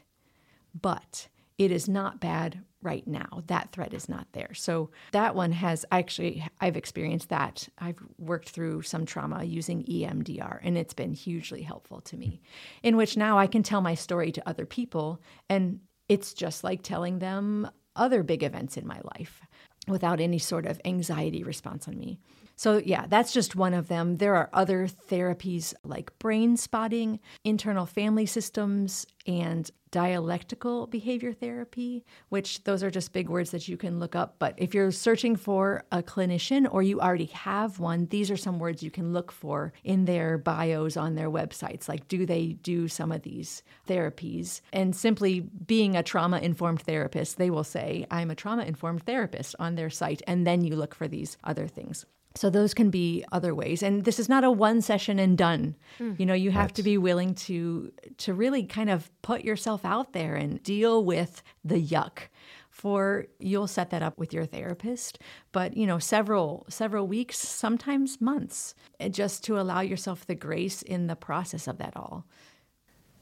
But 0.81 1.29
it 1.59 1.71
is 1.71 1.89
not 1.89 2.21
bad 2.21 2.63
right 2.83 3.07
now. 3.07 3.43
That 3.47 3.73
threat 3.73 3.93
is 3.93 4.09
not 4.09 4.27
there. 4.33 4.55
So 4.55 4.91
that 5.13 5.35
one 5.35 5.53
has 5.53 5.85
actually 5.93 6.47
I've 6.61 6.77
experienced 6.77 7.29
that. 7.29 7.69
I've 7.79 7.99
worked 8.19 8.51
through 8.51 8.83
some 8.83 9.05
trauma 9.05 9.45
using 9.45 9.85
EMDR 9.85 10.61
and 10.63 10.79
it's 10.79 10.95
been 10.95 11.13
hugely 11.13 11.63
helpful 11.63 12.01
to 12.03 12.17
me. 12.17 12.41
In 12.83 12.97
which 12.97 13.17
now 13.17 13.39
I 13.39 13.47
can 13.47 13.63
tell 13.63 13.83
my 13.83 13.95
story 13.95 14.33
to 14.33 14.49
other 14.49 14.65
people 14.65 15.21
and 15.49 15.81
it's 16.09 16.33
just 16.33 16.65
like 16.65 16.83
telling 16.83 17.19
them 17.19 17.71
other 17.95 18.23
big 18.23 18.43
events 18.43 18.77
in 18.77 18.87
my 18.87 19.01
life 19.17 19.43
without 19.87 20.21
any 20.21 20.39
sort 20.39 20.67
of 20.67 20.81
anxiety 20.85 21.43
response 21.43 21.87
on 21.87 21.99
me. 21.99 22.19
So, 22.61 22.77
yeah, 22.77 23.07
that's 23.09 23.33
just 23.33 23.57
one 23.57 23.73
of 23.73 23.89
them. 23.89 24.19
There 24.19 24.37
are 24.37 24.51
other 24.53 24.87
therapies 24.87 25.73
like 25.83 26.19
brain 26.19 26.59
spotting, 26.59 27.19
internal 27.43 27.87
family 27.87 28.27
systems, 28.27 29.07
and 29.27 29.71
dialectical 29.91 30.87
behavior 30.87 31.33
therapy, 31.33 32.05
which 32.29 32.63
those 32.65 32.83
are 32.83 32.91
just 32.91 33.15
big 33.15 33.31
words 33.31 33.53
that 33.53 33.67
you 33.67 33.79
can 33.79 33.99
look 33.99 34.15
up. 34.15 34.37
But 34.39 34.57
if 34.59 34.75
you're 34.75 34.93
searching 34.93 35.37
for 35.37 35.85
a 35.91 36.03
clinician 36.03 36.69
or 36.71 36.83
you 36.83 37.01
already 37.01 37.31
have 37.33 37.79
one, 37.79 38.09
these 38.11 38.31
are 38.31 38.37
some 38.37 38.59
words 38.59 38.83
you 38.83 38.91
can 38.91 39.15
look 39.15 39.33
for 39.33 39.73
in 39.83 40.05
their 40.05 40.37
bios 40.37 40.99
on 40.99 41.15
their 41.15 41.31
websites. 41.31 41.89
Like, 41.89 42.09
do 42.09 42.27
they 42.27 42.59
do 42.63 42.89
some 42.89 43.11
of 43.11 43.23
these 43.23 43.63
therapies? 43.89 44.61
And 44.71 44.95
simply 44.95 45.41
being 45.41 45.97
a 45.97 46.03
trauma 46.03 46.41
informed 46.41 46.83
therapist, 46.83 47.39
they 47.39 47.49
will 47.49 47.65
say, 47.65 48.05
I'm 48.11 48.31
a 48.31 48.35
trauma 48.35 48.65
informed 48.65 49.05
therapist 49.05 49.57
on 49.59 49.77
their 49.77 49.89
site. 49.89 50.21
And 50.27 50.47
then 50.47 50.63
you 50.63 50.77
look 50.77 50.95
for 50.95 51.09
these 51.09 51.39
other 51.43 51.67
things. 51.67 52.05
So 52.41 52.49
those 52.49 52.73
can 52.73 52.89
be 52.89 53.23
other 53.33 53.55
ways. 53.55 53.83
And 53.83 54.07
this 54.07 54.19
is 54.19 54.27
not 54.27 54.45
a 54.45 54.51
one 54.51 54.81
session 54.81 55.19
and 55.19 55.37
done. 55.37 55.77
Mm. 55.99 56.19
You 56.19 56.25
know, 56.25 56.33
you 56.33 56.51
have 56.53 56.69
That's... 56.69 56.77
to 56.79 56.83
be 56.83 56.97
willing 56.97 57.35
to 57.35 57.93
to 58.17 58.33
really 58.33 58.65
kind 58.65 58.89
of 58.89 59.11
put 59.21 59.45
yourself 59.45 59.85
out 59.85 60.15
there 60.15 60.37
and 60.37 60.63
deal 60.63 61.05
with 61.05 61.43
the 61.63 61.75
yuck. 61.75 62.31
For 62.71 63.27
you'll 63.41 63.67
set 63.67 63.91
that 63.91 64.03
up 64.03 64.17
with 64.17 64.33
your 64.33 64.47
therapist, 64.47 65.19
but 65.53 65.77
you 65.77 65.87
know, 65.87 65.99
several 65.99 66.65
several 66.71 67.07
weeks, 67.07 67.37
sometimes 67.37 68.23
months, 68.23 68.75
eh, 69.01 69.11
just 69.11 69.45
to 69.45 69.61
allow 69.61 69.83
yourself 69.83 70.27
the 70.27 70.35
grace 70.35 70.81
in 70.81 71.09
the 71.09 71.17
process 71.17 71.69
of 71.69 71.77
that 71.77 71.95
all. 71.95 72.25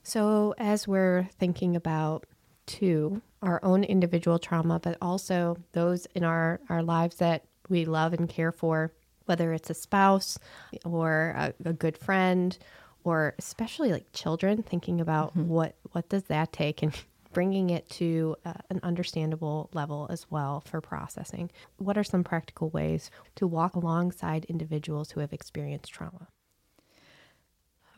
So 0.04 0.54
as 0.58 0.86
we're 0.86 1.28
thinking 1.40 1.74
about 1.74 2.24
two, 2.66 3.20
our 3.42 3.58
own 3.64 3.82
individual 3.82 4.38
trauma, 4.38 4.78
but 4.78 4.96
also 5.02 5.56
those 5.72 6.06
in 6.14 6.22
our, 6.22 6.60
our 6.68 6.84
lives 6.84 7.16
that 7.16 7.46
we 7.68 7.84
love 7.84 8.12
and 8.12 8.28
care 8.28 8.52
for, 8.52 8.92
whether 9.28 9.52
it's 9.52 9.70
a 9.70 9.74
spouse 9.74 10.38
or 10.84 11.34
a, 11.36 11.54
a 11.64 11.72
good 11.72 11.96
friend 11.96 12.58
or 13.04 13.34
especially 13.38 13.92
like 13.92 14.12
children 14.12 14.62
thinking 14.62 15.00
about 15.00 15.30
mm-hmm. 15.30 15.48
what 15.48 15.76
what 15.92 16.08
does 16.08 16.24
that 16.24 16.52
take 16.52 16.82
and 16.82 16.94
bringing 17.32 17.70
it 17.70 17.88
to 17.90 18.34
uh, 18.44 18.54
an 18.70 18.80
understandable 18.82 19.68
level 19.74 20.06
as 20.10 20.26
well 20.30 20.62
for 20.62 20.80
processing. 20.80 21.50
What 21.76 21.98
are 21.98 22.04
some 22.04 22.24
practical 22.24 22.70
ways 22.70 23.10
to 23.36 23.46
walk 23.46 23.76
alongside 23.76 24.46
individuals 24.46 25.10
who 25.10 25.20
have 25.20 25.32
experienced 25.32 25.92
trauma? 25.92 26.28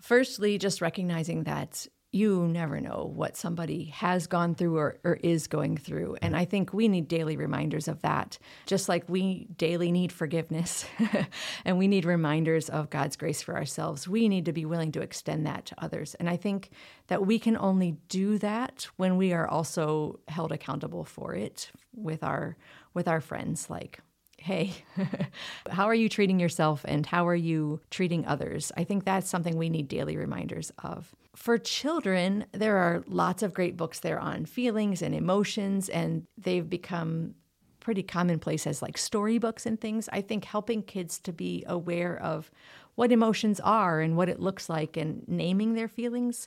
Firstly, 0.03 0.59
just 0.59 0.81
recognizing 0.81 1.45
that 1.45 1.87
you 2.13 2.49
never 2.49 2.81
know 2.81 3.13
what 3.15 3.37
somebody 3.37 3.85
has 3.87 4.27
gone 4.27 4.55
through 4.55 4.77
or, 4.77 4.99
or, 5.05 5.15
is 5.23 5.47
going 5.47 5.77
through. 5.77 6.17
And 6.21 6.37
I 6.37 6.45
think 6.45 6.73
we 6.73 6.89
need 6.89 7.07
daily 7.07 7.37
reminders 7.37 7.87
of 7.87 8.03
that, 8.03 8.39
just 8.67 8.89
like 8.89 9.09
we 9.09 9.47
daily 9.57 9.93
need 9.93 10.11
forgiveness 10.11 10.85
and 11.65 11.79
we 11.79 11.87
need 11.87 12.05
reminders 12.05 12.69
of 12.69 12.91
God's 12.91 13.17
grace 13.17 13.43
for 13.43 13.57
ourselves. 13.57 14.09
We 14.09 14.29
need 14.29 14.45
to 14.47 14.53
be 14.53 14.65
willing 14.65 14.91
to 14.93 15.03
extend 15.03 15.47
that 15.47 15.67
to 15.67 15.85
others. 15.85 16.17
And 16.17 16.29
I 16.29 16.37
think 16.37 16.71
that 17.07 17.25
we 17.25 17.39
can 17.39 17.57
only 17.57 17.97
do 18.09 18.39
that 18.39 18.89
when 18.97 19.17
we 19.17 19.33
are 19.33 19.47
also 19.47 20.19
held 20.27 20.51
accountable 20.51 21.05
for 21.05 21.35
it 21.35 21.71
with 21.95 22.25
our 22.25 22.57
with 22.93 23.07
our 23.07 23.21
friends 23.21 23.71
like 23.71 24.01
hey, 24.41 24.73
how 25.71 25.85
are 25.85 25.95
you 25.95 26.09
treating 26.09 26.41
yourself 26.41 26.83
and 26.89 27.05
how 27.05 27.29
are 27.29 27.35
you 27.35 27.79
treating 27.91 28.27
others? 28.27 28.73
I 28.75 28.85
think 28.85 29.05
that's 29.05 29.29
something 29.29 29.57
we 29.57 29.69
need 29.69 29.87
daily 29.87 30.17
reminders 30.17 30.73
of. 30.83 31.15
For 31.37 31.59
children, 31.59 32.47
there 32.53 32.77
are 32.77 33.05
lots 33.07 33.43
of 33.43 33.55
great 33.55 33.77
books 33.77 34.01
there 34.01 34.19
on 34.19 34.47
feelings 34.47 35.01
and 35.01 35.15
emotions, 35.15 35.89
and 35.89 36.27
they've 36.37 36.69
become 36.69 37.35
pretty 37.79 38.03
commonplace 38.03 38.67
as 38.67 38.83
like 38.83 38.99
storybooks 38.99 39.65
and 39.65 39.81
things. 39.81 40.09
I 40.13 40.21
think 40.21 40.45
helping 40.45 40.83
kids 40.83 41.19
to 41.21 41.33
be 41.33 41.65
aware 41.67 42.21
of 42.21 42.51
what 42.95 43.13
emotions 43.13 43.59
are 43.61 44.01
and 44.01 44.17
what 44.17 44.29
it 44.29 44.41
looks 44.41 44.69
like 44.69 44.97
and 44.97 45.27
naming 45.27 45.75
their 45.75 45.89
feelings 45.89 46.47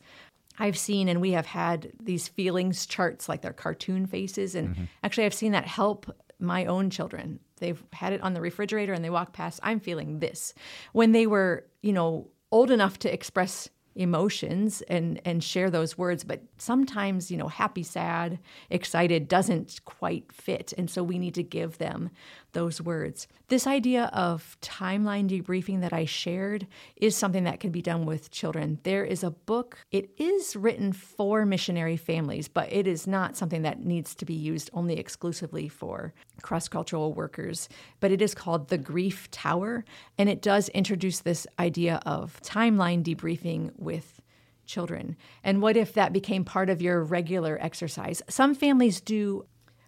I've 0.60 0.78
seen 0.78 1.10
and 1.10 1.20
we 1.20 1.32
have 1.32 1.46
had 1.46 1.92
these 2.02 2.28
feelings 2.28 2.86
charts 2.86 3.28
like 3.28 3.42
their 3.42 3.54
cartoon 3.54 4.06
faces. 4.06 4.56
And 4.56 4.70
mm-hmm. 4.70 4.84
actually, 5.04 5.26
I've 5.26 5.34
seen 5.34 5.52
that 5.54 5.66
help 5.66 6.14
my 6.40 6.66
own 6.66 6.90
children. 6.90 7.40
They've 7.58 7.82
had 7.94 8.14
it 8.14 8.22
on 8.22 8.34
the 8.34 8.42
refrigerator 8.42 8.94
and 8.94 9.04
they 9.04 9.10
walk 9.10 9.34
past, 9.34 9.60
I'm 9.64 9.80
feeling 9.80 10.20
this. 10.20 10.54
When 10.92 11.12
they 11.12 11.26
were, 11.26 11.66
you 11.82 11.94
know, 11.94 12.28
old 12.52 12.70
enough 12.70 13.00
to 13.00 13.12
express 13.12 13.70
emotions 13.96 14.82
and 14.84 15.22
and 15.24 15.44
share 15.44 15.70
those 15.70 15.98
words 15.98 16.24
but 16.24 16.42
sometimes 16.58 17.30
you 17.30 17.38
know 17.38 17.48
happy 17.48 17.84
sad 17.84 18.40
excited 18.70 19.28
doesn't 19.28 19.80
quite 19.86 20.32
fit. 20.32 20.74
And 20.78 20.90
so 20.90 21.04
we 21.04 21.18
need 21.18 21.36
to 21.36 21.44
give 21.44 21.78
them 21.78 22.10
those 22.54 22.82
words 22.82 23.28
this 23.50 23.68
idea 23.68 24.06
of 24.14 24.58
timeline 24.62 25.28
debriefing 25.30 25.82
that 25.82 25.94
i 25.94 26.06
shared 26.06 26.66
is 26.96 27.16
something 27.16 27.44
that 27.44 27.60
can 27.60 27.72
be 27.72 27.82
done 27.82 28.06
with 28.06 28.32
children 28.32 28.80
there 28.84 29.04
is 29.04 29.24
a 29.24 29.32
book 29.32 29.80
it 29.92 30.10
is 30.18 30.56
written 30.56 30.94
for 30.94 31.46
missionary 31.46 31.98
families 31.98 32.48
but 32.48 32.72
it 32.72 32.88
is 32.88 33.06
not 33.06 33.36
something 33.36 33.62
that 33.64 33.84
needs 33.84 34.16
to 34.16 34.26
be 34.26 34.34
used 34.34 34.70
only 34.74 34.98
exclusively 34.98 35.68
for 35.68 36.14
cross-cultural 36.42 37.14
workers 37.14 37.68
but 38.00 38.12
it 38.12 38.22
is 38.22 38.34
called 38.34 38.70
the 38.70 38.78
grief 38.78 39.30
tower 39.32 39.84
and 40.18 40.30
it 40.30 40.42
does 40.42 40.70
introduce 40.70 41.20
this 41.20 41.46
idea 41.60 42.02
of 42.06 42.40
timeline 42.42 43.04
debriefing 43.04 43.72
with 43.78 44.22
children? 44.66 45.16
And 45.44 45.62
what 45.62 45.78
if 45.78 45.94
that 45.94 46.14
became 46.14 46.46
part 46.46 46.70
of 46.70 46.82
your 46.82 47.04
regular 47.04 47.58
exercise? 47.62 48.22
Some 48.30 48.56
families 48.56 49.02
do 49.02 49.46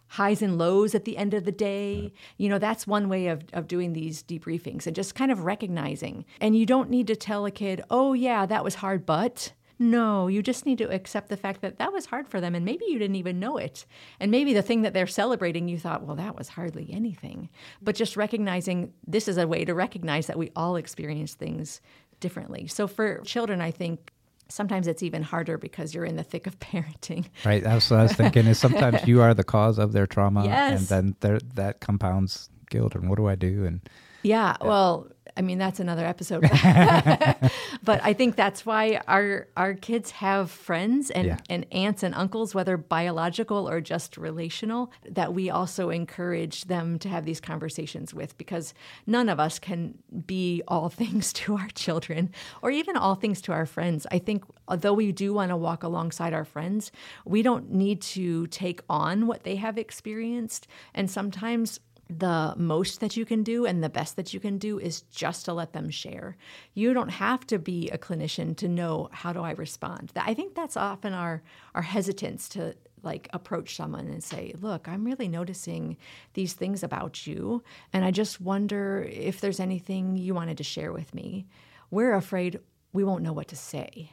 highs 0.08 0.42
and 0.42 0.58
lows 0.58 0.96
at 0.96 1.06
the 1.06 1.18
end 1.18 1.34
of 1.34 1.46
the 1.46 1.52
day. 1.52 2.14
You 2.38 2.50
know, 2.50 2.60
that's 2.60 2.88
one 2.88 3.10
way 3.10 3.28
of, 3.28 3.44
of 3.54 3.68
doing 3.68 3.94
these 3.94 4.24
debriefings 4.24 4.88
and 4.88 4.96
just 4.96 5.16
kind 5.16 5.32
of 5.32 5.44
recognizing. 5.44 6.26
And 6.40 6.58
you 6.58 6.66
don't 6.66 6.90
need 6.90 7.08
to 7.08 7.16
tell 7.16 7.46
a 7.46 7.52
kid, 7.52 7.84
oh, 7.90 8.14
yeah, 8.14 8.46
that 8.46 8.64
was 8.64 8.76
hard, 8.76 9.06
but. 9.06 9.54
No, 9.78 10.28
you 10.28 10.42
just 10.42 10.66
need 10.66 10.78
to 10.78 10.90
accept 10.90 11.28
the 11.28 11.36
fact 11.36 11.62
that 11.62 11.80
that 11.80 11.92
was 11.92 12.06
hard 12.06 12.30
for 12.30 12.40
them 12.40 12.56
and 12.56 12.64
maybe 12.64 12.86
you 12.88 12.98
didn't 12.98 13.18
even 13.18 13.42
know 13.42 13.58
it. 13.58 13.86
And 14.22 14.32
maybe 14.32 14.54
the 14.54 14.62
thing 14.62 14.84
that 14.84 14.94
they're 14.94 15.06
celebrating, 15.06 15.68
you 15.68 15.78
thought, 15.78 16.04
well, 16.04 16.16
that 16.16 16.38
was 16.38 16.48
hardly 16.48 16.88
anything. 16.94 17.50
But 17.82 17.96
just 17.96 18.16
recognizing 18.16 18.94
this 19.06 19.28
is 19.28 19.38
a 19.38 19.48
way 19.48 19.66
to 19.66 19.74
recognize 19.74 20.28
that 20.28 20.38
we 20.38 20.52
all 20.56 20.78
experience 20.78 21.34
things 21.34 21.82
differently. 22.22 22.68
So 22.68 22.88
for 22.88 23.20
children, 23.26 23.60
I 23.60 23.72
think 23.72 24.14
sometimes 24.50 24.88
it's 24.88 25.04
even 25.04 25.24
harder 25.24 25.58
because 25.58 25.94
you're 25.94 26.06
in 26.06 26.16
the 26.16 26.24
thick 26.24 26.48
of 26.48 26.60
parenting. 26.60 27.26
Right. 27.44 27.64
That's 27.64 27.90
what 27.90 28.00
I 28.00 28.04
was 28.04 28.14
thinking 28.14 28.48
is 28.48 28.60
sometimes 28.60 29.00
you 29.08 29.22
are 29.22 29.34
the 29.34 29.44
cause 29.44 29.78
of 29.78 29.92
their 29.92 30.08
trauma 30.08 30.46
yes. 30.46 30.92
and 30.92 31.16
then 31.20 31.42
that 31.56 31.80
compounds 31.80 32.50
guilt 32.70 32.96
and 32.96 33.10
what 33.10 33.18
do 33.18 33.28
I 33.28 33.36
do? 33.36 33.66
And 33.66 33.82
yeah, 34.26 34.58
yeah. 34.60 34.68
well, 34.68 35.08
I 35.38 35.42
mean, 35.42 35.58
that's 35.58 35.80
another 35.80 36.06
episode. 36.06 36.42
but 37.84 38.00
I 38.04 38.14
think 38.14 38.36
that's 38.36 38.66
why 38.66 39.02
our 39.08 39.48
our 39.58 39.74
kids 39.74 40.12
have 40.12 40.50
friends 40.50 41.12
and, 41.12 41.28
yeah. 41.28 41.38
and 41.50 41.66
aunts 41.72 42.04
and 42.04 42.16
uncles, 42.16 42.56
whether 42.56 42.78
biological 42.78 43.70
or 43.70 43.82
just 43.82 44.18
relational, 44.18 44.92
that 45.10 45.34
we 45.34 45.50
also 45.50 45.90
encourage 45.90 46.66
them 46.66 46.98
to 47.00 47.10
have 47.10 47.26
these 47.26 47.42
conversations 47.42 48.14
with 48.14 48.38
because 48.38 48.74
none 49.06 49.28
of 49.28 49.40
us 49.40 49.60
can 49.60 49.98
be 50.26 50.62
all 50.68 50.90
things 50.96 51.34
to 51.34 51.58
our 51.58 51.68
children 51.70 52.30
or 52.62 52.72
even 52.72 52.96
all 52.96 53.16
things 53.16 53.42
to 53.42 53.52
our 53.52 53.66
friends. 53.66 54.08
I 54.12 54.20
think 54.20 54.44
although 54.68 54.94
we 54.94 55.12
do 55.12 55.34
want 55.34 55.50
to 55.50 55.58
walk 55.58 55.84
alongside 55.84 56.34
our 56.34 56.46
friends, 56.46 56.92
we 57.26 57.42
don't 57.42 57.72
need 57.72 58.02
to 58.02 58.48
take 58.48 58.82
on 58.90 59.28
what 59.28 59.44
they 59.44 59.58
have 59.58 59.78
experienced. 59.78 60.68
And 60.94 61.12
sometimes 61.12 61.80
the 62.10 62.54
most 62.56 63.00
that 63.00 63.18
you 63.18 63.26
can 63.26 63.42
do 63.44 63.66
and 63.66 63.84
the 63.84 63.90
best 63.90 64.16
that 64.16 64.34
you 64.34 64.40
can 64.40 64.58
do 64.58 64.80
is 64.80 65.02
just 65.04 65.46
to 65.46 65.54
let 65.54 65.74
them 65.74 65.90
share. 65.90 66.38
You 66.74 66.94
don't 66.94 67.10
have 67.10 67.48
to 67.48 67.58
be 67.58 67.90
a 67.90 67.98
clinician 67.98 68.56
to 68.58 68.68
know 68.68 69.10
how 69.12 69.34
do 69.34 69.42
I 69.42 69.52
respond. 69.52 70.12
I 70.16 70.34
think 70.34 70.54
that's 70.54 70.78
often 70.78 71.14
our 71.14 71.42
our 71.74 71.82
hesitance 71.82 72.48
to 72.50 72.76
like 73.02 73.28
approach 73.34 73.76
someone 73.76 74.08
and 74.08 74.24
say, 74.24 74.54
"Look, 74.60 74.88
I'm 74.88 75.04
really 75.04 75.28
noticing 75.28 75.98
these 76.34 76.54
things 76.54 76.84
about 76.84 77.26
you 77.26 77.64
and 77.92 78.06
I 78.06 78.12
just 78.12 78.40
wonder 78.40 79.04
if 79.10 79.42
there's 79.42 79.60
anything 79.60 80.16
you 80.16 80.36
wanted 80.36 80.58
to 80.58 80.64
share 80.64 80.94
with 80.94 81.14
me." 81.16 81.48
We're 81.90 82.14
afraid 82.14 82.60
we 82.94 83.04
won't 83.04 83.24
know 83.24 83.34
what 83.34 83.48
to 83.50 83.56
say. 83.56 84.12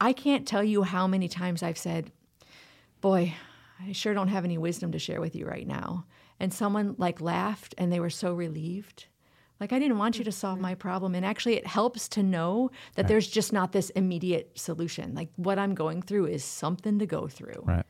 I 0.00 0.12
can't 0.12 0.48
tell 0.48 0.64
you 0.64 0.82
how 0.82 1.06
many 1.06 1.28
times 1.28 1.62
I've 1.62 1.78
said, 1.78 2.12
"Boy, 3.00 3.34
I 3.80 3.92
sure 3.92 4.14
don't 4.14 4.28
have 4.28 4.44
any 4.44 4.58
wisdom 4.58 4.92
to 4.92 4.98
share 4.98 5.20
with 5.20 5.34
you 5.34 5.46
right 5.46 5.66
now." 5.66 6.04
And 6.42 6.52
someone 6.52 6.94
like 6.98 7.20
laughed 7.20 7.74
and 7.78 7.90
they 7.92 8.00
were 8.00 8.10
so 8.10 8.34
relieved 8.34 9.06
like 9.60 9.72
i 9.72 9.78
didn't 9.78 9.98
want 9.98 10.18
you 10.18 10.24
to 10.24 10.32
solve 10.32 10.60
my 10.60 10.74
problem 10.74 11.14
and 11.14 11.24
actually 11.24 11.54
it 11.54 11.66
helps 11.66 12.08
to 12.08 12.22
know 12.22 12.70
that 12.96 13.02
right. 13.02 13.08
there's 13.08 13.28
just 13.28 13.52
not 13.52 13.72
this 13.72 13.90
immediate 13.90 14.50
solution 14.54 15.14
like 15.14 15.30
what 15.36 15.58
i'm 15.58 15.74
going 15.74 16.02
through 16.02 16.26
is 16.26 16.44
something 16.44 16.98
to 16.98 17.06
go 17.06 17.26
through 17.26 17.62
right 17.64 17.86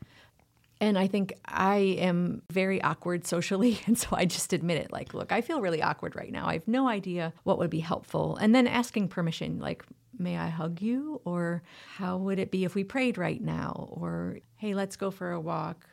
and 0.83 0.99
I 0.99 1.07
think 1.07 1.33
I 1.45 1.77
am 1.77 2.41
very 2.51 2.81
awkward 2.81 3.25
socially. 3.25 3.79
And 3.87 3.97
so 3.97 4.09
I 4.11 4.25
just 4.25 4.51
admit 4.51 4.81
it 4.81 4.91
like, 4.91 5.13
look, 5.13 5.31
I 5.31 5.39
feel 5.39 5.61
really 5.61 5.81
awkward 5.81 6.13
right 6.13 6.31
now. 6.31 6.45
I 6.45 6.53
have 6.53 6.67
no 6.67 6.89
idea 6.89 7.31
what 7.43 7.57
would 7.57 7.69
be 7.69 7.79
helpful. 7.79 8.35
And 8.35 8.53
then 8.53 8.67
asking 8.67 9.07
permission, 9.07 9.59
like, 9.59 9.85
may 10.17 10.37
I 10.37 10.49
hug 10.49 10.81
you? 10.81 11.21
Or 11.23 11.63
how 11.95 12.17
would 12.17 12.37
it 12.37 12.51
be 12.51 12.65
if 12.65 12.75
we 12.75 12.83
prayed 12.83 13.17
right 13.17 13.41
now? 13.41 13.87
Or 13.91 14.39
hey, 14.57 14.73
let's 14.73 14.97
go 14.97 15.09
for 15.09 15.31
a 15.31 15.39
walk. 15.39 15.87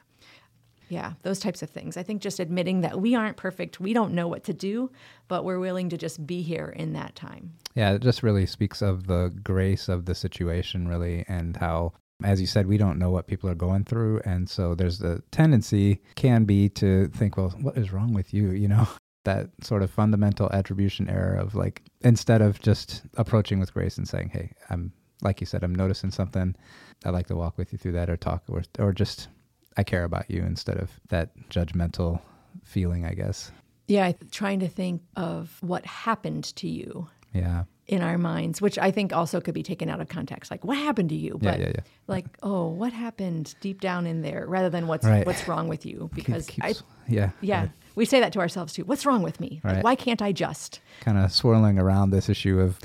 Yeah, 0.90 1.12
those 1.22 1.38
types 1.38 1.62
of 1.62 1.70
things. 1.70 1.96
I 1.96 2.02
think 2.02 2.20
just 2.20 2.40
admitting 2.40 2.80
that 2.80 3.00
we 3.00 3.14
aren't 3.14 3.36
perfect, 3.36 3.78
we 3.78 3.92
don't 3.92 4.12
know 4.12 4.26
what 4.26 4.42
to 4.44 4.52
do, 4.52 4.90
but 5.28 5.44
we're 5.44 5.60
willing 5.60 5.88
to 5.90 5.96
just 5.96 6.26
be 6.26 6.42
here 6.42 6.74
in 6.76 6.92
that 6.94 7.14
time. 7.14 7.52
Yeah, 7.74 7.92
it 7.92 8.02
just 8.02 8.24
really 8.24 8.44
speaks 8.44 8.82
of 8.82 9.06
the 9.06 9.32
grace 9.42 9.88
of 9.88 10.04
the 10.04 10.16
situation, 10.16 10.88
really, 10.88 11.24
and 11.28 11.56
how, 11.56 11.92
as 12.24 12.40
you 12.40 12.46
said, 12.48 12.66
we 12.66 12.76
don't 12.76 12.98
know 12.98 13.10
what 13.10 13.28
people 13.28 13.48
are 13.48 13.54
going 13.54 13.84
through. 13.84 14.20
And 14.24 14.50
so 14.50 14.74
there's 14.74 14.98
the 14.98 15.22
tendency, 15.30 16.02
can 16.16 16.44
be, 16.44 16.68
to 16.70 17.06
think, 17.08 17.36
well, 17.36 17.50
what 17.60 17.78
is 17.78 17.92
wrong 17.92 18.12
with 18.12 18.34
you? 18.34 18.50
You 18.50 18.66
know, 18.66 18.88
that 19.24 19.50
sort 19.62 19.82
of 19.82 19.92
fundamental 19.92 20.50
attribution 20.52 21.08
error 21.08 21.36
of 21.36 21.54
like, 21.54 21.82
instead 22.00 22.42
of 22.42 22.60
just 22.60 23.02
approaching 23.16 23.60
with 23.60 23.72
grace 23.72 23.96
and 23.96 24.08
saying, 24.08 24.30
hey, 24.30 24.52
I'm, 24.70 24.92
like 25.22 25.40
you 25.40 25.46
said, 25.46 25.62
I'm 25.62 25.74
noticing 25.74 26.10
something. 26.10 26.56
I'd 27.04 27.10
like 27.10 27.28
to 27.28 27.36
walk 27.36 27.58
with 27.58 27.72
you 27.72 27.78
through 27.78 27.92
that 27.92 28.10
or 28.10 28.16
talk 28.16 28.42
or, 28.48 28.62
or 28.78 28.92
just 28.92 29.28
I 29.76 29.82
care 29.82 30.04
about 30.04 30.30
you 30.30 30.42
instead 30.42 30.78
of 30.78 30.90
that 31.08 31.30
judgmental 31.48 32.20
feeling, 32.64 33.04
I 33.04 33.14
guess. 33.14 33.50
Yeah, 33.86 34.12
trying 34.30 34.60
to 34.60 34.68
think 34.68 35.02
of 35.16 35.56
what 35.60 35.84
happened 35.86 36.54
to 36.56 36.68
you. 36.68 37.08
Yeah. 37.32 37.64
In 37.86 38.02
our 38.02 38.18
minds, 38.18 38.62
which 38.62 38.78
I 38.78 38.92
think 38.92 39.12
also 39.12 39.40
could 39.40 39.54
be 39.54 39.64
taken 39.64 39.88
out 39.88 40.00
of 40.00 40.08
context. 40.08 40.48
Like, 40.48 40.64
what 40.64 40.76
happened 40.76 41.08
to 41.08 41.16
you? 41.16 41.38
But 41.42 41.58
yeah, 41.58 41.66
yeah, 41.66 41.72
yeah. 41.74 41.82
like, 42.06 42.26
oh, 42.40 42.68
what 42.68 42.92
happened 42.92 43.56
deep 43.60 43.80
down 43.80 44.06
in 44.06 44.22
there, 44.22 44.44
rather 44.46 44.70
than 44.70 44.86
what's 44.86 45.04
right. 45.04 45.26
what's 45.26 45.48
wrong 45.48 45.66
with 45.66 45.84
you? 45.84 46.08
Because 46.14 46.46
keeps, 46.46 46.64
I, 46.64 46.74
yeah, 47.08 47.30
yeah, 47.40 47.62
right. 47.62 47.70
we 47.96 48.04
say 48.04 48.20
that 48.20 48.32
to 48.34 48.38
ourselves 48.38 48.74
too. 48.74 48.84
What's 48.84 49.04
wrong 49.04 49.22
with 49.22 49.40
me? 49.40 49.60
Right. 49.64 49.76
Like, 49.76 49.84
why 49.84 49.96
can't 49.96 50.22
I 50.22 50.30
just? 50.30 50.78
Kind 51.00 51.18
of 51.18 51.32
swirling 51.32 51.80
around 51.80 52.10
this 52.10 52.28
issue 52.28 52.60
of 52.60 52.78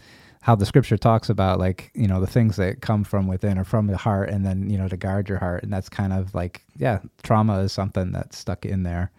how 0.45 0.53
the 0.53 0.65
scripture 0.65 0.95
talks 0.95 1.27
about 1.27 1.57
like 1.57 1.89
you 1.95 2.07
know 2.07 2.21
the 2.21 2.27
things 2.27 2.55
that 2.57 2.79
come 2.79 3.03
from 3.03 3.25
within 3.25 3.57
or 3.57 3.63
from 3.63 3.87
the 3.87 3.97
heart 3.97 4.29
and 4.29 4.45
then 4.45 4.69
you 4.69 4.77
know 4.77 4.87
to 4.87 4.95
guard 4.95 5.27
your 5.27 5.39
heart. 5.39 5.63
And 5.63 5.73
that's 5.73 5.89
kind 5.89 6.13
of 6.13 6.35
like 6.35 6.63
yeah 6.77 6.99
trauma 7.23 7.61
is 7.61 7.73
something 7.73 8.11
that's 8.11 8.37
stuck 8.37 8.63
in 8.63 8.83
there. 8.83 9.11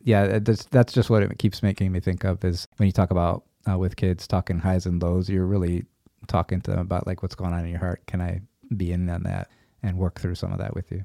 Yeah 0.00 0.38
that's 0.38 0.64
that's 0.64 0.94
just 0.94 1.10
what 1.10 1.22
it 1.22 1.38
keeps 1.38 1.62
making 1.62 1.92
me 1.92 2.00
think 2.00 2.24
of 2.24 2.42
is 2.46 2.66
when 2.78 2.86
you 2.86 2.92
talk 2.92 3.10
about 3.10 3.44
uh, 3.70 3.76
with 3.76 3.96
kids 3.96 4.26
talking 4.26 4.58
highs 4.58 4.86
and 4.86 5.02
lows 5.02 5.28
you're 5.28 5.44
really 5.44 5.84
talking 6.28 6.62
to 6.62 6.70
them 6.70 6.80
about 6.80 7.06
like 7.06 7.22
what's 7.22 7.34
going 7.34 7.52
on 7.52 7.64
in 7.64 7.70
your 7.70 7.80
heart. 7.80 8.00
Can 8.06 8.22
i 8.22 8.40
be 8.74 8.90
in 8.90 9.10
on 9.10 9.24
that 9.24 9.50
and 9.82 9.98
work 9.98 10.18
through 10.18 10.36
some 10.36 10.50
of 10.50 10.58
that 10.60 10.74
with 10.74 10.90
you? 10.90 11.04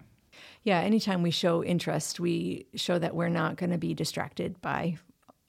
Yeah, 0.63 0.79
anytime 0.79 1.21
we 1.21 1.31
show 1.31 1.65
interest, 1.65 2.17
we 2.17 2.65
show 2.75 2.97
that 2.97 3.13
we're 3.13 3.27
not 3.27 3.57
going 3.57 3.71
to 3.71 3.77
be 3.77 3.93
distracted 3.93 4.61
by 4.61 4.97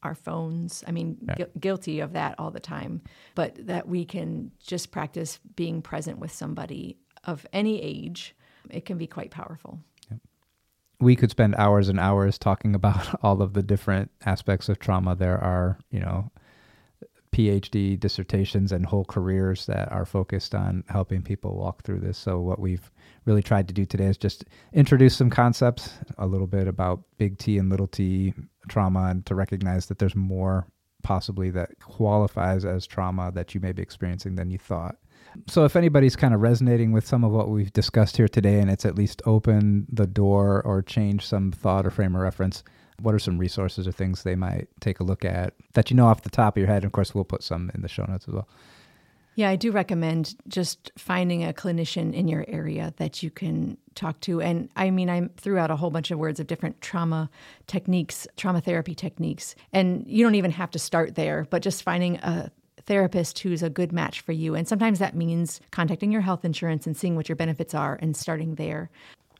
our 0.02 0.14
phones. 0.14 0.82
I 0.86 0.92
mean, 0.92 1.18
Right. 1.22 1.38
gu- 1.38 1.58
guilty 1.60 2.00
of 2.00 2.12
that 2.14 2.34
all 2.38 2.50
the 2.50 2.60
time, 2.60 3.02
but 3.34 3.66
that 3.66 3.86
we 3.88 4.04
can 4.04 4.50
just 4.58 4.90
practice 4.90 5.38
being 5.56 5.82
present 5.82 6.18
with 6.18 6.32
somebody 6.32 6.96
of 7.24 7.46
any 7.52 7.80
age. 7.82 8.34
It 8.70 8.84
can 8.84 8.96
be 8.98 9.06
quite 9.06 9.30
powerful. 9.30 9.80
we 11.02 11.16
could 11.16 11.30
spend 11.30 11.54
hours 11.54 11.88
and 11.88 11.98
hours 11.98 12.36
talking 12.38 12.74
about 12.74 13.18
all 13.24 13.40
of 13.40 13.54
the 13.54 13.62
different 13.62 14.10
aspects 14.26 14.68
of 14.68 14.78
trauma. 14.78 15.14
There 15.16 15.38
are, 15.38 15.78
you 15.90 15.98
know, 16.00 16.30
PhD 17.32 17.98
dissertations 17.98 18.72
and 18.72 18.84
whole 18.84 19.04
careers 19.04 19.64
that 19.66 19.90
are 19.92 20.04
focused 20.04 20.54
on 20.54 20.82
helping 20.88 21.22
people 21.22 21.56
walk 21.56 21.84
through 21.84 22.00
this. 22.00 22.18
So, 22.18 22.40
what 22.40 22.58
we've 22.58 22.90
really 23.24 23.42
tried 23.42 23.68
to 23.68 23.74
do 23.74 23.86
today 23.86 24.06
is 24.06 24.18
just 24.18 24.44
introduce 24.72 25.16
some 25.16 25.30
concepts, 25.30 25.94
a 26.18 26.26
little 26.26 26.48
bit 26.48 26.66
about 26.66 27.02
big 27.18 27.38
T 27.38 27.56
and 27.56 27.70
little 27.70 27.86
t 27.86 28.34
trauma, 28.70 29.08
and 29.10 29.26
to 29.26 29.34
recognize 29.34 29.86
that 29.86 29.98
there's 29.98 30.16
more 30.16 30.66
possibly 31.02 31.50
that 31.50 31.78
qualifies 31.80 32.64
as 32.64 32.86
trauma 32.86 33.30
that 33.32 33.54
you 33.54 33.60
may 33.60 33.72
be 33.72 33.82
experiencing 33.82 34.36
than 34.36 34.50
you 34.50 34.58
thought. 34.58 34.96
So, 35.46 35.64
if 35.64 35.76
anybody's 35.76 36.16
kind 36.16 36.34
of 36.34 36.40
resonating 36.40 36.92
with 36.92 37.06
some 37.06 37.24
of 37.24 37.30
what 37.30 37.50
we've 37.50 37.72
discussed 37.72 38.16
here 38.16 38.28
today 38.28 38.58
and 38.58 38.70
it's 38.70 38.84
at 38.84 38.96
least 38.96 39.22
opened 39.26 39.86
the 39.92 40.06
door 40.06 40.62
or 40.64 40.82
changed 40.82 41.24
some 41.24 41.52
thought 41.52 41.86
or 41.86 41.90
frame 41.90 42.16
of 42.16 42.22
reference, 42.22 42.64
what 43.00 43.14
are 43.14 43.18
some 43.18 43.38
resources 43.38 43.86
or 43.86 43.92
things 43.92 44.22
they 44.22 44.34
might 44.34 44.68
take 44.80 45.00
a 45.00 45.04
look 45.04 45.24
at 45.24 45.54
that 45.74 45.90
you 45.90 45.96
know 45.96 46.06
off 46.06 46.22
the 46.22 46.30
top 46.30 46.56
of 46.56 46.60
your 46.60 46.66
head? 46.66 46.78
And 46.78 46.86
of 46.86 46.92
course, 46.92 47.14
we'll 47.14 47.24
put 47.24 47.42
some 47.42 47.70
in 47.74 47.82
the 47.82 47.88
show 47.88 48.04
notes 48.04 48.26
as 48.28 48.34
well. 48.34 48.48
Yeah, 49.40 49.48
I 49.48 49.56
do 49.56 49.72
recommend 49.72 50.36
just 50.48 50.92
finding 50.98 51.42
a 51.44 51.54
clinician 51.54 52.12
in 52.12 52.28
your 52.28 52.44
area 52.46 52.92
that 52.98 53.22
you 53.22 53.30
can 53.30 53.78
talk 53.94 54.20
to. 54.20 54.42
And 54.42 54.68
I 54.76 54.90
mean, 54.90 55.08
I 55.08 55.30
threw 55.38 55.56
out 55.56 55.70
a 55.70 55.76
whole 55.76 55.88
bunch 55.88 56.10
of 56.10 56.18
words 56.18 56.40
of 56.40 56.46
different 56.46 56.82
trauma 56.82 57.30
techniques, 57.66 58.28
trauma 58.36 58.60
therapy 58.60 58.94
techniques. 58.94 59.54
And 59.72 60.04
you 60.06 60.22
don't 60.22 60.34
even 60.34 60.50
have 60.50 60.70
to 60.72 60.78
start 60.78 61.14
there, 61.14 61.46
but 61.48 61.62
just 61.62 61.82
finding 61.82 62.16
a 62.16 62.50
therapist 62.82 63.38
who's 63.38 63.62
a 63.62 63.70
good 63.70 63.92
match 63.92 64.20
for 64.20 64.32
you. 64.32 64.54
And 64.54 64.68
sometimes 64.68 64.98
that 64.98 65.16
means 65.16 65.62
contacting 65.70 66.12
your 66.12 66.20
health 66.20 66.44
insurance 66.44 66.86
and 66.86 66.94
seeing 66.94 67.16
what 67.16 67.30
your 67.30 67.36
benefits 67.36 67.74
are 67.74 67.98
and 68.02 68.14
starting 68.14 68.56
there. 68.56 68.90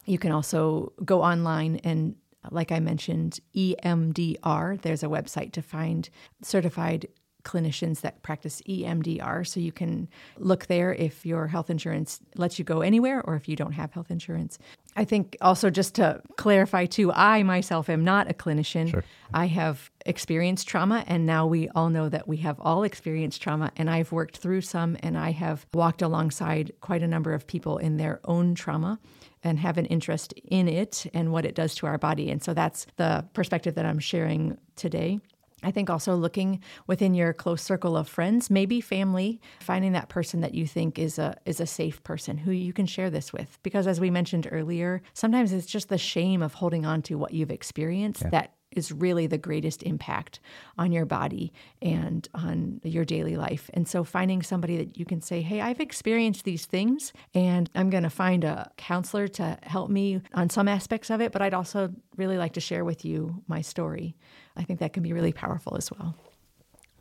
You 0.07 0.17
can 0.17 0.33
also 0.33 0.95
go 1.05 1.23
online 1.23 1.77
and 1.85 2.15
like 2.51 2.73
I 2.73 2.81
mentioned, 2.81 3.39
EMDR. 3.55 4.81
There's 4.81 5.03
a 5.03 5.09
website 5.09 5.53
to 5.53 5.61
find 5.61 6.09
certified 6.41 7.07
clinicians 7.45 8.01
that 8.03 8.23
practice 8.23 8.61
EMDR. 8.69 9.47
So 9.47 9.61
you 9.61 9.73
can 9.73 10.09
look 10.39 10.67
there 10.67 10.93
if 10.95 11.25
your 11.25 11.47
health 11.47 11.71
insurance 11.71 12.21
lets 12.37 12.59
you 12.59 12.65
go 12.65 12.81
anywhere 12.81 13.23
or 13.23 13.37
if 13.37 13.49
you 13.49 13.57
don't 13.57 13.73
have 13.73 13.93
health 13.93 14.11
insurance. 14.11 14.59
I 14.97 15.05
think 15.05 15.37
also 15.41 15.71
just 15.71 15.95
to 15.97 16.21
clarify 16.37 16.87
too, 16.87 17.13
I 17.13 17.43
myself 17.43 17.89
am 17.89 18.05
not 18.05 18.31
a 18.31 18.35
clinician. 18.35 18.91
Sure. 18.91 19.05
I 19.33 19.47
have 19.47 19.91
experienced 20.05 20.67
trauma, 20.67 21.05
and 21.07 21.27
now 21.27 21.47
we 21.47 21.69
all 21.69 21.91
know 21.91 22.09
that 22.09 22.27
we 22.27 22.39
have 22.39 22.59
all 22.61 22.83
experienced 22.83 23.41
trauma, 23.41 23.71
and 23.77 23.89
I've 23.89 24.11
worked 24.11 24.39
through 24.39 24.63
some, 24.63 24.97
and 25.01 25.17
I 25.17 25.31
have 25.31 25.67
walked 25.73 26.03
alongside 26.03 26.73
quite 26.81 27.03
a 27.03 27.09
number 27.09 27.33
of 27.33 27.47
people 27.47 27.79
in 27.79 27.97
their 27.97 28.21
own 28.25 28.57
trauma 28.57 28.99
and 29.43 29.59
have 29.59 29.79
an 29.79 29.87
interest 29.87 30.35
in 30.45 30.69
it 30.69 31.07
and 31.15 31.33
what 31.33 31.45
it 31.45 31.55
does 31.55 31.75
to 31.77 31.87
our 31.87 31.99
body. 31.99 32.31
And 32.31 32.43
so 32.43 32.53
that's 32.53 32.87
the 32.97 33.25
perspective 33.33 33.75
that 33.77 33.87
I'm 33.87 33.99
sharing 33.99 34.59
today. 34.77 35.21
I 35.63 35.71
think 35.71 35.91
also 35.91 36.15
looking 36.15 36.63
within 36.87 37.15
your 37.15 37.33
close 37.33 37.63
circle 37.63 37.97
of 37.97 38.09
friends, 38.09 38.51
maybe 38.51 38.81
family, 38.81 39.41
finding 39.61 39.93
that 39.93 40.09
person 40.09 40.41
that 40.41 40.55
you 40.55 40.67
think 40.67 40.99
is 40.99 41.19
a 41.19 41.37
is 41.45 41.61
a 41.61 41.67
safe 41.67 42.03
person 42.03 42.39
who 42.39 42.51
you 42.51 42.73
can 42.73 42.87
share 42.87 43.11
this 43.11 43.33
with. 43.33 43.59
Because 43.63 43.87
as 43.87 44.01
we 44.01 44.11
mentioned 44.11 44.49
earlier, 44.51 45.03
sometimes 45.13 45.53
it's 45.53 45.67
just 45.67 45.89
the 45.89 45.99
shame 45.99 46.43
of 46.43 46.55
holding 46.55 46.87
on 46.87 47.03
to 47.03 47.17
what 47.17 47.33
you've 47.33 47.51
experienced 47.51 48.31
that 48.31 48.55
is 48.73 48.93
really 48.93 49.27
the 49.27 49.39
greatest 49.39 49.83
impact 49.83 50.41
on 50.79 50.93
your 50.93 51.07
body 51.07 51.53
and 51.83 52.29
on 52.35 52.81
your 52.85 53.05
daily 53.05 53.37
life. 53.37 53.71
And 53.75 53.87
so 53.89 54.05
finding 54.05 54.43
somebody 54.43 54.77
that 54.77 54.99
you 54.99 55.05
can 55.05 55.21
say, 55.21 55.43
"Hey, 55.43 55.61
I've 55.61 55.81
experienced 55.81 56.45
these 56.45 56.67
things 56.67 57.13
and 57.35 57.69
I'm 57.75 57.91
going 57.91 58.05
to 58.05 58.11
find 58.11 58.45
a 58.45 58.71
counselor 58.77 59.29
to 59.29 59.59
help 59.63 59.91
me 59.91 60.21
on 60.35 60.51
some 60.51 60.69
aspects 60.69 61.11
of 61.11 61.21
it, 61.21 61.33
but 61.33 61.43
I'd 61.43 61.55
also 61.55 61.93
really 62.17 62.39
like 62.39 62.53
to 62.55 62.61
share 62.61 62.85
with 62.85 63.05
you 63.05 63.43
my 63.47 63.61
story." 63.61 64.17
I 64.57 64.65
think 64.65 64.81
that 64.81 64.93
can 64.93 65.03
be 65.03 65.13
really 65.13 65.33
powerful 65.33 65.77
as 65.77 65.91
well. 65.91 66.15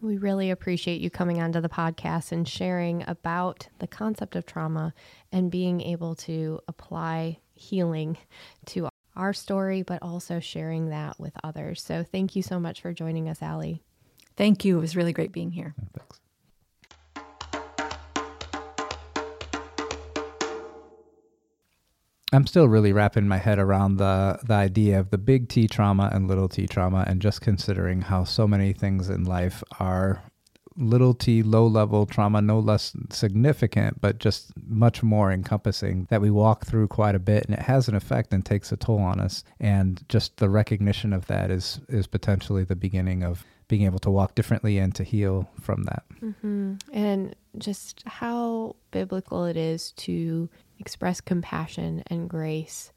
We 0.02 0.18
really 0.18 0.50
appreciate 0.50 1.02
you 1.02 1.10
coming 1.10 1.42
onto 1.42 1.60
the 1.60 1.68
podcast 1.68 2.32
and 2.32 2.48
sharing 2.48 3.04
about 3.08 3.68
the 3.80 3.88
concept 3.88 4.36
of 4.38 4.46
trauma 4.46 4.94
and 5.32 5.52
being 5.52 5.82
able 5.82 6.16
to 6.16 6.62
apply 6.70 7.40
healing 7.54 8.18
to 8.68 8.89
our 9.16 9.34
story, 9.34 9.82
but 9.82 10.02
also 10.02 10.40
sharing 10.40 10.90
that 10.90 11.20
with 11.20 11.34
others. 11.44 11.82
So 11.82 12.04
thank 12.04 12.36
you 12.36 12.42
so 12.42 12.60
much 12.60 12.82
for 12.82 12.94
joining 12.94 13.28
us, 13.30 13.42
Ali. 13.42 13.84
Thank 14.38 14.64
you. 14.64 14.78
It 14.78 14.82
was 14.82 14.96
really 14.96 15.14
great 15.14 15.32
being 15.32 15.52
here. 15.52 15.76
Thanks. 15.98 16.20
I'm 22.32 22.46
still 22.46 22.68
really 22.68 22.94
wrapping 22.94 23.28
my 23.28 23.38
head 23.38 23.58
around 23.58 23.98
the 23.98 24.40
the 24.44 24.54
idea 24.54 25.00
of 25.00 25.10
the 25.10 25.18
big 25.18 25.50
T 25.50 25.68
trauma 25.68 26.12
and 26.14 26.28
little 26.28 26.48
T 26.48 26.68
trauma, 26.68 27.04
and 27.08 27.22
just 27.22 27.42
considering 27.42 28.02
how 28.02 28.24
so 28.24 28.48
many 28.48 28.72
things 28.72 29.10
in 29.10 29.24
life 29.24 29.64
are 29.80 30.22
little 30.80 31.14
T 31.14 31.44
low 31.44 31.68
level 31.68 32.06
trauma, 32.06 32.42
no 32.42 32.60
less 32.60 32.94
significant, 33.10 34.02
but 34.02 34.18
just 34.18 34.52
much 34.68 35.04
more 35.04 35.32
encompassing 35.32 36.08
that 36.10 36.22
we 36.22 36.32
walk 36.32 36.66
through 36.66 36.88
quite 36.88 37.16
a 37.16 37.20
bit, 37.20 37.46
and 37.46 37.54
it 37.54 37.62
has 37.62 37.88
an 37.88 37.96
effect 37.96 38.34
and 38.34 38.46
takes 38.46 38.72
a 38.72 38.78
toll 38.78 39.00
on 39.00 39.20
us. 39.20 39.44
And 39.60 40.04
just 40.10 40.38
the 40.38 40.50
recognition 40.50 41.14
of 41.14 41.28
that 41.28 41.52
is 41.52 41.80
is 41.90 42.08
potentially 42.08 42.64
the 42.64 42.76
beginning 42.76 43.24
of 43.24 43.46
being 43.68 43.84
able 43.84 44.00
to 44.00 44.10
walk 44.10 44.34
differently 44.36 44.80
and 44.80 44.96
to 44.96 45.04
heal 45.04 45.48
from 45.62 45.84
that. 45.84 46.04
Mm-hmm. 46.22 46.76
And 46.92 47.36
just 47.58 48.04
how 48.06 48.76
biblical 48.92 49.46
it 49.46 49.58
is 49.58 49.92
to 49.94 50.50
express 50.80 51.22
compassion 51.22 52.04
and 52.08 52.30
grace 52.30 52.92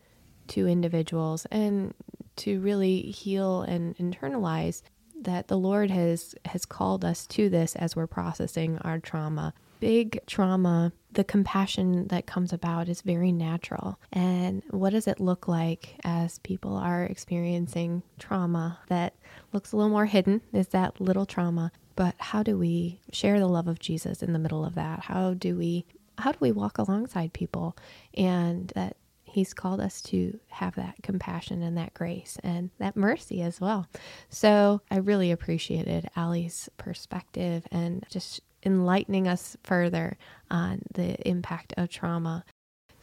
to 0.49 0.67
individuals 0.67 1.47
and 1.51 1.95
to 2.37 2.61
really 2.61 3.03
heal 3.03 3.63
and 3.63 3.97
internalize 3.99 4.83
that 5.25 5.49
the 5.49 5.59
Lord 5.59 5.91
has 5.91 6.35
has 6.47 6.65
called 6.65 7.05
us 7.05 7.27
to 7.29 7.49
this 7.49 7.77
as 7.77 7.97
we're 7.97 8.07
processing 8.07 8.79
our 8.79 8.99
trauma. 8.99 9.55
Big 9.81 10.21
trauma, 10.27 10.93
the 11.11 11.25
compassion 11.25 12.07
that 12.09 12.27
comes 12.27 12.53
about 12.53 12.89
is 12.89 13.03
very 13.03 13.33
natural. 13.33 13.99
And 14.13 14.63
what 14.71 14.91
does 14.91 15.09
it 15.09 15.19
look 15.21 15.49
like 15.49 15.97
as 16.05 16.39
people 16.39 16.77
are 16.77 17.03
experiencing 17.03 18.03
trauma 18.19 18.79
that 18.89 19.15
looks 19.53 19.73
a 19.73 19.77
little 19.77 19.91
more 19.91 20.07
hidden? 20.07 20.41
Is 20.53 20.69
that 20.69 21.01
little 21.01 21.27
trauma? 21.27 21.73
But 21.97 22.15
how 22.19 22.43
do 22.43 22.57
we 22.57 23.01
share 23.13 23.41
the 23.41 23.49
love 23.49 23.67
of 23.67 23.81
Jesus 23.81 24.23
in 24.23 24.33
the 24.33 24.39
middle 24.39 24.65
of 24.65 24.77
that? 24.77 25.01
How 25.01 25.35
do 25.35 25.57
we 25.57 25.85
how 26.19 26.33
do 26.33 26.39
we 26.41 26.53
walk 26.53 26.79
alongside 26.79 27.33
people 27.33 27.77
and 28.15 28.71
that 28.75 28.97
he's 29.33 29.55
called 29.55 29.81
us 29.81 30.03
to 30.03 30.39
have 30.49 30.75
that 30.77 30.97
compassion 31.03 31.63
and 31.63 31.77
that 31.79 31.95
grace 31.95 32.39
and 32.43 32.71
that 32.79 32.97
mercy 32.97 33.43
as 33.43 33.61
well. 33.61 33.89
So 34.29 34.83
I 34.91 34.99
really 34.99 35.31
appreciated 35.31 36.09
Ali's 36.17 36.69
perspective 36.77 37.67
and 37.73 38.05
just 38.11 38.41
enlightening 38.65 39.27
us 39.27 39.57
further 39.65 40.17
on 40.51 40.83
the 40.95 41.17
impact 41.29 41.75
of 41.77 41.89
trauma. 41.89 42.45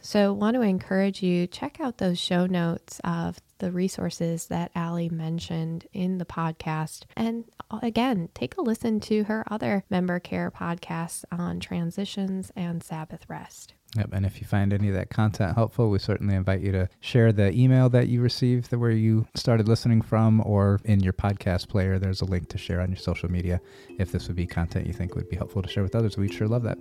So 0.00 0.32
want 0.32 0.54
to 0.54 0.62
encourage 0.62 1.22
you 1.22 1.46
check 1.46 1.78
out 1.78 1.98
those 1.98 2.18
show 2.18 2.46
notes 2.46 3.00
of 3.04 3.38
the 3.58 3.70
resources 3.70 4.46
that 4.46 4.70
Ali 4.74 5.10
mentioned 5.10 5.86
in 5.92 6.16
the 6.16 6.24
podcast. 6.24 7.02
And 7.14 7.44
again, 7.82 8.30
take 8.32 8.56
a 8.56 8.62
listen 8.62 9.00
to 9.00 9.24
her 9.24 9.44
other 9.50 9.84
member 9.90 10.18
care 10.18 10.50
podcasts 10.50 11.24
on 11.30 11.60
transitions 11.60 12.50
and 12.56 12.82
Sabbath 12.82 13.28
rest. 13.28 13.74
Yep. 13.96 14.10
And 14.12 14.24
if 14.24 14.40
you 14.40 14.46
find 14.46 14.72
any 14.72 14.88
of 14.88 14.94
that 14.94 15.10
content 15.10 15.56
helpful, 15.56 15.90
we 15.90 15.98
certainly 15.98 16.36
invite 16.36 16.60
you 16.60 16.70
to 16.72 16.88
share 17.00 17.32
the 17.32 17.52
email 17.52 17.88
that 17.88 18.06
you 18.06 18.20
received, 18.20 18.72
where 18.72 18.90
you 18.90 19.26
started 19.34 19.66
listening 19.66 20.00
from, 20.00 20.40
or 20.46 20.80
in 20.84 21.00
your 21.00 21.12
podcast 21.12 21.68
player. 21.68 21.98
There's 21.98 22.20
a 22.20 22.24
link 22.24 22.48
to 22.50 22.58
share 22.58 22.80
on 22.80 22.90
your 22.90 22.98
social 22.98 23.30
media 23.30 23.60
if 23.98 24.12
this 24.12 24.28
would 24.28 24.36
be 24.36 24.46
content 24.46 24.86
you 24.86 24.92
think 24.92 25.16
would 25.16 25.28
be 25.28 25.36
helpful 25.36 25.62
to 25.62 25.68
share 25.68 25.82
with 25.82 25.96
others. 25.96 26.16
We'd 26.16 26.32
sure 26.32 26.46
love 26.46 26.62
that. 26.62 26.78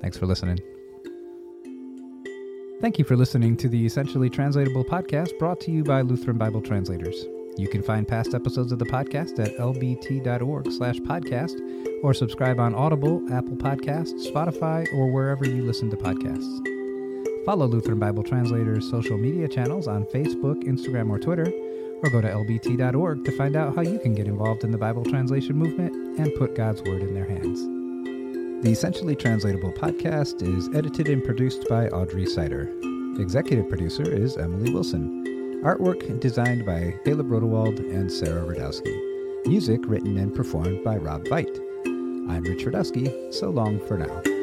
Thanks 0.00 0.18
for 0.18 0.26
listening. 0.26 0.58
Thank 2.80 2.98
you 2.98 3.04
for 3.04 3.16
listening 3.16 3.56
to 3.58 3.68
the 3.68 3.86
Essentially 3.86 4.28
Translatable 4.28 4.84
podcast 4.84 5.38
brought 5.38 5.60
to 5.60 5.70
you 5.70 5.82
by 5.82 6.02
Lutheran 6.02 6.36
Bible 6.36 6.60
Translators. 6.60 7.24
You 7.56 7.68
can 7.68 7.82
find 7.82 8.06
past 8.06 8.34
episodes 8.34 8.70
of 8.70 8.78
the 8.78 8.84
podcast 8.84 9.38
at 9.38 9.56
lbt.org 9.56 10.70
slash 10.72 10.96
podcast 10.96 11.58
or 12.02 12.14
subscribe 12.14 12.60
on 12.60 12.74
Audible, 12.74 13.22
Apple 13.32 13.56
Podcasts, 13.56 14.26
Spotify, 14.26 14.86
or 14.94 15.10
wherever 15.10 15.46
you 15.46 15.62
listen 15.62 15.90
to 15.90 15.96
podcasts. 15.96 16.64
Follow 17.44 17.66
Lutheran 17.66 17.98
Bible 17.98 18.22
Translators' 18.22 18.90
social 18.90 19.16
media 19.16 19.48
channels 19.48 19.86
on 19.86 20.04
Facebook, 20.06 20.64
Instagram, 20.64 21.10
or 21.10 21.18
Twitter, 21.18 21.46
or 22.02 22.10
go 22.10 22.20
to 22.20 22.28
lbt.org 22.28 23.24
to 23.24 23.32
find 23.32 23.56
out 23.56 23.74
how 23.74 23.82
you 23.82 23.98
can 23.98 24.14
get 24.14 24.26
involved 24.26 24.64
in 24.64 24.70
the 24.70 24.78
Bible 24.78 25.04
translation 25.04 25.56
movement 25.56 25.94
and 26.18 26.34
put 26.34 26.54
God's 26.54 26.82
Word 26.82 27.02
in 27.02 27.14
their 27.14 27.24
hands. 27.24 27.60
The 28.64 28.72
Essentially 28.72 29.14
Translatable 29.14 29.72
podcast 29.72 30.42
is 30.42 30.68
edited 30.74 31.08
and 31.08 31.22
produced 31.22 31.68
by 31.68 31.88
Audrey 31.88 32.26
Sider. 32.26 32.72
Executive 33.20 33.68
producer 33.68 34.10
is 34.10 34.36
Emily 34.36 34.72
Wilson. 34.72 35.62
Artwork 35.62 36.20
designed 36.20 36.66
by 36.66 36.94
Caleb 37.04 37.28
Rodewald 37.28 37.78
and 37.78 38.10
Sarah 38.10 38.42
Radowski. 38.42 39.46
Music 39.46 39.80
written 39.86 40.18
and 40.18 40.34
performed 40.34 40.82
by 40.82 40.96
Rob 40.96 41.24
Veit. 41.24 41.65
I'm 42.28 42.42
Rich 42.42 42.64
Radowski. 42.64 43.32
So 43.32 43.50
long 43.50 43.78
for 43.86 43.96
now. 43.96 44.35